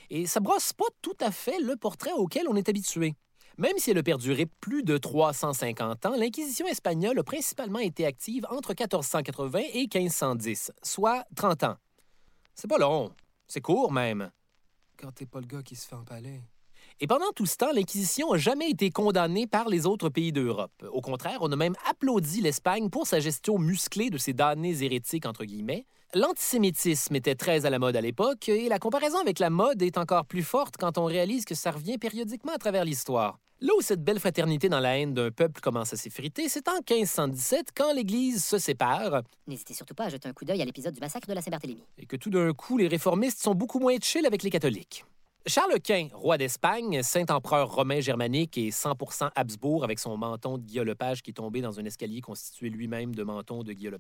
Et 0.09 0.25
ça 0.25 0.39
brosse 0.39 0.71
pas 0.71 0.85
tout 1.01 1.17
à 1.19 1.31
fait 1.31 1.59
le 1.59 1.75
portrait 1.75 2.13
auquel 2.13 2.47
on 2.47 2.55
est 2.55 2.69
habitué. 2.69 3.13
Même 3.57 3.77
si 3.77 3.91
elle 3.91 3.97
a 3.97 4.03
perduré 4.03 4.45
plus 4.45 4.83
de 4.83 4.97
350 4.97 6.05
ans, 6.05 6.15
l'Inquisition 6.15 6.65
espagnole 6.65 7.19
a 7.19 7.23
principalement 7.23 7.79
été 7.79 8.05
active 8.05 8.47
entre 8.49 8.69
1480 8.69 9.59
et 9.73 9.89
1510, 9.93 10.71
soit 10.81 11.25
30 11.35 11.63
ans. 11.65 11.75
C'est 12.55 12.69
pas 12.69 12.77
long, 12.77 13.11
c'est 13.49 13.59
court 13.59 13.91
même. 13.91 14.31
Quand 14.95 15.11
t'es 15.11 15.25
pas 15.25 15.41
le 15.41 15.47
gars 15.47 15.61
qui 15.61 15.75
se 15.75 15.85
fait 15.85 15.95
empaler. 15.95 16.41
Et 17.03 17.07
pendant 17.07 17.31
tout 17.35 17.47
ce 17.47 17.57
temps, 17.57 17.71
l'Inquisition 17.73 18.31
n'a 18.31 18.37
jamais 18.37 18.69
été 18.69 18.91
condamnée 18.91 19.47
par 19.47 19.69
les 19.69 19.87
autres 19.87 20.09
pays 20.09 20.31
d'Europe. 20.31 20.71
Au 20.91 21.01
contraire, 21.01 21.39
on 21.41 21.51
a 21.51 21.55
même 21.55 21.73
applaudi 21.89 22.41
l'Espagne 22.41 22.91
pour 22.91 23.07
sa 23.07 23.19
gestion 23.19 23.57
musclée 23.57 24.11
de 24.11 24.19
ses 24.19 24.33
damnés 24.33 24.83
hérétiques, 24.83 25.25
entre 25.25 25.43
guillemets. 25.43 25.87
L'antisémitisme 26.13 27.15
était 27.15 27.33
très 27.33 27.65
à 27.65 27.71
la 27.71 27.79
mode 27.79 27.95
à 27.95 28.01
l'époque, 28.01 28.47
et 28.49 28.69
la 28.69 28.77
comparaison 28.77 29.17
avec 29.17 29.39
la 29.39 29.49
mode 29.49 29.81
est 29.81 29.97
encore 29.97 30.27
plus 30.27 30.43
forte 30.43 30.75
quand 30.77 30.99
on 30.99 31.05
réalise 31.05 31.43
que 31.43 31.55
ça 31.55 31.71
revient 31.71 31.97
périodiquement 31.97 32.53
à 32.53 32.59
travers 32.59 32.85
l'histoire. 32.85 33.39
Là 33.61 33.73
où 33.75 33.81
cette 33.81 34.03
belle 34.03 34.19
fraternité 34.19 34.69
dans 34.69 34.79
la 34.79 34.99
haine 34.99 35.15
d'un 35.15 35.31
peuple 35.31 35.59
commence 35.59 35.93
à 35.93 35.97
s'effriter, 35.97 36.49
c'est 36.49 36.67
en 36.67 36.81
1517, 36.87 37.69
quand 37.75 37.93
l'Église 37.93 38.45
se 38.45 38.59
sépare, 38.59 39.23
N'hésitez 39.47 39.73
surtout 39.73 39.95
pas 39.95 40.05
à 40.05 40.09
jeter 40.09 40.29
un 40.29 40.33
coup 40.33 40.45
d'œil 40.45 40.61
à 40.61 40.65
l'épisode 40.65 40.93
du 40.93 40.99
massacre 40.99 41.27
de 41.27 41.33
la 41.33 41.41
Saint-Barthélemy. 41.41 41.83
et 41.97 42.05
que 42.05 42.15
tout 42.15 42.29
d'un 42.29 42.53
coup, 42.53 42.77
les 42.77 42.87
réformistes 42.87 43.41
sont 43.41 43.55
beaucoup 43.55 43.79
moins 43.79 43.97
chill 43.99 44.27
avec 44.27 44.43
les 44.43 44.51
catholiques. 44.51 45.03
Charles 45.47 45.79
Quint, 45.81 46.09
roi 46.13 46.37
d'Espagne, 46.37 47.01
saint 47.01 47.25
empereur 47.29 47.73
romain 47.73 47.99
germanique 47.99 48.59
et 48.59 48.69
100% 48.69 49.31
Habsbourg 49.35 49.83
avec 49.83 49.97
son 49.97 50.15
menton 50.15 50.59
de 50.59 50.63
Guillaume 50.63 50.85
Lepage 50.85 51.23
qui 51.23 51.33
tombé 51.33 51.61
dans 51.61 51.79
un 51.79 51.85
escalier 51.85 52.21
constitué 52.21 52.69
lui-même 52.69 53.15
de 53.15 53.23
menton 53.23 53.63
de 53.63 53.73
Guillaume 53.73 53.97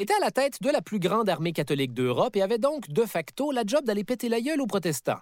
était 0.00 0.14
à 0.14 0.20
la 0.20 0.32
tête 0.32 0.60
de 0.60 0.70
la 0.70 0.82
plus 0.82 0.98
grande 0.98 1.28
armée 1.28 1.52
catholique 1.52 1.94
d'Europe 1.94 2.34
et 2.34 2.42
avait 2.42 2.58
donc 2.58 2.88
de 2.88 3.04
facto 3.04 3.52
la 3.52 3.62
job 3.64 3.84
d'aller 3.84 4.02
péter 4.02 4.28
la 4.28 4.40
gueule 4.40 4.60
aux 4.60 4.66
protestants. 4.66 5.20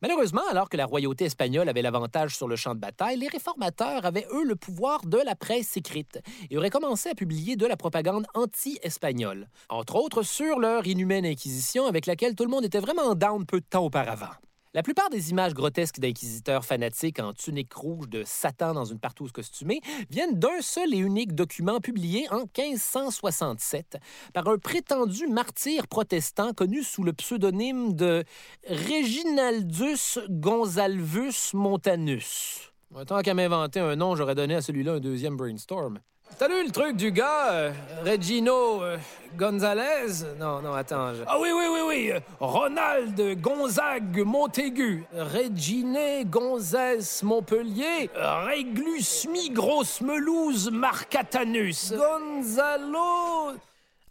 Malheureusement, 0.00 0.42
alors 0.50 0.70
que 0.70 0.78
la 0.78 0.86
royauté 0.86 1.26
espagnole 1.26 1.68
avait 1.68 1.82
l'avantage 1.82 2.34
sur 2.34 2.48
le 2.48 2.56
champ 2.56 2.74
de 2.74 2.80
bataille, 2.80 3.18
les 3.18 3.28
réformateurs 3.28 4.06
avaient, 4.06 4.26
eux, 4.32 4.44
le 4.44 4.56
pouvoir 4.56 5.04
de 5.04 5.18
la 5.18 5.36
presse 5.36 5.76
écrite 5.76 6.20
et 6.50 6.56
auraient 6.56 6.70
commencé 6.70 7.10
à 7.10 7.14
publier 7.14 7.56
de 7.56 7.66
la 7.66 7.76
propagande 7.76 8.26
anti-espagnole, 8.32 9.48
entre 9.68 9.96
autres 9.96 10.22
sur 10.22 10.58
leur 10.58 10.86
inhumaine 10.86 11.26
inquisition 11.26 11.86
avec 11.86 12.06
laquelle 12.06 12.34
tout 12.34 12.44
le 12.44 12.50
monde 12.50 12.64
était 12.64 12.80
vraiment 12.80 13.14
down 13.14 13.44
peu 13.44 13.60
de 13.60 13.66
temps 13.66 13.84
auparavant. 13.84 14.32
La 14.74 14.82
plupart 14.82 15.08
des 15.08 15.30
images 15.30 15.54
grotesques 15.54 16.00
d'inquisiteurs 16.00 16.64
fanatiques 16.64 17.20
en 17.20 17.32
tunique 17.32 17.72
rouge 17.72 18.08
de 18.08 18.24
Satan 18.26 18.74
dans 18.74 18.84
une 18.84 18.98
partouze 18.98 19.30
costumée 19.30 19.80
viennent 20.10 20.36
d'un 20.36 20.60
seul 20.62 20.92
et 20.92 20.98
unique 20.98 21.32
document 21.32 21.78
publié 21.78 22.26
en 22.32 22.40
1567 22.40 23.98
par 24.32 24.48
un 24.48 24.58
prétendu 24.58 25.28
martyr 25.28 25.86
protestant 25.86 26.52
connu 26.52 26.82
sous 26.82 27.04
le 27.04 27.12
pseudonyme 27.12 27.94
de 27.94 28.24
Reginaldus 28.68 30.18
Gonzalvus 30.28 31.54
Montanus. 31.54 32.72
Tant 33.06 33.22
qu'à 33.22 33.34
m'inventer 33.34 33.78
un 33.78 33.94
nom, 33.94 34.16
j'aurais 34.16 34.34
donné 34.34 34.56
à 34.56 34.60
celui-là 34.60 34.94
un 34.94 35.00
deuxième 35.00 35.36
brainstorm. 35.36 36.00
T'as 36.38 36.48
lu 36.48 36.64
le 36.64 36.70
truc 36.72 36.96
du 36.96 37.12
gars, 37.12 37.52
euh, 37.52 37.72
Regino 38.04 38.82
euh, 38.82 38.96
Gonzalez? 39.36 40.24
Non, 40.36 40.60
non, 40.60 40.74
attends. 40.74 41.12
Ah 41.28 41.38
oui, 41.38 41.50
oui, 41.54 41.64
oui, 41.72 41.80
oui. 41.86 42.10
euh, 42.10 42.18
Ronald 42.40 43.40
Gonzague 43.40 44.20
Montaigu. 44.24 45.04
Regine 45.14 46.24
Gonzès 46.28 47.22
Montpellier? 47.22 48.10
Réglus 48.16 49.28
Migros 49.30 49.84
Melouse 50.02 50.70
Marcatanus. 50.72 51.92
Gonzalo. 51.92 53.52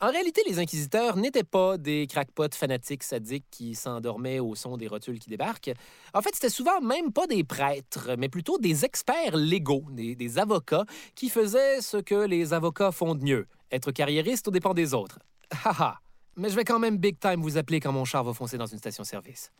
En 0.03 0.11
réalité, 0.11 0.41
les 0.45 0.59
inquisiteurs 0.59 1.15
n'étaient 1.15 1.45
pas 1.45 1.77
des 1.77 2.07
crackpots 2.07 2.53
fanatiques 2.53 3.03
sadiques 3.03 3.45
qui 3.49 3.73
s'endormaient 3.73 4.41
au 4.41 4.53
son 4.53 4.75
des 4.75 4.89
rotules 4.89 5.17
qui 5.17 5.29
débarquent. 5.29 5.71
En 6.13 6.21
fait, 6.21 6.31
c'était 6.33 6.49
souvent 6.49 6.81
même 6.81 7.13
pas 7.13 7.25
des 7.25 7.45
prêtres, 7.45 8.09
mais 8.17 8.27
plutôt 8.27 8.57
des 8.57 8.83
experts 8.83 9.37
légaux, 9.37 9.85
des, 9.91 10.39
avocats 10.39 10.83
qui 11.15 11.29
faisaient 11.29 11.79
ce 11.79 11.95
que 11.95 12.25
les 12.25 12.51
avocats 12.51 12.91
font 12.91 13.15
de 13.15 13.23
mieux, 13.23 13.47
être 13.71 13.93
carriéristes 13.93 14.45
aux 14.49 14.51
dépens 14.51 14.73
des 14.73 14.93
autres. 14.93 15.19
Haha. 15.63 16.01
Mais 16.35 16.49
je 16.49 16.55
vais 16.57 16.65
quand 16.65 16.79
même 16.79 16.97
big 16.97 17.17
time 17.17 17.41
vous 17.41 17.57
appeler 17.57 17.79
quand 17.79 17.93
mon 17.93 18.03
char 18.03 18.25
va 18.25 18.33
foncer 18.33 18.57
dans 18.57 18.65
une 18.65 18.79
station-service. 18.79 19.53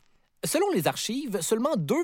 Selon 0.43 0.69
les 0.71 0.87
archives, 0.87 1.39
seulement 1.39 1.77
2 1.77 1.95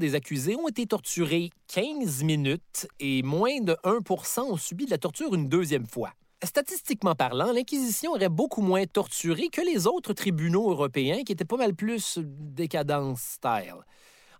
des 0.00 0.16
accusés 0.16 0.56
ont 0.56 0.66
été 0.66 0.84
torturés 0.88 1.50
15 1.68 2.24
minutes 2.24 2.88
et 2.98 3.22
moins 3.22 3.60
de 3.60 3.76
1 3.84 4.00
ont 4.40 4.56
subi 4.56 4.84
de 4.84 4.90
la 4.90 4.98
torture 4.98 5.32
une 5.32 5.48
deuxième 5.48 5.86
fois. 5.86 6.10
Statistiquement 6.44 7.14
parlant, 7.14 7.52
l'Inquisition 7.52 8.12
aurait 8.12 8.28
beaucoup 8.28 8.60
moins 8.60 8.84
torturé 8.86 9.48
que 9.48 9.60
les 9.60 9.86
autres 9.86 10.12
tribunaux 10.12 10.70
européens 10.70 11.22
qui 11.24 11.32
étaient 11.32 11.44
pas 11.44 11.56
mal 11.56 11.74
plus 11.74 12.18
décadents 12.18 13.16
style. 13.16 13.74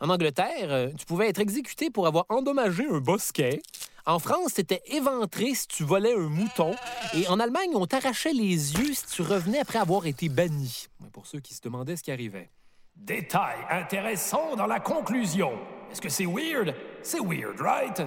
En 0.00 0.11
Angleterre, 0.11 0.70
euh, 0.70 0.88
tu 0.98 1.07
pouvais 1.07 1.28
être 1.28 1.40
exécuté 1.40 1.90
pour 1.90 2.07
avoir 2.07 2.26
endommagé 2.28 2.84
un 2.86 2.98
bosquet. 2.98 3.62
En 4.07 4.18
France, 4.18 4.55
t'étais 4.55 4.82
éventré 4.86 5.55
si 5.55 5.66
tu 5.66 5.82
volais 5.82 6.14
un 6.14 6.28
mouton. 6.28 6.74
Et 7.14 7.26
en 7.28 7.40
Allemagne, 7.40 7.70
on 7.74 7.86
t'arrachait 7.86 8.34
les 8.34 8.74
yeux 8.74 8.92
si 8.92 9.07
tu 9.07 9.22
revenais 9.22 9.61
après 9.61 9.78
avoir 9.78 10.07
été 10.07 10.28
banni. 10.28 10.88
Pour 11.12 11.26
ceux 11.26 11.40
qui 11.40 11.55
se 11.55 11.62
demandaient 11.62 11.96
ce 11.96 12.02
qui 12.02 12.12
arrivait. 12.12 12.50
Détail 12.96 13.57
intéressant 13.70 14.57
dans 14.57 14.66
la 14.66 14.78
conclusion. 14.78 15.52
Est-ce 15.90 16.02
que 16.02 16.11
c'est 16.11 16.26
weird? 16.26 16.74
C'est 17.02 17.20
weird, 17.20 17.61
right? 17.61 18.02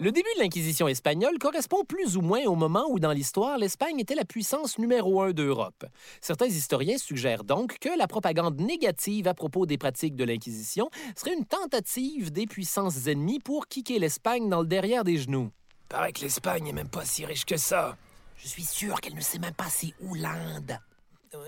Le 0.00 0.12
début 0.12 0.30
de 0.36 0.40
l'Inquisition 0.40 0.88
espagnole 0.88 1.38
correspond 1.38 1.84
plus 1.84 2.16
ou 2.16 2.22
moins 2.22 2.46
au 2.46 2.54
moment 2.54 2.86
où, 2.88 2.98
dans 2.98 3.12
l'histoire, 3.12 3.58
l'Espagne 3.58 4.00
était 4.00 4.14
la 4.14 4.24
puissance 4.24 4.78
numéro 4.78 5.20
un 5.20 5.32
d'Europe. 5.32 5.84
Certains 6.22 6.46
historiens 6.46 6.96
suggèrent 6.96 7.44
donc 7.44 7.78
que 7.78 7.90
la 7.98 8.08
propagande 8.08 8.58
négative 8.62 9.28
à 9.28 9.34
propos 9.34 9.66
des 9.66 9.76
pratiques 9.76 10.16
de 10.16 10.24
l'Inquisition 10.24 10.88
serait 11.14 11.34
une 11.34 11.44
tentative 11.44 12.32
des 12.32 12.46
puissances 12.46 13.08
ennemies 13.08 13.40
pour 13.40 13.66
kicker 13.66 13.98
l'Espagne 13.98 14.48
dans 14.48 14.62
le 14.62 14.66
derrière 14.66 15.04
des 15.04 15.18
genoux. 15.18 15.50
Paraît 15.90 16.14
que 16.14 16.22
l'Espagne 16.22 16.68
est 16.68 16.72
même 16.72 16.88
pas 16.88 17.04
si 17.04 17.26
riche 17.26 17.44
que 17.44 17.58
ça. 17.58 17.98
Je 18.38 18.48
suis 18.48 18.64
sûr 18.64 19.02
qu'elle 19.02 19.14
ne 19.14 19.20
sait 19.20 19.38
même 19.38 19.52
pas 19.52 19.68
c'est 19.68 19.92
où 20.00 20.14
l'Inde. 20.14 20.78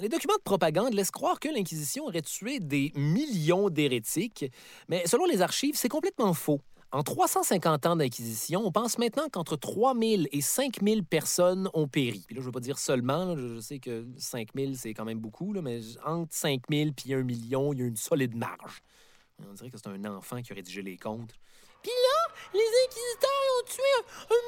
Les 0.02 0.10
documents 0.10 0.36
de 0.36 0.42
propagande 0.42 0.92
laissent 0.92 1.10
croire 1.10 1.40
que 1.40 1.48
l'Inquisition 1.48 2.04
aurait 2.04 2.20
tué 2.20 2.60
des 2.60 2.92
millions 2.96 3.70
d'hérétiques, 3.70 4.44
mais 4.88 5.06
selon 5.06 5.24
les 5.24 5.40
archives, 5.40 5.74
c'est 5.74 5.88
complètement 5.88 6.34
faux. 6.34 6.60
En 6.92 7.02
350 7.02 7.86
ans 7.86 7.96
d'Inquisition, 7.96 8.60
on 8.66 8.70
pense 8.70 8.98
maintenant 8.98 9.30
qu'entre 9.32 9.56
3000 9.56 10.28
et 10.30 10.42
5000 10.42 11.04
personnes 11.04 11.70
ont 11.72 11.88
péri. 11.88 12.22
Puis 12.26 12.34
là, 12.34 12.42
je 12.42 12.46
ne 12.46 12.46
veux 12.46 12.52
pas 12.52 12.60
dire 12.60 12.78
seulement, 12.78 13.34
je 13.34 13.60
sais 13.60 13.78
que 13.78 14.04
5000, 14.18 14.76
c'est 14.76 14.92
quand 14.92 15.06
même 15.06 15.18
beaucoup, 15.18 15.54
là, 15.54 15.62
mais 15.62 15.80
entre 16.04 16.34
5000 16.34 16.92
puis 16.92 17.14
1 17.14 17.22
million, 17.22 17.72
il 17.72 17.78
y 17.78 17.82
a 17.82 17.86
une 17.86 17.96
solide 17.96 18.36
marge. 18.36 18.82
On 19.48 19.54
dirait 19.54 19.70
que 19.70 19.78
c'est 19.78 19.88
un 19.88 20.04
enfant 20.04 20.42
qui 20.42 20.52
a 20.52 20.54
rédigé 20.54 20.82
les 20.82 20.98
comptes. 20.98 21.34
Puis 21.82 21.90
là, 21.90 22.34
les 22.52 22.60
inquisiteurs 22.60 23.30
ont 23.58 23.64
tué 23.64 23.82
un, 24.28 24.42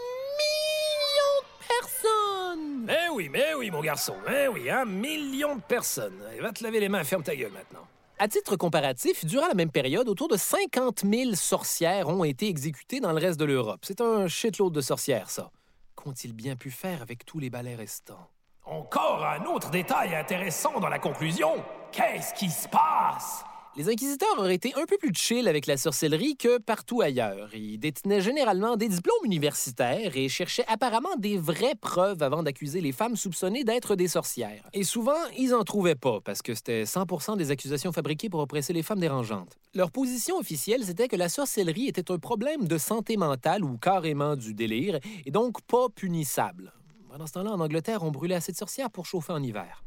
million 0.44 1.40
de 1.40 1.66
personnes! 1.80 2.84
Mais 2.84 3.08
oui, 3.14 3.30
mais 3.30 3.54
oui, 3.54 3.70
mon 3.70 3.80
garçon. 3.80 4.16
Mais 4.28 4.48
oui, 4.48 4.68
un 4.68 4.84
million 4.84 5.56
de 5.56 5.62
personnes. 5.62 6.22
Eh, 6.36 6.40
Va 6.40 6.52
te 6.52 6.62
laver 6.62 6.80
les 6.80 6.90
mains, 6.90 7.04
ferme 7.04 7.22
ta 7.22 7.34
gueule 7.34 7.52
maintenant. 7.52 7.88
À 8.16 8.28
titre 8.28 8.54
comparatif, 8.54 9.24
durant 9.24 9.48
la 9.48 9.54
même 9.54 9.72
période, 9.72 10.08
autour 10.08 10.28
de 10.28 10.36
50 10.36 11.02
000 11.04 11.34
sorcières 11.34 12.08
ont 12.08 12.22
été 12.22 12.46
exécutées 12.46 13.00
dans 13.00 13.10
le 13.10 13.18
reste 13.18 13.40
de 13.40 13.44
l'Europe. 13.44 13.80
C'est 13.82 14.00
un 14.00 14.28
shitload 14.28 14.72
de 14.72 14.80
sorcières, 14.80 15.28
ça. 15.30 15.50
Qu'ont-ils 15.96 16.32
bien 16.32 16.54
pu 16.54 16.70
faire 16.70 17.02
avec 17.02 17.24
tous 17.24 17.40
les 17.40 17.50
balais 17.50 17.74
restants? 17.74 18.28
Encore 18.64 19.24
un 19.24 19.44
autre 19.46 19.70
détail 19.70 20.14
intéressant 20.14 20.78
dans 20.78 20.88
la 20.88 21.00
conclusion. 21.00 21.64
Qu'est-ce 21.90 22.32
qui 22.34 22.50
se 22.50 22.68
passe? 22.68 23.44
Les 23.76 23.88
inquisiteurs 23.88 24.38
auraient 24.38 24.54
été 24.54 24.72
un 24.76 24.84
peu 24.86 24.96
plus 24.98 25.12
chill 25.12 25.48
avec 25.48 25.66
la 25.66 25.76
sorcellerie 25.76 26.36
que 26.36 26.58
partout 26.58 27.00
ailleurs. 27.00 27.52
Ils 27.56 27.76
détenaient 27.76 28.20
généralement 28.20 28.76
des 28.76 28.86
diplômes 28.86 29.24
universitaires 29.24 30.16
et 30.16 30.28
cherchaient 30.28 30.64
apparemment 30.68 31.16
des 31.18 31.38
vraies 31.38 31.74
preuves 31.74 32.22
avant 32.22 32.44
d'accuser 32.44 32.80
les 32.80 32.92
femmes 32.92 33.16
soupçonnées 33.16 33.64
d'être 33.64 33.96
des 33.96 34.06
sorcières. 34.06 34.62
Et 34.74 34.84
souvent, 34.84 35.18
ils 35.36 35.56
en 35.56 35.64
trouvaient 35.64 35.96
pas 35.96 36.20
parce 36.20 36.40
que 36.40 36.54
c'était 36.54 36.84
100% 36.84 37.36
des 37.36 37.50
accusations 37.50 37.90
fabriquées 37.90 38.30
pour 38.30 38.38
oppresser 38.38 38.72
les 38.72 38.84
femmes 38.84 39.00
dérangeantes. 39.00 39.58
Leur 39.74 39.90
position 39.90 40.36
officielle, 40.38 40.84
c'était 40.84 41.08
que 41.08 41.16
la 41.16 41.28
sorcellerie 41.28 41.88
était 41.88 42.12
un 42.12 42.18
problème 42.18 42.68
de 42.68 42.78
santé 42.78 43.16
mentale 43.16 43.64
ou 43.64 43.76
carrément 43.76 44.36
du 44.36 44.54
délire 44.54 45.00
et 45.26 45.32
donc 45.32 45.60
pas 45.62 45.88
punissable. 45.92 46.72
Pendant 47.10 47.26
ce 47.26 47.32
temps-là, 47.32 47.50
en 47.50 47.60
Angleterre, 47.60 48.04
on 48.04 48.12
brûlait 48.12 48.36
assez 48.36 48.52
de 48.52 48.56
sorcières 48.56 48.90
pour 48.90 49.06
chauffer 49.06 49.32
en 49.32 49.42
hiver. 49.42 49.82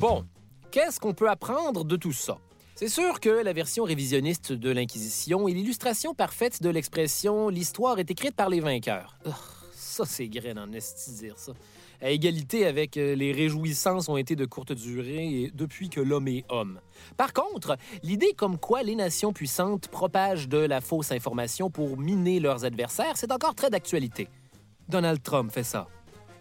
Bon, 0.00 0.24
qu'est-ce 0.72 0.98
qu'on 0.98 1.14
peut 1.14 1.30
apprendre 1.30 1.84
de 1.84 1.94
tout 1.94 2.12
ça? 2.12 2.38
C'est 2.78 2.88
sûr 2.88 3.20
que 3.20 3.30
la 3.30 3.54
version 3.54 3.84
révisionniste 3.84 4.52
de 4.52 4.70
l'Inquisition 4.70 5.48
est 5.48 5.52
l'illustration 5.52 6.12
parfaite 6.12 6.62
de 6.62 6.68
l'expression 6.68 7.48
l'histoire 7.48 7.98
est 7.98 8.10
écrite 8.10 8.36
par 8.36 8.50
les 8.50 8.60
vainqueurs. 8.60 9.16
Ça, 9.72 10.04
c'est 10.04 10.28
graine 10.28 10.58
en 10.58 10.66
dire 10.66 11.38
ça. 11.38 11.52
À 12.02 12.10
égalité 12.10 12.66
avec 12.66 12.98
euh, 12.98 13.14
les 13.14 13.32
réjouissances 13.32 14.10
ont 14.10 14.18
été 14.18 14.36
de 14.36 14.44
courte 14.44 14.72
durée 14.72 15.50
depuis 15.54 15.88
que 15.88 16.02
l'homme 16.02 16.28
est 16.28 16.44
homme. 16.50 16.78
Par 17.16 17.32
contre, 17.32 17.78
l'idée 18.02 18.34
comme 18.36 18.58
quoi 18.58 18.82
les 18.82 18.94
nations 18.94 19.32
puissantes 19.32 19.88
propagent 19.88 20.46
de 20.46 20.58
la 20.58 20.82
fausse 20.82 21.12
information 21.12 21.70
pour 21.70 21.96
miner 21.96 22.40
leurs 22.40 22.66
adversaires, 22.66 23.16
c'est 23.16 23.32
encore 23.32 23.54
très 23.54 23.70
d'actualité. 23.70 24.28
Donald 24.86 25.22
Trump 25.22 25.50
fait 25.50 25.64
ça. 25.64 25.88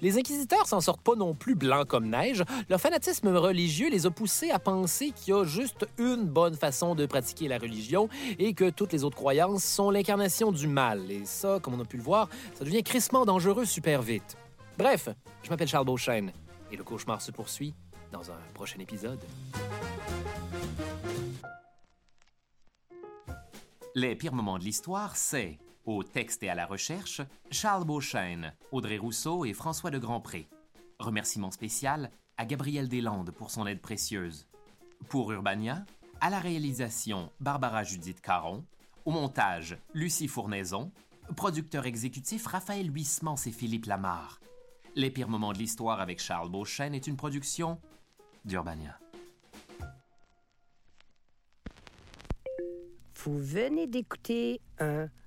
Les 0.05 0.19
inquisiteurs 0.19 0.67
s'en 0.67 0.81
sortent 0.81 1.01
pas 1.01 1.15
non 1.15 1.33
plus 1.33 1.55
blancs 1.55 1.87
comme 1.87 2.07
neige. 2.07 2.43
Leur 2.69 2.79
fanatisme 2.79 3.35
religieux 3.35 3.89
les 3.89 4.05
a 4.05 4.11
poussés 4.11 4.51
à 4.51 4.59
penser 4.59 5.09
qu'il 5.09 5.33
y 5.33 5.35
a 5.35 5.43
juste 5.45 5.87
une 5.97 6.25
bonne 6.25 6.53
façon 6.53 6.93
de 6.93 7.07
pratiquer 7.07 7.47
la 7.47 7.57
religion 7.57 8.07
et 8.37 8.53
que 8.53 8.69
toutes 8.69 8.93
les 8.93 9.03
autres 9.03 9.15
croyances 9.15 9.63
sont 9.63 9.89
l'incarnation 9.89 10.51
du 10.51 10.67
mal. 10.67 11.09
Et 11.09 11.25
ça, 11.25 11.59
comme 11.59 11.73
on 11.73 11.79
a 11.79 11.85
pu 11.85 11.97
le 11.97 12.03
voir, 12.03 12.29
ça 12.53 12.63
devient 12.63 12.83
crissement 12.83 13.25
dangereux 13.25 13.65
super 13.65 14.03
vite. 14.03 14.37
Bref, 14.77 15.09
je 15.41 15.49
m'appelle 15.49 15.67
Charles 15.67 15.87
Beauchesne 15.87 16.31
et 16.71 16.77
le 16.77 16.83
cauchemar 16.83 17.19
se 17.19 17.31
poursuit 17.31 17.73
dans 18.11 18.29
un 18.29 18.37
prochain 18.53 18.77
épisode. 18.77 19.25
Les 23.95 24.15
pires 24.15 24.33
moments 24.33 24.59
de 24.59 24.65
l'histoire, 24.65 25.15
c'est 25.15 25.57
au 25.86 26.03
texte 26.03 26.43
et 26.43 26.49
à 26.49 26.55
la 26.55 26.65
recherche, 26.65 27.21
Charles 27.51 27.86
Beauchesne, 27.86 28.53
Audrey 28.71 28.97
Rousseau 28.97 29.45
et 29.45 29.53
François 29.53 29.91
de 29.91 29.97
Grandpré. 29.97 30.47
Remerciement 30.99 31.51
spécial 31.51 32.11
à 32.38 32.45
Gabriel 32.45 32.89
Deslandes 32.89 33.31
pour 33.31 33.51
son 33.51 33.67
aide 33.67 33.81
précieuse. 33.81 34.47
Pour 35.09 35.31
Urbania, 35.31 35.86
à 36.21 36.29
la 36.29 36.39
réalisation, 36.39 37.31
Barbara 37.39 37.83
Judith 37.83 38.21
Caron. 38.21 38.63
Au 39.05 39.11
montage, 39.11 39.77
Lucie 39.93 40.27
Fournaison. 40.27 40.91
Producteur 41.36 41.86
exécutif, 41.86 42.45
Raphaël 42.47 42.93
Huismans 42.93 43.36
et 43.45 43.51
Philippe 43.51 43.86
Lamarre. 43.86 44.39
Les 44.95 45.11
pires 45.11 45.29
moments 45.29 45.53
de 45.53 45.57
l'histoire 45.57 45.99
avec 45.99 46.21
Charles 46.21 46.49
Beauchesne 46.49 46.95
est 46.95 47.07
une 47.07 47.17
production 47.17 47.79
d'Urbania. 48.45 48.97
Vous 53.23 53.39
venez 53.39 53.88
d'écouter 53.88 54.61
un 54.79 55.07